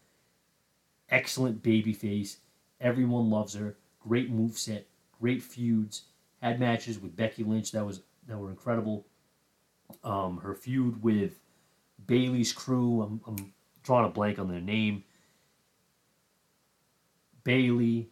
Excellent 1.10 1.62
baby 1.62 1.92
face. 1.92 2.38
Everyone 2.80 3.30
loves 3.30 3.54
her. 3.54 3.76
Great 4.00 4.30
move 4.30 4.58
set. 4.58 4.86
Great 5.20 5.42
feuds. 5.42 6.02
Had 6.42 6.60
matches 6.60 6.98
with 6.98 7.16
Becky 7.16 7.42
Lynch 7.42 7.72
that 7.72 7.84
was 7.84 8.02
that 8.28 8.38
were 8.38 8.50
incredible. 8.50 9.06
Um, 10.04 10.38
her 10.38 10.54
feud 10.54 11.02
with 11.02 11.40
Bayley's 12.06 12.52
crew. 12.52 13.02
I'm, 13.02 13.20
I'm 13.26 13.52
drawing 13.82 14.06
a 14.06 14.10
blank 14.10 14.38
on 14.38 14.48
their 14.48 14.60
name. 14.60 15.04
Bayley, 17.42 18.10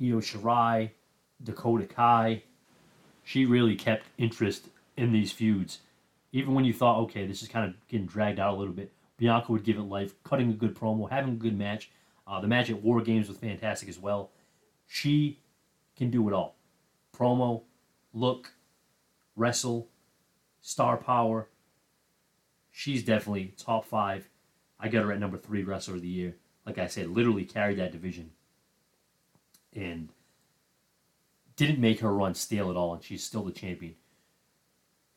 Io 0.00 0.20
Shirai, 0.20 0.90
Dakota 1.42 1.84
Kai. 1.84 2.42
She 3.24 3.44
really 3.44 3.76
kept 3.76 4.06
interest 4.16 4.68
in 4.96 5.12
these 5.12 5.30
feuds. 5.30 5.80
Even 6.32 6.54
when 6.54 6.64
you 6.64 6.72
thought, 6.72 6.98
okay, 7.00 7.26
this 7.26 7.42
is 7.42 7.48
kind 7.48 7.68
of 7.68 7.74
getting 7.88 8.06
dragged 8.06 8.40
out 8.40 8.54
a 8.54 8.56
little 8.56 8.72
bit, 8.72 8.90
Bianca 9.18 9.52
would 9.52 9.64
give 9.64 9.76
it 9.76 9.82
life, 9.82 10.14
cutting 10.22 10.48
a 10.48 10.54
good 10.54 10.74
promo, 10.74 11.10
having 11.10 11.32
a 11.32 11.36
good 11.36 11.58
match. 11.58 11.90
Uh, 12.26 12.40
the 12.40 12.48
match 12.48 12.70
at 12.70 12.82
War 12.82 13.02
Games 13.02 13.28
was 13.28 13.36
fantastic 13.36 13.88
as 13.88 13.98
well. 13.98 14.30
She 14.86 15.40
can 15.96 16.10
do 16.10 16.26
it 16.28 16.32
all 16.32 16.54
promo, 17.18 17.62
look, 18.12 18.52
wrestle, 19.36 19.88
star 20.60 20.96
power. 20.96 21.48
She's 22.70 23.02
definitely 23.02 23.54
top 23.56 23.84
five. 23.84 24.28
I 24.78 24.88
got 24.88 25.04
her 25.04 25.12
at 25.12 25.18
number 25.18 25.36
three 25.36 25.64
wrestler 25.64 25.96
of 25.96 26.02
the 26.02 26.08
year. 26.08 26.36
Like 26.64 26.78
I 26.78 26.86
said, 26.86 27.08
literally 27.08 27.44
carried 27.44 27.78
that 27.78 27.92
division. 27.92 28.30
And 29.74 30.10
didn't 31.56 31.80
make 31.80 32.00
her 32.00 32.14
run 32.14 32.34
stale 32.34 32.70
at 32.70 32.76
all, 32.76 32.94
and 32.94 33.02
she's 33.02 33.24
still 33.24 33.42
the 33.42 33.50
champion. 33.50 33.94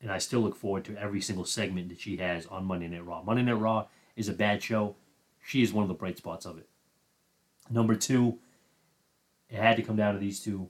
And 0.01 0.11
I 0.11 0.17
still 0.17 0.39
look 0.39 0.55
forward 0.55 0.83
to 0.85 0.97
every 0.97 1.21
single 1.21 1.45
segment 1.45 1.89
that 1.89 1.99
she 1.99 2.17
has 2.17 2.45
on 2.47 2.65
Monday 2.65 2.87
Night 2.87 3.05
Raw. 3.05 3.21
Monday 3.21 3.43
Night 3.43 3.59
Raw 3.59 3.87
is 4.15 4.29
a 4.29 4.33
bad 4.33 4.63
show. 4.63 4.95
She 5.43 5.61
is 5.61 5.73
one 5.73 5.83
of 5.83 5.89
the 5.89 5.93
bright 5.93 6.17
spots 6.17 6.45
of 6.45 6.57
it. 6.57 6.67
Number 7.69 7.95
two, 7.95 8.39
it 9.49 9.57
had 9.57 9.77
to 9.77 9.83
come 9.83 9.95
down 9.95 10.13
to 10.13 10.19
these 10.19 10.39
two. 10.39 10.69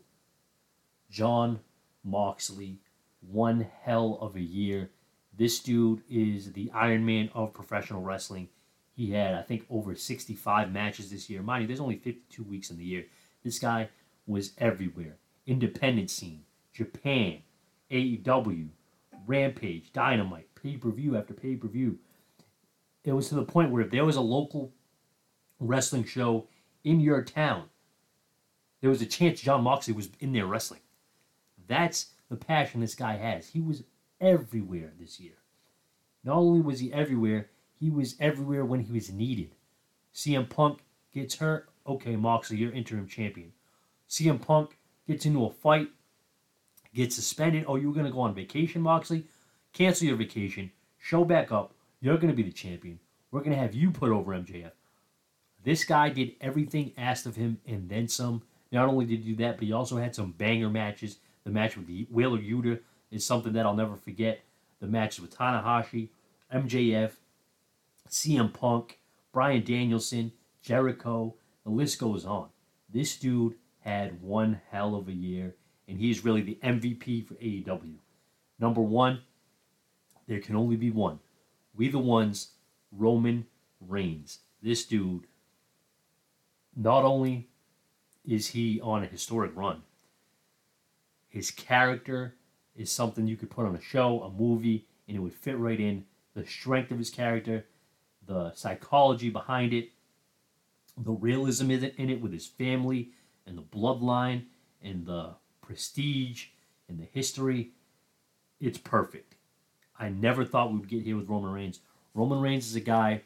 Jon 1.10 1.60
Moxley, 2.04 2.80
one 3.22 3.68
hell 3.84 4.18
of 4.22 4.36
a 4.36 4.42
year. 4.42 4.92
This 5.38 5.60
dude 5.60 6.02
is 6.10 6.54
the 6.54 6.72
Iron 6.74 7.06
Man 7.06 7.30
of 7.34 7.54
professional 7.54 8.02
wrestling. 8.02 8.50
He 8.94 9.12
had, 9.12 9.34
I 9.34 9.42
think, 9.42 9.66
over 9.70 9.96
65 9.96 10.72
matches 10.72 11.10
this 11.10 11.30
year. 11.30 11.42
Mind 11.42 11.62
you, 11.62 11.68
there's 11.68 11.80
only 11.80 11.96
52 11.96 12.44
weeks 12.44 12.70
in 12.70 12.78
the 12.78 12.84
year. 12.84 13.06
This 13.44 13.60
guy 13.60 13.90
was 14.28 14.52
everywhere. 14.58 15.18
Independent 15.48 16.12
scene, 16.12 16.44
Japan, 16.74 17.40
AEW, 17.90 18.70
Rampage, 19.26 19.92
Dynamite, 19.94 20.54
pay 20.56 20.78
per 20.78 20.90
view 20.92 21.18
after 21.18 21.34
pay 21.34 21.56
per 21.56 21.68
view. 21.68 22.00
It 23.04 23.14
was 23.14 23.30
to 23.30 23.36
the 23.36 23.44
point 23.44 23.72
where 23.72 23.82
if 23.82 23.92
there 23.92 24.06
was 24.06 24.16
a 24.16 24.22
local 24.22 24.74
wrestling 25.60 26.04
show 26.04 26.48
in 26.84 27.00
your 27.00 27.24
town, 27.24 27.66
there 28.82 28.90
was 28.90 29.02
a 29.02 29.06
chance 29.06 29.42
Jon 29.42 29.64
Moxley 29.64 29.94
was 29.94 30.10
in 30.20 30.34
there 30.34 30.46
wrestling. 30.46 30.82
That's 31.68 32.08
the 32.30 32.36
passion 32.36 32.82
this 32.82 32.96
guy 32.96 33.18
has. 33.18 33.48
He 33.48 33.62
was 33.62 33.84
everywhere 34.20 34.94
this 35.00 35.20
year. 35.20 35.34
Not 36.24 36.38
only 36.38 36.62
was 36.62 36.80
he 36.80 36.92
everywhere, 36.94 37.50
he 37.80 37.90
was 37.90 38.16
everywhere 38.20 38.66
when 38.66 38.82
he 38.82 38.94
was 38.94 39.12
needed. 39.12 39.56
CM 40.14 40.50
Punk 40.50 40.84
gets 41.14 41.36
hurt. 41.36 41.70
Okay, 41.88 42.16
Moxley, 42.16 42.58
you're 42.58 42.72
interim 42.72 43.08
champion. 43.08 43.54
CM 44.10 44.42
Punk 44.42 44.78
gets 45.08 45.26
into 45.26 45.46
a 45.46 45.50
fight, 45.50 45.90
gets 46.94 47.16
suspended. 47.16 47.66
Oh, 47.68 47.76
you're 47.76 47.94
going 47.94 48.06
to 48.06 48.12
go 48.12 48.22
on 48.22 48.36
vacation, 48.36 48.82
Moxley? 48.82 49.26
Cancel 49.74 50.08
your 50.08 50.18
vacation. 50.18 50.72
Show 50.98 51.24
back 51.26 51.52
up. 51.52 51.74
You're 52.00 52.18
going 52.18 52.30
to 52.30 52.36
be 52.36 52.44
the 52.44 52.52
champion. 52.52 53.00
We're 53.32 53.42
going 53.42 53.56
to 53.56 53.62
have 53.62 53.74
you 53.74 53.92
put 53.92 54.10
over 54.10 54.32
MJF. 54.34 54.72
This 55.64 55.84
guy 55.84 56.10
did 56.10 56.36
everything 56.42 56.92
asked 56.98 57.26
of 57.26 57.36
him 57.36 57.60
and 57.66 57.88
then 57.88 58.08
some. 58.08 58.44
Not 58.72 58.88
only 58.88 59.06
did 59.06 59.20
he 59.20 59.32
do 59.32 59.44
that, 59.44 59.58
but 59.58 59.66
he 59.66 59.74
also 59.74 59.98
had 59.98 60.16
some 60.16 60.32
banger 60.32 60.70
matches. 60.70 61.18
The 61.44 61.52
match 61.52 61.78
with 61.78 61.88
the 61.88 62.08
Wheeler 62.12 62.40
Yuta 62.40 62.80
is 63.12 63.26
something 63.26 63.54
that 63.54 63.66
I'll 63.66 63.76
never 63.76 63.96
forget. 63.96 64.42
The 64.80 64.88
matches 64.88 65.22
with 65.22 65.38
Tanahashi, 65.38 66.10
MJF, 66.54 67.12
CM 68.10 68.52
Punk, 68.52 69.00
Bryan 69.32 69.64
Danielson, 69.64 70.32
Jericho, 70.62 71.36
the 71.64 71.70
list 71.70 72.00
goes 72.00 72.26
on. 72.26 72.50
This 72.92 73.16
dude 73.18 73.56
had 73.80 74.22
one 74.22 74.62
hell 74.72 74.96
of 74.96 75.08
a 75.08 75.14
year, 75.14 75.56
and 75.92 76.00
he's 76.00 76.24
really 76.24 76.42
the 76.42 76.58
MVP 76.64 77.28
for 77.28 77.34
AEW. 77.34 77.96
Number 78.58 78.80
one, 78.80 79.20
there 80.26 80.40
can 80.40 80.56
only 80.56 80.78
be 80.78 80.90
one. 80.90 81.20
We 81.76 81.90
the 81.90 82.00
ones, 82.00 82.52
Roman 82.94 83.46
Reigns. 83.82 84.40
This 84.64 84.86
dude, 84.86 85.28
not 86.78 87.04
only 87.04 87.50
is 88.26 88.48
he 88.48 88.80
on 88.80 89.04
a 89.04 89.08
historic 89.08 89.52
run, 89.54 89.82
his 91.28 91.52
character 91.52 92.36
is 92.74 92.90
something 92.90 93.28
you 93.28 93.36
could 93.36 93.50
put 93.50 93.66
on 93.66 93.76
a 93.76 93.82
show, 93.82 94.24
a 94.24 94.32
movie, 94.32 94.88
and 95.10 95.18
it 95.18 95.20
would 95.20 95.34
fit 95.34 95.58
right 95.58 95.80
in. 95.80 96.06
The 96.36 96.46
strength 96.46 96.92
of 96.92 97.00
his 97.00 97.10
character, 97.10 97.66
the 98.26 98.54
psychology 98.54 99.30
behind 99.30 99.74
it, 99.74 99.90
the 100.96 101.12
realism 101.12 101.70
in 101.70 101.84
it, 101.84 101.96
in 101.98 102.10
it 102.10 102.22
with 102.22 102.32
his 102.32 102.48
family 102.48 103.10
and 103.46 103.58
the 103.58 103.62
bloodline 103.62 104.46
and 104.82 105.06
the 105.06 105.36
prestige 105.72 106.48
and 106.90 107.00
the 107.00 107.08
history. 107.14 107.72
It's 108.60 108.78
perfect. 108.78 109.36
I 109.98 110.10
never 110.10 110.44
thought 110.44 110.70
we 110.70 110.80
would 110.80 110.90
get 110.90 111.04
here 111.04 111.16
with 111.16 111.30
Roman 111.30 111.54
Reigns. 111.54 111.80
Roman 112.14 112.42
Reigns 112.42 112.68
is 112.68 112.76
a 112.76 112.82
guy 112.82 113.22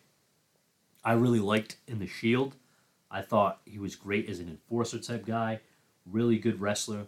I 1.03 1.13
really 1.13 1.39
liked 1.39 1.77
in 1.87 1.97
the 1.97 2.05
Shield. 2.05 2.53
I 3.09 3.23
thought 3.23 3.61
he 3.65 3.79
was 3.79 3.95
great 3.95 4.29
as 4.29 4.39
an 4.39 4.47
enforcer 4.47 4.99
type 4.99 5.25
guy, 5.25 5.61
really 6.05 6.37
good 6.37 6.61
wrestler. 6.61 7.07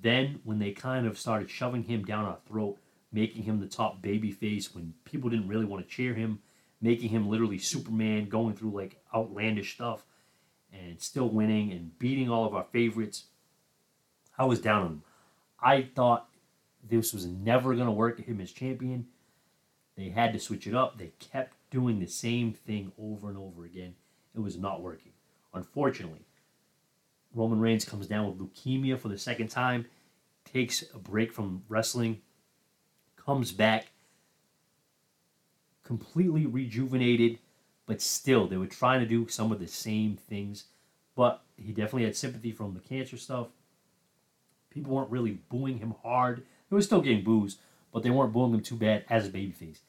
Then 0.00 0.38
when 0.44 0.60
they 0.60 0.70
kind 0.70 1.04
of 1.04 1.18
started 1.18 1.50
shoving 1.50 1.82
him 1.82 2.04
down 2.04 2.24
our 2.24 2.38
throat, 2.46 2.78
making 3.10 3.42
him 3.42 3.58
the 3.58 3.66
top 3.66 4.00
baby 4.00 4.30
face 4.30 4.72
when 4.72 4.94
people 5.04 5.30
didn't 5.30 5.48
really 5.48 5.64
want 5.64 5.82
to 5.82 5.92
cheer 5.92 6.14
him, 6.14 6.38
making 6.80 7.08
him 7.08 7.28
literally 7.28 7.58
Superman, 7.58 8.28
going 8.28 8.54
through 8.54 8.70
like 8.70 9.02
outlandish 9.12 9.74
stuff 9.74 10.04
and 10.72 11.00
still 11.00 11.28
winning 11.28 11.72
and 11.72 11.98
beating 11.98 12.30
all 12.30 12.44
of 12.44 12.54
our 12.54 12.66
favorites. 12.70 13.24
I 14.38 14.44
was 14.44 14.60
down 14.60 14.82
on 14.82 14.86
him. 14.86 15.02
I 15.60 15.82
thought 15.82 16.28
this 16.88 17.12
was 17.12 17.26
never 17.26 17.74
going 17.74 17.86
to 17.86 17.92
work 17.92 18.24
him 18.24 18.40
as 18.40 18.52
champion. 18.52 19.06
They 19.96 20.10
had 20.10 20.32
to 20.32 20.38
switch 20.38 20.66
it 20.66 20.74
up. 20.74 20.96
They 20.96 21.12
kept 21.18 21.54
doing 21.70 21.98
the 21.98 22.06
same 22.06 22.52
thing 22.52 22.92
over 22.98 23.28
and 23.28 23.36
over 23.36 23.64
again. 23.64 23.94
It 24.34 24.40
was 24.40 24.56
not 24.56 24.80
working. 24.80 25.12
Unfortunately, 25.52 26.24
Roman 27.34 27.60
Reigns 27.60 27.84
comes 27.84 28.06
down 28.06 28.26
with 28.26 28.38
leukemia 28.38 28.98
for 28.98 29.08
the 29.08 29.18
second 29.18 29.48
time, 29.48 29.86
takes 30.44 30.84
a 30.94 30.98
break 30.98 31.32
from 31.32 31.64
wrestling, 31.68 32.20
comes 33.16 33.50
back 33.50 33.88
completely 35.88 36.44
rejuvenated, 36.44 37.38
but 37.86 38.02
still, 38.02 38.46
they 38.46 38.58
were 38.58 38.66
trying 38.66 39.00
to 39.00 39.06
do 39.06 39.26
some 39.26 39.50
of 39.50 39.58
the 39.58 39.66
same 39.66 40.16
things. 40.16 40.64
But 41.16 41.42
he 41.56 41.72
definitely 41.72 42.04
had 42.04 42.14
sympathy 42.14 42.52
from 42.52 42.74
the 42.74 42.80
cancer 42.80 43.16
stuff. 43.16 43.48
People 44.78 44.94
weren't 44.94 45.10
really 45.10 45.40
booing 45.48 45.78
him 45.78 45.96
hard. 46.04 46.44
They 46.70 46.76
were 46.76 46.82
still 46.82 47.00
getting 47.00 47.24
boos, 47.24 47.56
but 47.92 48.04
they 48.04 48.10
weren't 48.10 48.32
booing 48.32 48.54
him 48.54 48.60
too 48.60 48.76
bad 48.76 49.04
as 49.10 49.26
a 49.26 49.30
babyface. 49.30 49.80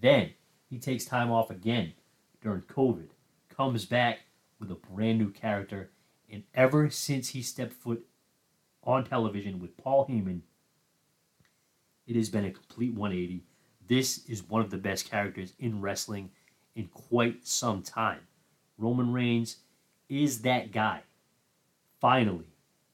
Then 0.00 0.30
he 0.70 0.78
takes 0.78 1.04
time 1.04 1.32
off 1.32 1.50
again 1.50 1.94
during 2.40 2.62
COVID, 2.62 3.08
comes 3.48 3.84
back 3.84 4.20
with 4.60 4.70
a 4.70 4.76
brand 4.76 5.18
new 5.18 5.32
character, 5.32 5.90
and 6.30 6.44
ever 6.54 6.88
since 6.88 7.30
he 7.30 7.42
stepped 7.42 7.72
foot 7.72 8.06
on 8.84 9.04
television 9.04 9.58
with 9.58 9.76
Paul 9.76 10.06
Heyman, 10.06 10.42
it 12.06 12.14
has 12.14 12.28
been 12.28 12.44
a 12.44 12.52
complete 12.52 12.94
180. 12.94 13.42
This 13.88 14.24
is 14.28 14.48
one 14.48 14.62
of 14.62 14.70
the 14.70 14.78
best 14.78 15.10
characters 15.10 15.52
in 15.58 15.80
wrestling 15.80 16.30
in 16.76 16.86
quite 16.86 17.44
some 17.44 17.82
time. 17.82 18.20
Roman 18.78 19.12
Reigns 19.12 19.56
is 20.08 20.42
that 20.42 20.70
guy. 20.70 21.00
Finally, 22.00 22.46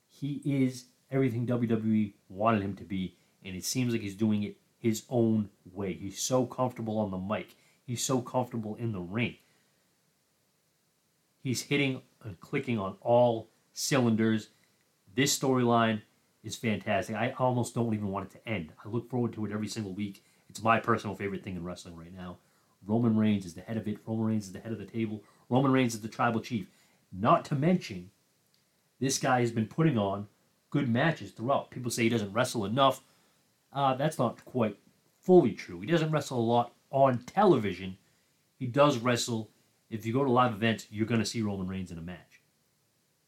he 0.08 0.40
is 0.42 0.86
everything 1.14 1.46
WWE 1.46 2.12
wanted 2.28 2.62
him 2.62 2.74
to 2.76 2.84
be, 2.84 3.16
and 3.44 3.54
it 3.56 3.64
seems 3.64 3.92
like 3.92 4.02
he's 4.02 4.16
doing 4.16 4.42
it 4.42 4.56
his 4.78 5.04
own 5.08 5.48
way. 5.72 5.94
He's 5.94 6.20
so 6.20 6.44
comfortable 6.44 6.98
on 6.98 7.10
the 7.10 7.18
mic, 7.18 7.56
he's 7.86 8.04
so 8.04 8.20
comfortable 8.20 8.74
in 8.76 8.92
the 8.92 9.00
ring. 9.00 9.36
He's 11.42 11.62
hitting 11.62 12.02
and 12.22 12.40
clicking 12.40 12.78
on 12.78 12.96
all 13.00 13.48
cylinders. 13.74 14.48
This 15.14 15.38
storyline 15.38 16.00
is 16.42 16.56
fantastic. 16.56 17.16
I 17.16 17.34
almost 17.38 17.74
don't 17.74 17.94
even 17.94 18.08
want 18.08 18.30
it 18.30 18.32
to 18.32 18.48
end. 18.48 18.72
I 18.84 18.88
look 18.88 19.10
forward 19.10 19.34
to 19.34 19.44
it 19.44 19.52
every 19.52 19.68
single 19.68 19.92
week. 19.92 20.24
It's 20.48 20.62
my 20.62 20.80
personal 20.80 21.16
favorite 21.16 21.44
thing 21.44 21.56
in 21.56 21.64
wrestling 21.64 21.96
right 21.96 22.14
now. 22.14 22.38
Roman 22.86 23.16
Reigns 23.16 23.44
is 23.44 23.54
the 23.54 23.60
head 23.60 23.76
of 23.76 23.88
it. 23.88 23.98
Roman 24.06 24.26
Reigns 24.26 24.46
is 24.46 24.52
the 24.52 24.60
head 24.60 24.72
of 24.72 24.78
the 24.78 24.86
table. 24.86 25.22
Roman 25.48 25.72
Reigns 25.72 25.94
is 25.94 26.00
the 26.00 26.08
tribal 26.08 26.40
chief. 26.40 26.66
Not 27.12 27.44
to 27.46 27.54
mention, 27.54 28.10
this 29.00 29.18
guy 29.18 29.40
has 29.40 29.50
been 29.50 29.66
putting 29.66 29.98
on 29.98 30.28
good 30.74 30.88
matches 30.88 31.30
throughout. 31.30 31.70
People 31.70 31.88
say 31.88 32.02
he 32.02 32.08
doesn't 32.08 32.32
wrestle 32.32 32.64
enough. 32.64 33.00
Uh, 33.72 33.94
that's 33.94 34.18
not 34.18 34.44
quite 34.44 34.76
fully 35.22 35.52
true. 35.52 35.78
He 35.80 35.86
doesn't 35.86 36.10
wrestle 36.10 36.40
a 36.40 36.42
lot 36.42 36.72
on 36.90 37.20
television. 37.26 37.96
He 38.58 38.66
does 38.66 38.98
wrestle. 38.98 39.50
If 39.88 40.04
you 40.04 40.12
go 40.12 40.24
to 40.24 40.30
live 40.32 40.52
events, 40.52 40.88
you're 40.90 41.06
going 41.06 41.20
to 41.20 41.26
see 41.26 41.42
Roman 41.42 41.68
Reigns 41.68 41.92
in 41.92 41.98
a 41.98 42.02
match. 42.02 42.40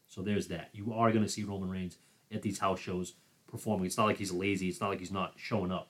So 0.09 0.21
there's 0.21 0.47
that. 0.47 0.71
You 0.73 0.91
are 0.93 1.13
going 1.13 1.23
to 1.23 1.31
see 1.31 1.45
Roman 1.45 1.69
Reigns 1.69 1.99
at 2.33 2.41
these 2.41 2.59
house 2.59 2.81
shows 2.81 3.13
performing. 3.49 3.85
It's 3.85 3.97
not 3.97 4.07
like 4.07 4.17
he's 4.17 4.33
lazy. 4.33 4.67
It's 4.67 4.81
not 4.81 4.89
like 4.89 4.99
he's 4.99 5.09
not 5.09 5.35
showing 5.37 5.71
up. 5.71 5.89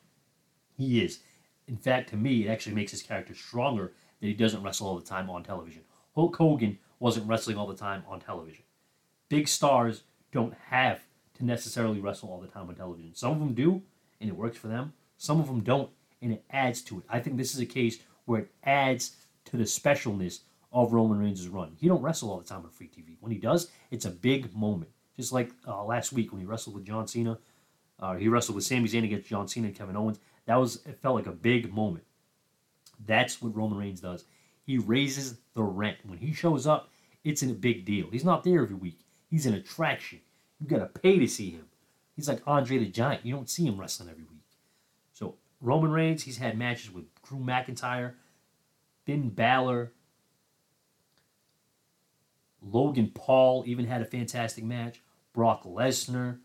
He 0.75 1.03
is. 1.03 1.21
In 1.67 1.77
fact, 1.77 2.11
to 2.11 2.17
me, 2.17 2.45
it 2.45 2.51
actually 2.51 2.75
makes 2.75 2.91
his 2.91 3.01
character 3.01 3.33
stronger 3.33 3.93
that 4.21 4.27
he 4.27 4.33
doesn't 4.33 4.61
wrestle 4.61 4.85
all 4.85 4.99
the 4.99 5.05
time 5.05 5.27
on 5.27 5.43
television. 5.43 5.81
Hulk 6.13 6.35
Hogan 6.35 6.77
wasn't 6.99 7.27
wrestling 7.27 7.57
all 7.57 7.65
the 7.65 7.73
time 7.73 8.03
on 8.07 8.19
television. 8.19 8.63
Big 9.27 9.47
stars 9.47 10.03
don't 10.31 10.53
have 10.69 11.01
to 11.37 11.45
necessarily 11.45 11.99
wrestle 11.99 12.29
all 12.29 12.39
the 12.39 12.47
time 12.47 12.67
on 12.67 12.75
television. 12.75 13.15
Some 13.15 13.31
of 13.31 13.39
them 13.39 13.53
do, 13.53 13.81
and 14.19 14.29
it 14.29 14.35
works 14.35 14.57
for 14.57 14.67
them. 14.67 14.93
Some 15.17 15.39
of 15.39 15.47
them 15.47 15.61
don't, 15.61 15.89
and 16.21 16.33
it 16.33 16.43
adds 16.49 16.81
to 16.83 16.99
it. 16.99 17.05
I 17.09 17.19
think 17.19 17.37
this 17.37 17.53
is 17.53 17.59
a 17.59 17.65
case 17.65 17.99
where 18.25 18.41
it 18.41 18.51
adds 18.63 19.15
to 19.45 19.57
the 19.57 19.63
specialness 19.63 20.39
of 20.71 20.93
Roman 20.93 21.19
Reigns' 21.19 21.47
run. 21.47 21.75
He 21.79 21.87
don't 21.87 22.01
wrestle 22.01 22.29
all 22.29 22.39
the 22.39 22.45
time 22.47 22.63
on 22.63 22.69
free 22.69 22.87
TV. 22.89 23.15
When 23.19 23.31
he 23.31 23.37
does, 23.37 23.71
it's 23.91 24.05
a 24.05 24.11
big 24.11 24.53
moment. 24.55 24.91
Just 25.15 25.31
like 25.31 25.51
uh, 25.67 25.83
last 25.83 26.11
week 26.11 26.31
when 26.31 26.41
he 26.41 26.47
wrestled 26.47 26.75
with 26.75 26.85
John 26.85 27.07
Cena, 27.07 27.39
uh, 27.99 28.15
he 28.15 28.27
wrestled 28.27 28.55
with 28.55 28.65
Sami 28.65 28.87
Zayn 28.87 29.03
against 29.03 29.27
John 29.27 29.47
Cena 29.47 29.67
and 29.67 29.75
Kevin 29.75 29.95
Owens. 29.95 30.19
That 30.45 30.57
was 30.57 30.77
it 30.85 30.99
felt 31.01 31.15
like 31.15 31.25
a 31.25 31.31
big 31.31 31.73
moment. 31.73 32.05
That's 33.05 33.41
what 33.41 33.55
Roman 33.55 33.77
Reigns 33.77 34.01
does. 34.01 34.25
He 34.63 34.77
raises 34.77 35.37
the 35.53 35.63
rent. 35.63 35.97
When 36.03 36.17
he 36.17 36.33
shows 36.33 36.67
up, 36.67 36.89
it's 37.23 37.41
a 37.41 37.47
big 37.47 37.85
deal. 37.85 38.09
He's 38.11 38.25
not 38.25 38.43
there 38.43 38.61
every 38.61 38.75
week. 38.75 38.99
He's 39.29 39.45
an 39.45 39.53
attraction. 39.53 40.19
You 40.59 40.67
got 40.67 40.79
to 40.79 40.99
pay 40.99 41.19
to 41.19 41.27
see 41.27 41.51
him. 41.51 41.65
He's 42.15 42.27
like 42.27 42.41
Andre 42.47 42.79
the 42.79 42.87
Giant. 42.87 43.25
You 43.25 43.35
don't 43.35 43.49
see 43.49 43.65
him 43.65 43.79
wrestling 43.79 44.09
every 44.09 44.23
week. 44.23 44.41
So 45.13 45.35
Roman 45.61 45.91
Reigns, 45.91 46.23
he's 46.23 46.37
had 46.37 46.57
matches 46.57 46.91
with 46.91 47.05
Drew 47.23 47.39
McIntyre, 47.39 48.13
Finn 49.05 49.29
Balor, 49.29 49.91
Logan 52.61 53.11
Paul 53.13 53.63
even 53.65 53.85
had 53.85 54.01
a 54.01 54.05
fantastic 54.05 54.63
match. 54.63 55.01
Brock 55.33 55.63
Lesnar. 55.63 56.39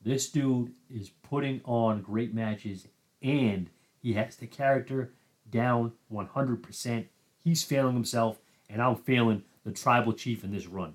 This 0.00 0.28
dude 0.28 0.72
is 0.90 1.10
putting 1.22 1.60
on 1.64 2.02
great 2.02 2.34
matches 2.34 2.86
and 3.22 3.70
he 4.00 4.12
has 4.12 4.36
the 4.36 4.46
character 4.46 5.12
down 5.50 5.92
100%. 6.12 7.06
He's 7.42 7.64
failing 7.64 7.94
himself, 7.94 8.38
and 8.68 8.82
I'm 8.82 8.96
failing 8.96 9.42
the 9.64 9.72
tribal 9.72 10.12
chief 10.12 10.44
in 10.44 10.52
this 10.52 10.66
run. 10.66 10.94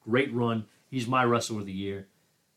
Great 0.00 0.32
run. 0.32 0.66
He's 0.94 1.08
my 1.08 1.24
wrestler 1.24 1.58
of 1.58 1.66
the 1.66 1.72
year. 1.72 2.06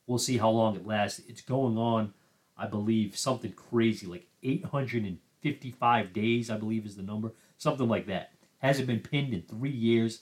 We'll 0.06 0.20
see 0.20 0.38
how 0.38 0.52
long 0.52 0.76
it 0.76 0.86
lasts. 0.86 1.24
It's 1.28 1.42
going 1.42 1.76
on, 1.76 2.14
I 2.56 2.68
believe, 2.68 3.18
something 3.18 3.52
crazy 3.54 4.06
like 4.06 4.28
855 4.44 6.14
days, 6.14 6.52
I 6.52 6.58
believe 6.58 6.86
is 6.86 6.96
the 6.96 7.02
number. 7.02 7.32
Something 7.58 7.90
like 7.90 8.06
that. 8.06 8.34
Hasn't 8.60 8.86
been 8.86 9.00
pinned 9.00 9.34
in 9.34 9.42
three 9.42 9.72
years. 9.72 10.22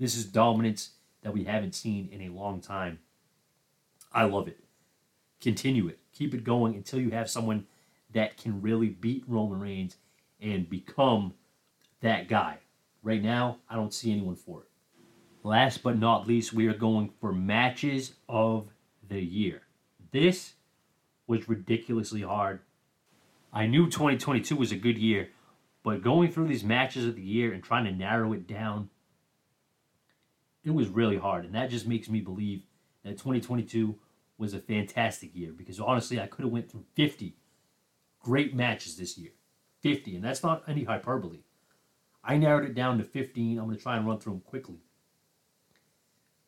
This 0.00 0.16
is 0.16 0.24
dominance 0.24 0.94
that 1.22 1.32
we 1.32 1.44
haven't 1.44 1.76
seen 1.76 2.08
in 2.10 2.22
a 2.22 2.34
long 2.34 2.60
time. 2.60 2.98
I 4.12 4.24
love 4.24 4.48
it. 4.48 4.58
Continue 5.40 5.86
it. 5.86 6.00
Keep 6.12 6.34
it 6.34 6.42
going 6.42 6.74
until 6.74 6.98
you 6.98 7.10
have 7.10 7.30
someone 7.30 7.68
that 8.14 8.36
can 8.36 8.62
really 8.62 8.88
beat 8.88 9.22
Roman 9.28 9.60
Reigns 9.60 9.96
and 10.40 10.68
become 10.68 11.34
that 12.00 12.26
guy. 12.26 12.58
Right 13.04 13.22
now, 13.22 13.58
I 13.70 13.76
don't 13.76 13.94
see 13.94 14.10
anyone 14.10 14.34
for 14.34 14.62
it. 14.62 14.68
Last 15.44 15.82
but 15.82 15.98
not 15.98 16.26
least, 16.26 16.54
we 16.54 16.66
are 16.68 16.74
going 16.74 17.10
for 17.20 17.30
matches 17.30 18.14
of 18.30 18.70
the 19.06 19.20
year. 19.20 19.60
This 20.10 20.54
was 21.26 21.50
ridiculously 21.50 22.22
hard. 22.22 22.60
I 23.52 23.66
knew 23.66 23.84
2022 23.84 24.56
was 24.56 24.72
a 24.72 24.76
good 24.76 24.96
year, 24.96 25.28
but 25.82 26.02
going 26.02 26.32
through 26.32 26.48
these 26.48 26.64
matches 26.64 27.04
of 27.04 27.16
the 27.16 27.22
year 27.22 27.52
and 27.52 27.62
trying 27.62 27.84
to 27.84 27.92
narrow 27.92 28.32
it 28.32 28.48
down, 28.48 28.88
it 30.64 30.70
was 30.70 30.88
really 30.88 31.18
hard. 31.18 31.44
And 31.44 31.54
that 31.54 31.68
just 31.68 31.86
makes 31.86 32.08
me 32.08 32.20
believe 32.20 32.62
that 33.02 33.18
2022 33.18 33.96
was 34.38 34.54
a 34.54 34.58
fantastic 34.58 35.36
year 35.36 35.52
because 35.52 35.78
honestly, 35.78 36.18
I 36.18 36.26
could 36.26 36.46
have 36.46 36.52
went 36.52 36.70
through 36.70 36.86
50 36.94 37.36
great 38.18 38.54
matches 38.54 38.96
this 38.96 39.18
year. 39.18 39.32
50, 39.82 40.16
and 40.16 40.24
that's 40.24 40.42
not 40.42 40.64
any 40.66 40.84
hyperbole. 40.84 41.40
I 42.24 42.38
narrowed 42.38 42.64
it 42.64 42.74
down 42.74 42.96
to 42.96 43.04
15. 43.04 43.58
I'm 43.58 43.66
going 43.66 43.76
to 43.76 43.82
try 43.82 43.98
and 43.98 44.06
run 44.06 44.18
through 44.18 44.32
them 44.32 44.40
quickly. 44.40 44.78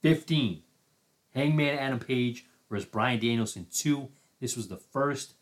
15. 0.06 0.62
Hangman 1.34 1.80
Adam 1.80 1.98
Page 1.98 2.46
versus 2.70 2.88
Bryan 2.88 3.18
Danielson 3.18 3.66
2. 3.74 4.08
This 4.38 4.56
was 4.56 4.68
the 4.68 4.76
first 4.76 5.34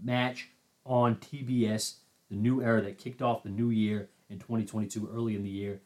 match 0.00 0.50
on 0.86 1.16
TBS, 1.16 1.94
the 2.30 2.36
new 2.36 2.62
era 2.62 2.80
that 2.82 2.98
kicked 2.98 3.20
off 3.20 3.42
the 3.42 3.48
new 3.48 3.70
year 3.70 4.10
in 4.30 4.38
2022, 4.38 5.10
early 5.12 5.34
in 5.34 5.42
the 5.42 5.50
year. 5.50 5.80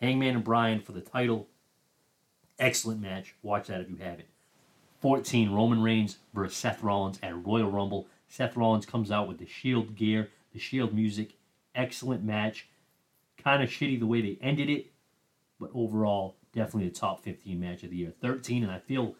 Hangman 0.00 0.36
and 0.36 0.44
Bryan 0.44 0.82
for 0.82 0.92
the 0.92 1.00
title. 1.00 1.48
Excellent 2.60 3.00
match. 3.00 3.34
Watch 3.42 3.66
that 3.66 3.80
if 3.80 3.90
you 3.90 3.96
haven't. 3.96 4.28
14. 5.00 5.50
Roman 5.50 5.82
Reigns 5.82 6.18
versus 6.32 6.56
Seth 6.56 6.80
Rollins 6.80 7.18
at 7.24 7.44
Royal 7.44 7.72
Rumble. 7.72 8.06
Seth 8.28 8.56
Rollins 8.56 8.86
comes 8.86 9.10
out 9.10 9.26
with 9.26 9.38
the 9.38 9.48
Shield 9.48 9.96
gear, 9.96 10.30
the 10.52 10.60
Shield 10.60 10.94
music. 10.94 11.32
Excellent 11.74 12.22
match. 12.22 12.68
Kind 13.36 13.64
of 13.64 13.68
shitty 13.68 13.98
the 13.98 14.06
way 14.06 14.20
they 14.20 14.38
ended 14.40 14.70
it, 14.70 14.92
but 15.58 15.70
overall, 15.74 16.36
definitely 16.54 16.88
a 16.88 16.92
top 16.92 17.22
15 17.22 17.58
match 17.58 17.82
of 17.82 17.90
the 17.90 17.96
year. 17.96 18.12
13, 18.20 18.62
and 18.62 18.72
I 18.72 18.78
feel 18.78 19.16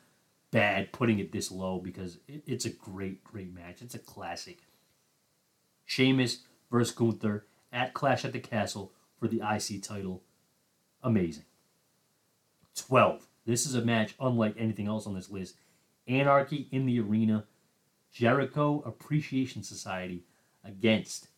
bad 0.50 0.92
putting 0.92 1.18
it 1.18 1.32
this 1.32 1.50
low 1.50 1.78
because 1.78 2.18
it, 2.28 2.42
it's 2.46 2.64
a 2.64 2.70
great, 2.70 3.24
great 3.24 3.52
match. 3.52 3.82
It's 3.82 3.94
a 3.94 3.98
classic. 3.98 4.60
Sheamus 5.84 6.42
versus 6.70 6.94
Gunther 6.94 7.44
at 7.72 7.92
Clash 7.92 8.24
at 8.24 8.32
the 8.32 8.40
Castle 8.40 8.92
for 9.18 9.28
the 9.28 9.42
IC 9.42 9.82
title. 9.82 10.22
Amazing. 11.02 11.44
12. 12.76 13.26
This 13.46 13.66
is 13.66 13.74
a 13.74 13.82
match 13.82 14.14
unlike 14.20 14.54
anything 14.56 14.86
else 14.86 15.06
on 15.06 15.14
this 15.14 15.30
list. 15.30 15.56
Anarchy 16.06 16.68
in 16.70 16.86
the 16.86 17.00
Arena, 17.00 17.44
Jericho 18.12 18.82
Appreciation 18.86 19.62
Society 19.62 20.24
against 20.64 21.28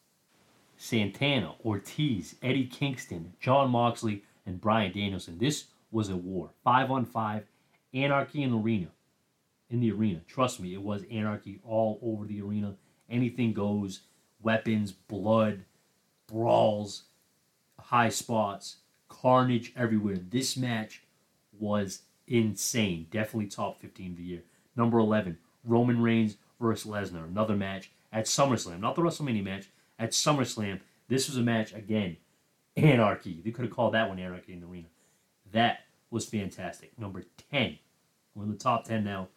Santana, 0.76 1.54
Ortiz, 1.64 2.36
Eddie 2.42 2.66
Kingston, 2.66 3.32
Jon 3.40 3.70
Moxley, 3.70 4.22
and 4.44 4.60
Bryan 4.60 4.92
Danielson. 4.92 5.38
This 5.38 5.64
was 5.96 6.10
a 6.10 6.16
war. 6.16 6.50
Five 6.62 6.90
on 6.90 7.06
five. 7.06 7.44
Anarchy 7.94 8.42
in 8.42 8.50
the 8.50 8.58
arena. 8.58 8.88
In 9.70 9.80
the 9.80 9.90
arena. 9.90 10.20
Trust 10.28 10.60
me, 10.60 10.74
it 10.74 10.82
was 10.82 11.04
anarchy 11.10 11.58
all 11.64 11.98
over 12.02 12.26
the 12.26 12.42
arena. 12.42 12.74
Anything 13.08 13.54
goes. 13.54 14.02
Weapons, 14.42 14.92
blood, 14.92 15.64
brawls, 16.28 17.04
high 17.80 18.10
spots, 18.10 18.76
carnage 19.08 19.72
everywhere. 19.74 20.18
This 20.18 20.56
match 20.56 21.02
was 21.58 22.02
insane. 22.28 23.06
Definitely 23.10 23.46
top 23.46 23.80
15 23.80 24.10
of 24.10 24.16
the 24.18 24.22
year. 24.22 24.42
Number 24.76 24.98
11, 24.98 25.38
Roman 25.64 26.02
Reigns 26.02 26.36
versus 26.60 26.88
Lesnar. 26.88 27.24
Another 27.24 27.56
match 27.56 27.90
at 28.12 28.26
SummerSlam. 28.26 28.80
Not 28.80 28.94
the 28.94 29.02
WrestleMania 29.02 29.42
match. 29.42 29.70
At 29.98 30.10
SummerSlam, 30.10 30.80
this 31.08 31.26
was 31.26 31.38
a 31.38 31.42
match, 31.42 31.72
again, 31.72 32.18
anarchy. 32.76 33.40
They 33.42 33.50
could 33.50 33.64
have 33.64 33.74
called 33.74 33.94
that 33.94 34.10
one 34.10 34.18
anarchy 34.18 34.52
in 34.52 34.60
the 34.60 34.66
arena. 34.66 34.88
That 35.52 35.85
was 36.10 36.26
fantastic. 36.26 36.98
Number 36.98 37.24
10. 37.50 37.78
We're 38.34 38.44
in 38.44 38.50
the 38.50 38.56
top 38.56 38.84
10 38.84 39.04
now. 39.04 39.28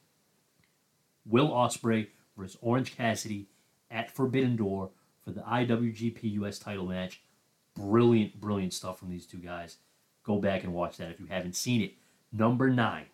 Will 1.25 1.49
Ospreay 1.49 2.07
versus 2.37 2.57
Orange 2.61 2.95
Cassidy 2.95 3.47
at 3.91 4.11
Forbidden 4.11 4.55
Door 4.55 4.91
for 5.23 5.31
the 5.31 5.41
IWGP 5.41 6.23
US 6.41 6.59
title 6.59 6.85
match. 6.85 7.21
Brilliant, 7.75 8.39
brilliant 8.39 8.73
stuff 8.73 8.99
from 8.99 9.09
these 9.09 9.25
two 9.25 9.37
guys. 9.37 9.77
Go 10.23 10.37
back 10.39 10.63
and 10.63 10.73
watch 10.73 10.97
that 10.97 11.11
if 11.11 11.19
you 11.19 11.27
haven't 11.27 11.55
seen 11.55 11.81
it. 11.81 11.93
Number 12.31 12.69
nine, 12.69 13.05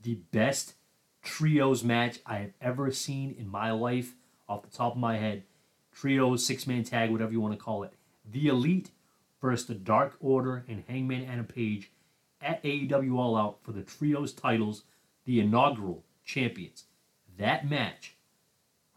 the 0.00 0.14
best 0.30 0.74
trios 1.22 1.82
match 1.82 2.18
I 2.26 2.36
have 2.38 2.52
ever 2.60 2.90
seen 2.90 3.34
in 3.38 3.48
my 3.48 3.70
life, 3.72 4.14
off 4.48 4.62
the 4.62 4.76
top 4.76 4.92
of 4.92 4.98
my 4.98 5.16
head. 5.16 5.42
Trios, 5.92 6.44
six 6.44 6.66
man 6.66 6.84
tag, 6.84 7.10
whatever 7.10 7.32
you 7.32 7.40
want 7.40 7.54
to 7.54 7.62
call 7.62 7.82
it. 7.82 7.94
The 8.30 8.48
Elite 8.48 8.90
versus 9.40 9.66
the 9.66 9.74
Dark 9.74 10.16
Order 10.20 10.64
and 10.68 10.84
Hangman 10.88 11.24
Adam 11.24 11.46
Page 11.46 11.90
at 12.44 12.62
AEW 12.62 13.16
All 13.16 13.36
Out 13.36 13.58
for 13.62 13.72
the 13.72 13.82
trios 13.82 14.32
titles, 14.32 14.84
the 15.24 15.40
inaugural 15.40 16.04
champions. 16.24 16.84
That 17.38 17.68
match, 17.68 18.16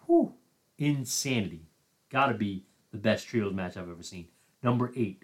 whew, 0.05 0.33
insanity. 0.77 1.69
Gotta 2.09 2.33
be 2.33 2.65
the 2.91 2.97
best 2.97 3.27
trios 3.27 3.53
match 3.53 3.77
I've 3.77 3.89
ever 3.89 4.03
seen. 4.03 4.27
Number 4.61 4.91
eight, 4.95 5.23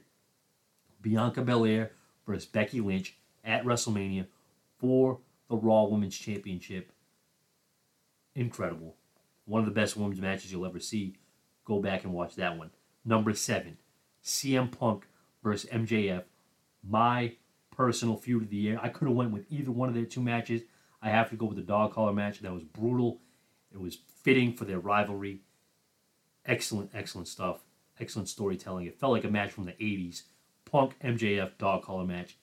Bianca 1.02 1.42
Belair 1.42 1.92
versus 2.26 2.46
Becky 2.46 2.82
Lynch 2.82 3.18
at 3.44 3.66
WrestleMania 3.66 4.28
for 4.80 5.20
the 5.50 5.58
Raw 5.58 5.84
Women's 5.84 6.18
Championship. 6.18 6.92
Incredible. 8.36 8.96
One 9.46 9.60
of 9.60 9.66
the 9.66 9.80
best 9.80 9.98
women's 9.98 10.22
matches 10.22 10.52
you'll 10.52 10.66
ever 10.66 10.80
see. 10.80 11.18
Go 11.66 11.80
back 11.80 12.04
and 12.04 12.14
watch 12.14 12.36
that 12.36 12.58
one. 12.58 12.72
Number 13.06 13.34
seven, 13.34 13.78
CM 14.24 14.72
Punk 14.72 15.06
versus 15.44 15.70
MJF. 15.70 16.24
My 16.88 17.34
personal 17.76 18.18
feud 18.18 18.44
of 18.44 18.50
the 18.50 18.56
year. 18.56 18.80
I 18.82 18.90
could 18.90 19.08
have 19.08 19.18
went 19.18 19.32
with 19.32 19.46
either 19.50 19.72
one 19.72 19.90
of 19.90 19.96
their 19.96 20.06
two 20.06 20.22
matches. 20.22 20.62
I 21.02 21.10
have 21.10 21.30
to 21.32 21.36
go 21.36 21.48
with 21.48 21.58
the 21.58 21.64
dog 21.64 21.94
collar 21.94 22.14
match. 22.14 22.40
That 22.40 22.54
was 22.54 22.64
brutal. 22.64 23.20
It 23.72 23.80
was 23.80 23.98
fitting 24.24 24.54
for 24.54 24.66
their 24.66 24.80
rivalry. 24.80 25.42
Excellent, 26.46 26.92
excellent 26.94 27.28
stuff. 27.28 27.62
Excellent 28.00 28.30
storytelling. 28.30 28.86
It 28.86 29.00
felt 29.00 29.12
like 29.12 29.24
a 29.24 29.30
match 29.30 29.52
from 29.52 29.66
the 29.66 29.74
80s. 29.74 30.24
Punk 30.66 30.96
MJF 31.04 31.58
dog 31.58 31.84
collar 31.84 32.06
match. 32.06 32.38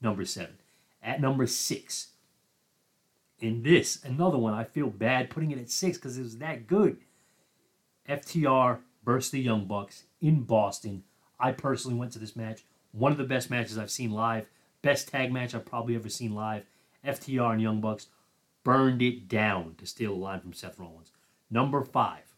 Number 0.00 0.24
seven. 0.24 0.56
At 1.02 1.20
number 1.20 1.46
six, 1.46 2.08
in 3.40 3.62
this, 3.62 4.04
another 4.04 4.36
one, 4.36 4.52
I 4.52 4.64
feel 4.64 4.88
bad 4.90 5.30
putting 5.30 5.50
it 5.50 5.58
at 5.58 5.70
six 5.70 5.96
because 5.96 6.18
it 6.18 6.22
was 6.22 6.38
that 6.38 6.66
good. 6.66 6.98
FTR 8.08 8.80
versus 9.04 9.30
the 9.30 9.40
Young 9.40 9.66
Bucks 9.66 10.04
in 10.20 10.42
Boston. 10.42 11.04
I 11.38 11.52
personally 11.52 11.96
went 11.96 12.12
to 12.12 12.18
this 12.18 12.36
match. 12.36 12.64
One 12.92 13.12
of 13.12 13.18
the 13.18 13.24
best 13.24 13.50
matches 13.50 13.78
I've 13.78 13.90
seen 13.90 14.10
live. 14.10 14.46
Best 14.82 15.08
tag 15.08 15.32
match 15.32 15.54
I've 15.54 15.66
probably 15.66 15.94
ever 15.94 16.08
seen 16.08 16.34
live. 16.34 16.64
FTR 17.06 17.52
and 17.52 17.62
Young 17.62 17.80
Bucks 17.80 18.08
burned 18.64 19.02
it 19.02 19.28
down 19.28 19.74
to 19.78 19.86
steal 19.86 20.12
a 20.12 20.14
line 20.14 20.40
from 20.40 20.52
Seth 20.52 20.78
Rollins. 20.78 21.12
Number 21.50 21.82
five, 21.82 22.34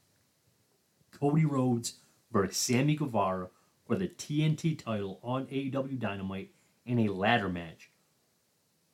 Cody 1.13 1.45
Rhodes 1.45 1.95
versus 2.33 2.57
Sammy 2.57 2.97
Guevara 2.97 3.49
for 3.87 3.97
the 3.97 4.09
TNT 4.09 4.79
title 4.79 5.21
on 5.23 5.47
AEW 5.47 5.99
Dynamite 5.99 6.51
in 6.87 7.01
a 7.01 7.13
ladder 7.13 7.49
match. 7.49 7.91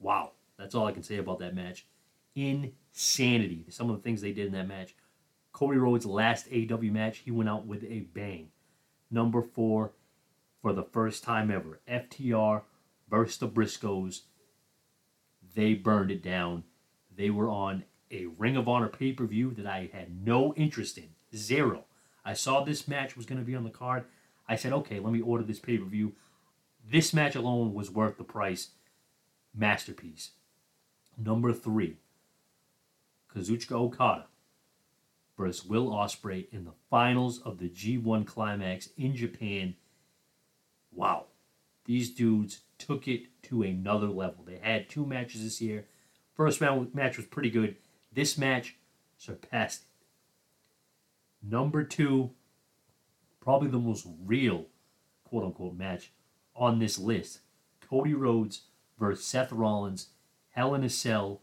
Wow, 0.01 0.33
that's 0.59 0.75
all 0.75 0.87
I 0.87 0.93
can 0.93 1.03
say 1.03 1.17
about 1.17 1.39
that 1.39 1.55
match. 1.55 1.87
Insanity. 2.35 3.67
Some 3.71 3.91
of 3.91 3.97
the 3.97 4.03
things 4.03 4.21
they 4.21 4.33
did 4.33 4.47
in 4.47 4.53
that 4.53 4.69
match. 4.69 4.95
Cody 5.53 5.79
Rhodes' 5.79 6.07
last 6.07 6.49
AEW 6.51 6.93
match, 6.93 7.19
he 7.19 7.31
went 7.31 7.49
out 7.49 7.67
with 7.67 7.83
a 7.85 8.01
bang. 8.01 8.49
Number 9.11 9.43
four, 9.43 9.93
for 10.61 10.73
the 10.73 10.85
first 10.85 11.25
time 11.25 11.51
ever, 11.51 11.81
FTR 11.89 12.63
versus 13.11 13.39
the 13.39 13.49
Briscoes. 13.49 14.23
They 15.55 15.75
burned 15.75 16.11
it 16.11 16.23
down. 16.23 16.65
They 17.15 17.31
were 17.31 17.49
on 17.49 17.85
a 18.11 18.27
Ring 18.27 18.57
of 18.57 18.69
Honor 18.69 18.89
pay 18.89 19.13
per 19.13 19.27
view 19.27 19.53
that 19.55 19.67
I 19.67 19.91
had 19.93 20.25
no 20.25 20.55
interest 20.55 20.99
in. 20.99 21.11
Zero. 21.35 21.85
I 22.25 22.35
saw 22.35 22.63
this 22.63 22.89
match 22.89 23.17
was 23.17 23.27
going 23.27 23.39
to 23.39 23.45
be 23.45 23.55
on 23.55 23.65
the 23.65 23.71
card. 23.71 24.05
I 24.49 24.57
said, 24.57 24.73
okay, 24.73 24.99
let 25.01 25.13
me 25.13 25.21
order 25.21 25.45
this 25.45 25.59
pay 25.59 25.79
per 25.79 25.85
view. 25.85 26.15
This 26.89 27.13
match 27.13 27.35
alone 27.35 27.75
was 27.75 27.91
worth 27.91 28.17
the 28.17 28.25
price. 28.25 28.71
Masterpiece. 29.55 30.31
Number 31.17 31.53
three, 31.53 31.97
Kazuchika 33.35 33.73
Okada 33.73 34.27
versus 35.37 35.65
Will 35.65 35.89
Ospreay 35.89 36.47
in 36.53 36.65
the 36.65 36.75
finals 36.91 37.41
of 37.41 37.59
the 37.59 37.69
G1 37.69 38.27
Climax 38.27 38.91
in 38.97 39.15
Japan. 39.15 39.75
Wow. 40.93 41.27
These 41.89 42.11
dudes 42.11 42.61
took 42.77 43.09
it 43.09 43.43
to 43.45 43.63
another 43.63 44.09
level. 44.09 44.45
They 44.45 44.59
had 44.59 44.91
two 44.91 45.07
matches 45.07 45.43
this 45.43 45.63
year. 45.63 45.87
First 46.35 46.61
round 46.61 46.95
match 46.95 47.17
was 47.17 47.25
pretty 47.25 47.49
good. 47.49 47.77
This 48.13 48.37
match 48.37 48.77
surpassed 49.17 49.85
it. 49.85 51.49
Number 51.51 51.83
two, 51.83 52.33
probably 53.41 53.71
the 53.71 53.79
most 53.79 54.07
real 54.23 54.67
quote 55.25 55.45
unquote 55.45 55.77
match 55.77 56.13
on 56.55 56.79
this 56.79 56.99
list 56.99 57.41
Cody 57.81 58.13
Rhodes 58.13 58.65
versus 58.99 59.25
Seth 59.25 59.51
Rollins, 59.51 60.09
Hell 60.51 60.75
in 60.75 60.85
a 60.85 60.91
Cell. 60.91 61.41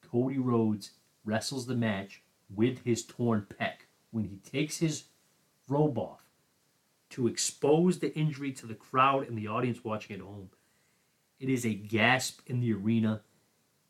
Cody 0.00 0.38
Rhodes 0.38 0.92
wrestles 1.24 1.66
the 1.66 1.74
match 1.74 2.22
with 2.48 2.84
his 2.84 3.04
torn 3.04 3.48
pec. 3.50 3.86
When 4.12 4.26
he 4.26 4.36
takes 4.48 4.78
his 4.78 5.06
robe 5.66 5.98
off 5.98 6.19
to 7.10 7.26
expose 7.26 7.98
the 7.98 8.14
injury 8.16 8.52
to 8.52 8.66
the 8.66 8.74
crowd 8.74 9.28
and 9.28 9.36
the 9.36 9.48
audience 9.48 9.84
watching 9.84 10.16
at 10.16 10.22
home, 10.22 10.50
it 11.38 11.48
is 11.48 11.64
a 11.64 11.74
gasp 11.74 12.40
in 12.46 12.60
the 12.60 12.72
arena, 12.72 13.22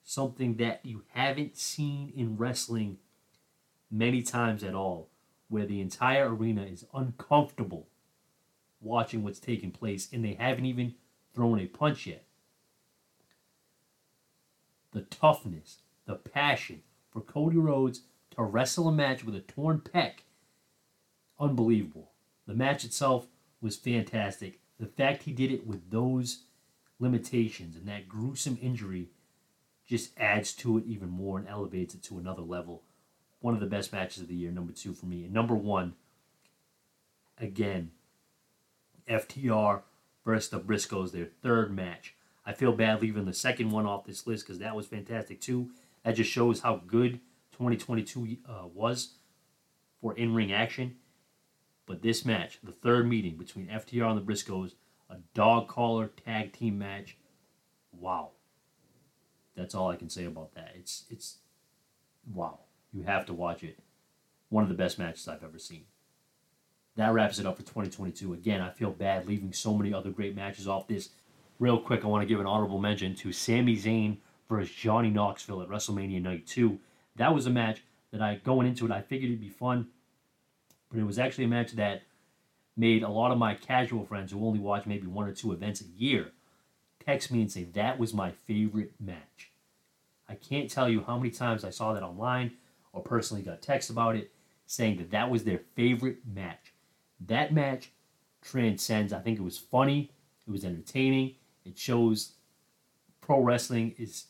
something 0.03 0.57
that 0.57 0.81
you 0.85 1.03
haven't 1.09 1.57
seen 1.57 2.13
in 2.17 2.37
wrestling 2.37 2.99
many 3.91 4.23
times 4.23 4.63
at 4.65 4.75
all, 4.75 5.09
where 5.49 5.67
the 5.67 5.81
entire 5.81 6.35
arena 6.35 6.63
is 6.63 6.87
uncomfortable 6.95 7.89
watching 8.81 9.23
what's 9.23 9.41
taking 9.41 9.71
place 9.71 10.09
and 10.13 10.25
they 10.25 10.35
haven't 10.35 10.65
even 10.65 10.95
thrown 11.35 11.59
a 11.59 11.67
punch 11.67 12.07
yet. 12.07 12.25
The 14.93 15.03
toughness, 15.03 15.79
the 16.07 16.15
passion 16.15 16.83
for 17.11 17.21
Cody 17.21 17.59
Rhodes 17.59 18.03
to 18.37 18.43
wrestle 18.43 18.89
a 18.89 18.93
match 18.93 19.25
with 19.25 19.35
a 19.35 19.41
torn 19.41 19.81
pec, 19.81 20.21
unbelievable. 21.39 22.10
The 22.51 22.57
match 22.57 22.85
itself 22.85 23.29
was 23.61 23.77
fantastic. 23.77 24.59
The 24.81 24.87
fact 24.87 25.23
he 25.23 25.31
did 25.31 25.53
it 25.53 25.69
with 25.69 25.89
those 25.93 26.47
limitations 26.99 27.77
and 27.77 27.87
that 27.87 28.09
gruesome 28.09 28.59
injury 28.61 29.11
just 29.87 30.19
adds 30.19 30.53
to 30.55 30.77
it 30.77 30.85
even 30.85 31.11
more 31.11 31.39
and 31.39 31.47
elevates 31.47 31.95
it 31.95 32.03
to 32.03 32.19
another 32.19 32.43
level. 32.43 32.83
One 33.39 33.55
of 33.55 33.61
the 33.61 33.67
best 33.67 33.93
matches 33.93 34.25
of 34.25 34.27
the 34.27 34.35
year, 34.35 34.51
number 34.51 34.73
two 34.73 34.95
for 34.95 35.07
me. 35.07 35.23
And 35.23 35.33
number 35.33 35.55
one, 35.55 35.95
again, 37.39 37.93
FTR 39.09 39.83
versus 40.25 40.51
the 40.51 40.59
Briscoes, 40.59 41.13
their 41.13 41.29
third 41.45 41.73
match. 41.73 42.17
I 42.45 42.53
feel 42.53 42.73
bad 42.73 43.01
leaving 43.01 43.27
the 43.27 43.33
second 43.33 43.71
one 43.71 43.87
off 43.87 44.07
this 44.07 44.27
list 44.27 44.45
because 44.45 44.59
that 44.59 44.75
was 44.75 44.87
fantastic 44.87 45.41
too. 45.41 45.71
That 46.03 46.17
just 46.17 46.33
shows 46.33 46.59
how 46.59 46.83
good 46.85 47.21
2022 47.53 48.39
uh, 48.45 48.67
was 48.75 49.11
for 50.01 50.17
in 50.17 50.35
ring 50.35 50.53
action. 50.53 50.97
But 51.91 52.03
this 52.03 52.25
match, 52.25 52.61
the 52.63 52.71
third 52.71 53.09
meeting 53.09 53.35
between 53.37 53.67
FTR 53.67 54.11
and 54.11 54.17
the 54.17 54.23
Briscoes, 54.23 54.75
a 55.11 55.17
dog 55.35 55.67
collar 55.67 56.07
tag 56.25 56.53
team 56.53 56.79
match. 56.79 57.17
Wow. 57.91 58.31
That's 59.57 59.75
all 59.75 59.91
I 59.91 59.97
can 59.97 60.09
say 60.09 60.25
about 60.25 60.55
that. 60.55 60.71
It's 60.77 61.03
it's 61.11 61.39
wow. 62.33 62.61
You 62.93 63.03
have 63.03 63.27
to 63.27 63.35
watch 63.35 63.65
it. 63.65 63.81
one 64.51 64.63
of 64.63 64.69
the 64.69 64.77
best 64.77 65.01
matches 65.01 65.27
I've 65.27 65.43
ever 65.43 65.59
seen. 65.59 65.83
That 66.95 67.13
wraps 67.13 67.41
it 67.41 67.47
up 67.47 67.57
for 67.57 67.65
2022. 67.65 68.35
Again, 68.35 68.61
I 68.61 68.71
feel 68.71 68.93
bad 68.93 69.27
leaving 69.27 69.53
so 69.53 69.75
many 69.77 69.93
other 69.93 70.11
great 70.11 70.37
matches 70.37 70.69
off 70.69 70.87
this. 70.87 71.09
Real 71.59 71.81
quick, 71.81 72.05
I 72.05 72.07
want 72.07 72.23
to 72.23 72.29
give 72.29 72.39
an 72.39 72.47
honorable 72.47 72.79
mention 72.79 73.17
to 73.17 73.33
Sami 73.33 73.77
Zayn 73.77 74.19
versus 74.49 74.73
Johnny 74.73 75.11
Knoxville 75.11 75.63
at 75.63 75.69
WrestleMania 75.69 76.23
Night 76.23 76.47
2. 76.47 76.79
That 77.17 77.35
was 77.35 77.47
a 77.47 77.51
match 77.51 77.83
that 78.13 78.23
I, 78.23 78.37
going 78.37 78.69
into 78.69 78.87
it, 78.87 78.93
I 78.93 79.01
figured 79.01 79.31
it'd 79.31 79.41
be 79.41 79.49
fun, 79.49 79.89
but 80.91 80.99
it 80.99 81.07
was 81.07 81.19
actually 81.19 81.45
a 81.45 81.49
match 81.49 81.73
that 81.73 82.03
made 82.77 83.03
a 83.03 83.09
lot 83.09 83.33
of 83.33 83.39
my 83.39 83.55
casual 83.55 84.05
friends 84.05 84.33
who 84.33 84.45
only 84.45 84.59
watch 84.59 84.87
maybe 84.87 85.07
one 85.07 85.29
or 85.29 85.33
two 85.33 85.53
events 85.53 85.81
a 85.81 85.85
year 85.97 86.33
text 87.05 87.33
me 87.33 87.41
and 87.41 87.51
say 87.51 87.65
that 87.65 87.99
was 87.99 88.15
my 88.15 88.31
favorite 88.31 88.93
match. 89.01 89.51
I 90.29 90.35
can't 90.35 90.71
tell 90.71 90.89
you 90.89 91.03
how 91.03 91.17
many 91.17 91.31
times 91.31 91.65
I 91.65 91.71
saw 91.71 91.93
that 91.93 92.03
online 92.03 92.53
or 92.93 93.03
personally 93.03 93.43
got 93.43 93.63
text 93.63 93.91
about 93.91 94.17
it 94.17 94.31
saying 94.67 94.99
that 94.99 95.11
that 95.11 95.31
was 95.31 95.45
their 95.45 95.61
favorite 95.75 96.19
match. 96.33 96.73
That 97.27 97.53
match 97.53 97.91
transcends. 98.43 99.13
I 99.13 99.21
think 99.21 99.39
it 99.39 99.43
was 99.43 99.59
funny, 99.59 100.13
it 100.47 100.51
was 100.51 100.65
entertaining. 100.65 101.35
It 101.65 101.77
shows 101.77 102.33
pro 103.21 103.41
wrestling 103.41 103.95
is 103.99 104.27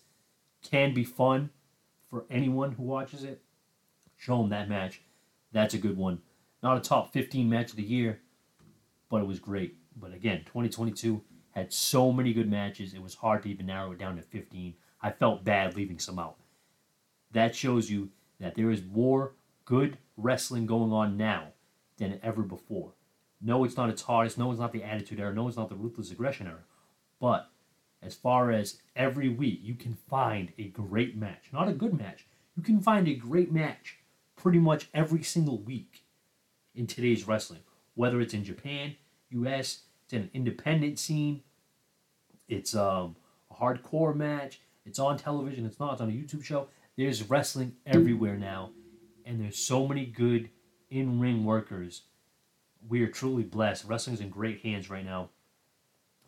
can 0.63 0.93
be 0.95 1.05
fun 1.05 1.51
for 2.09 2.25
anyone 2.31 2.73
who 2.73 2.83
watches 2.83 3.25
it. 3.25 3.41
Show 4.17 4.39
them 4.39 4.51
that 4.51 4.69
match. 4.69 5.01
That's 5.53 5.75
a 5.75 5.79
good 5.79 5.97
one. 5.97 6.21
Not 6.63 6.77
a 6.77 6.81
top 6.81 7.13
15 7.13 7.49
match 7.49 7.71
of 7.71 7.77
the 7.77 7.83
year, 7.83 8.21
but 9.09 9.23
it 9.23 9.27
was 9.27 9.39
great. 9.39 9.77
But 9.97 10.13
again, 10.13 10.41
2022 10.47 11.23
had 11.53 11.73
so 11.73 12.13
many 12.13 12.33
good 12.33 12.51
matches, 12.51 12.95
it 12.95 13.03
was 13.03 13.15
hard 13.15 13.43
to 13.43 13.51
even 13.51 13.67
narrow 13.67 13.93
it 13.93 13.99
down 13.99 14.17
to 14.17 14.23
15. 14.23 14.75
I 15.03 15.11
felt 15.11 15.45
bad 15.45 15.75
leaving 15.75 15.99
some 15.99 16.19
out. 16.19 16.37
That 17.33 17.55
shows 17.55 17.91
you 17.91 18.11
that 18.39 18.55
there 18.55 18.71
is 18.71 18.83
more 18.85 19.33
good 19.65 19.99
wrestling 20.17 20.67
going 20.67 20.93
on 20.93 21.17
now 21.17 21.49
than 21.97 22.21
ever 22.23 22.43
before. 22.43 22.93
No, 23.41 23.65
it's 23.65 23.77
not 23.77 23.89
its 23.89 24.03
hardest. 24.03 24.37
No, 24.37 24.51
it's 24.51 24.61
not 24.61 24.73
the 24.73 24.85
Attitude 24.85 25.21
Era. 25.21 25.35
No, 25.35 25.49
it's 25.49 25.57
not 25.57 25.69
the 25.69 25.75
Ruthless 25.75 26.11
Aggression 26.11 26.47
Era. 26.47 26.65
But 27.21 27.51
as 28.03 28.15
far 28.15 28.51
as 28.51 28.79
every 28.95 29.29
week, 29.29 29.61
you 29.63 29.75
can 29.75 29.95
find 29.95 30.53
a 30.59 30.65
great 30.65 31.17
match. 31.17 31.45
Not 31.53 31.69
a 31.69 31.73
good 31.73 31.97
match. 31.97 32.27
You 32.57 32.63
can 32.63 32.81
find 32.81 33.09
a 33.09 33.15
great 33.15 33.51
match 33.51 33.99
pretty 34.37 34.59
much 34.59 34.89
every 34.93 35.23
single 35.23 35.59
week 35.59 36.00
in 36.75 36.87
today's 36.87 37.27
wrestling. 37.27 37.61
Whether 37.95 38.21
it's 38.21 38.35
in 38.35 38.45
Japan, 38.45 38.95
US, 39.31 39.81
it's 40.05 40.13
an 40.13 40.31
independent 40.33 40.99
scene, 40.99 41.43
it's 42.49 42.75
um, 42.75 43.17
a 43.51 43.55
hardcore 43.55 44.15
match, 44.15 44.61
it's 44.85 44.99
on 44.99 45.17
television, 45.17 45.67
it's 45.67 45.79
not, 45.79 45.93
it's 45.93 46.01
on 46.01 46.09
a 46.09 46.13
YouTube 46.13 46.43
show. 46.43 46.69
There's 46.97 47.29
wrestling 47.29 47.77
everywhere 47.87 48.37
now, 48.37 48.71
and 49.25 49.41
there's 49.41 49.59
so 49.59 49.87
many 49.87 50.07
good 50.07 50.51
in 50.91 51.21
ring 51.21 51.45
workers. 51.45 52.03
We 52.89 53.03
are 53.03 53.09
truly 53.09 53.45
blessed. 53.45 53.85
Wrestling's 53.85 54.21
in 54.21 54.31
great 54.31 54.63
hands 54.63 54.91
right 54.91 55.05
now. 55.05 55.31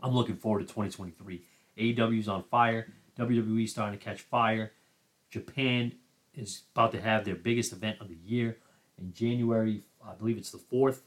I'm 0.03 0.15
looking 0.15 0.37
forward 0.37 0.61
to 0.61 0.67
2023. 0.67 1.43
AEW's 1.79 2.29
on 2.29 2.45
fire. 2.45 2.89
WWE 3.19 3.69
starting 3.69 3.99
to 3.99 4.05
catch 4.05 4.21
fire. 4.23 4.73
Japan 5.31 5.93
is 6.35 6.63
about 6.75 6.93
to 6.93 7.01
have 7.01 7.25
their 7.25 7.35
biggest 7.35 7.73
event 7.73 7.99
of 8.01 8.09
the 8.09 8.17
year 8.17 8.59
in 9.03 9.13
January. 9.13 9.83
I 10.07 10.15
believe 10.15 10.39
it's 10.39 10.51
the 10.51 10.59
fourth, 10.59 11.03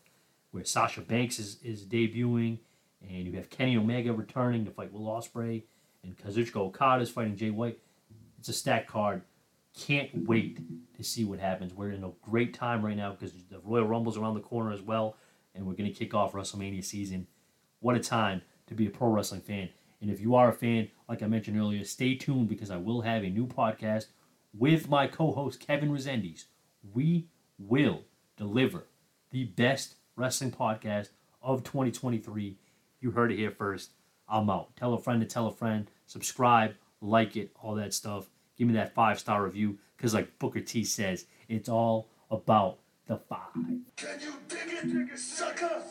where 0.52 0.64
Sasha 0.64 1.02
Banks 1.02 1.40
is, 1.40 1.58
is 1.64 1.86
debuting, 1.86 2.60
and 3.02 3.26
you 3.26 3.34
have 3.34 3.50
Kenny 3.50 3.78
Omega 3.78 4.14
returning 4.14 4.66
to 4.66 4.72
fight 4.72 4.94
Will 4.94 5.06
Ospreay, 5.06 5.64
and 6.04 6.18
Kazuchika 6.18 6.58
Okada 6.58 7.02
is 7.02 7.10
fighting 7.10 7.36
Jay 7.36 7.50
White. 7.50 7.80
It's 8.38 8.50
a 8.50 8.54
stacked 8.54 8.88
card. 8.88 9.24
Can't 9.78 10.28
wait 10.28 10.60
to 10.96 11.04
see 11.04 11.26
what 11.26 11.40
happens. 11.40 11.74
We're 11.74 11.92
in 11.92 12.04
a 12.04 12.12
great 12.22 12.54
time 12.54 12.86
right 12.86 12.96
now 12.96 13.12
because 13.12 13.34
the 13.50 13.60
Royal 13.64 13.86
Rumble's 13.86 14.18
around 14.18 14.36
the 14.36 14.42
corner 14.42 14.72
as 14.72 14.82
well, 14.82 15.18
and 15.54 15.66
we're 15.66 15.74
going 15.74 15.92
to 15.92 15.98
kick 15.98 16.14
off 16.14 16.34
WrestleMania 16.34 16.84
season. 16.84 17.28
What 17.80 17.96
a 17.96 18.00
time 18.00 18.42
to 18.68 18.76
be 18.76 18.88
a 18.88 18.90
pro 18.90 19.10
wrestling 19.10 19.42
fan. 19.42 19.70
And 20.02 20.10
if 20.10 20.20
you 20.20 20.36
are 20.36 20.50
a 20.50 20.54
fan, 20.54 20.90
like 21.10 21.24
I 21.24 21.28
mentioned 21.28 21.58
earlier, 21.60 21.84
stay 21.84 22.16
tuned 22.16 22.48
because 22.48 22.72
I 22.72 22.78
will 22.78 23.02
have 23.02 23.24
a 23.24 23.30
new 23.30 23.48
podcast 23.48 24.08
with 24.54 24.88
my 24.88 25.08
co 25.08 25.32
host, 25.32 25.60
Kevin 25.60 25.90
Resendiz. 25.90 26.46
We 26.94 27.28
will 27.58 28.02
deliver 28.38 28.86
the 29.32 29.46
best 29.46 29.96
wrestling 30.16 30.52
podcast 30.52 31.10
of 31.42 31.64
2023. 31.64 32.58
You 33.00 33.12
heard 33.12 33.32
it 33.32 33.38
here 33.38 33.52
first. 33.52 33.92
I'm 34.28 34.50
out. 34.50 34.76
Tell 34.76 34.94
a 34.94 35.00
friend 35.00 35.22
to 35.22 35.28
tell 35.28 35.48
a 35.48 35.52
friend. 35.52 35.90
Subscribe, 36.08 36.76
like 37.02 37.36
it, 37.38 37.52
all 37.62 37.76
that 37.76 37.94
stuff. 37.94 38.30
Give 38.58 38.68
me 38.68 38.74
that 38.76 38.94
five 38.94 39.20
star 39.20 39.44
review 39.44 39.78
because, 39.98 40.14
like 40.14 40.40
Booker 40.40 40.62
T 40.62 40.84
says, 40.84 41.26
it's 41.48 41.70
all 41.70 42.10
about 42.32 42.80
the 43.08 43.18
five. 43.18 43.54
Can 43.54 44.20
you 44.22 44.34
dig 44.48 44.60
it, 44.68 44.94
dig 44.94 45.10
it, 45.14 45.20
sucker? 45.20 45.82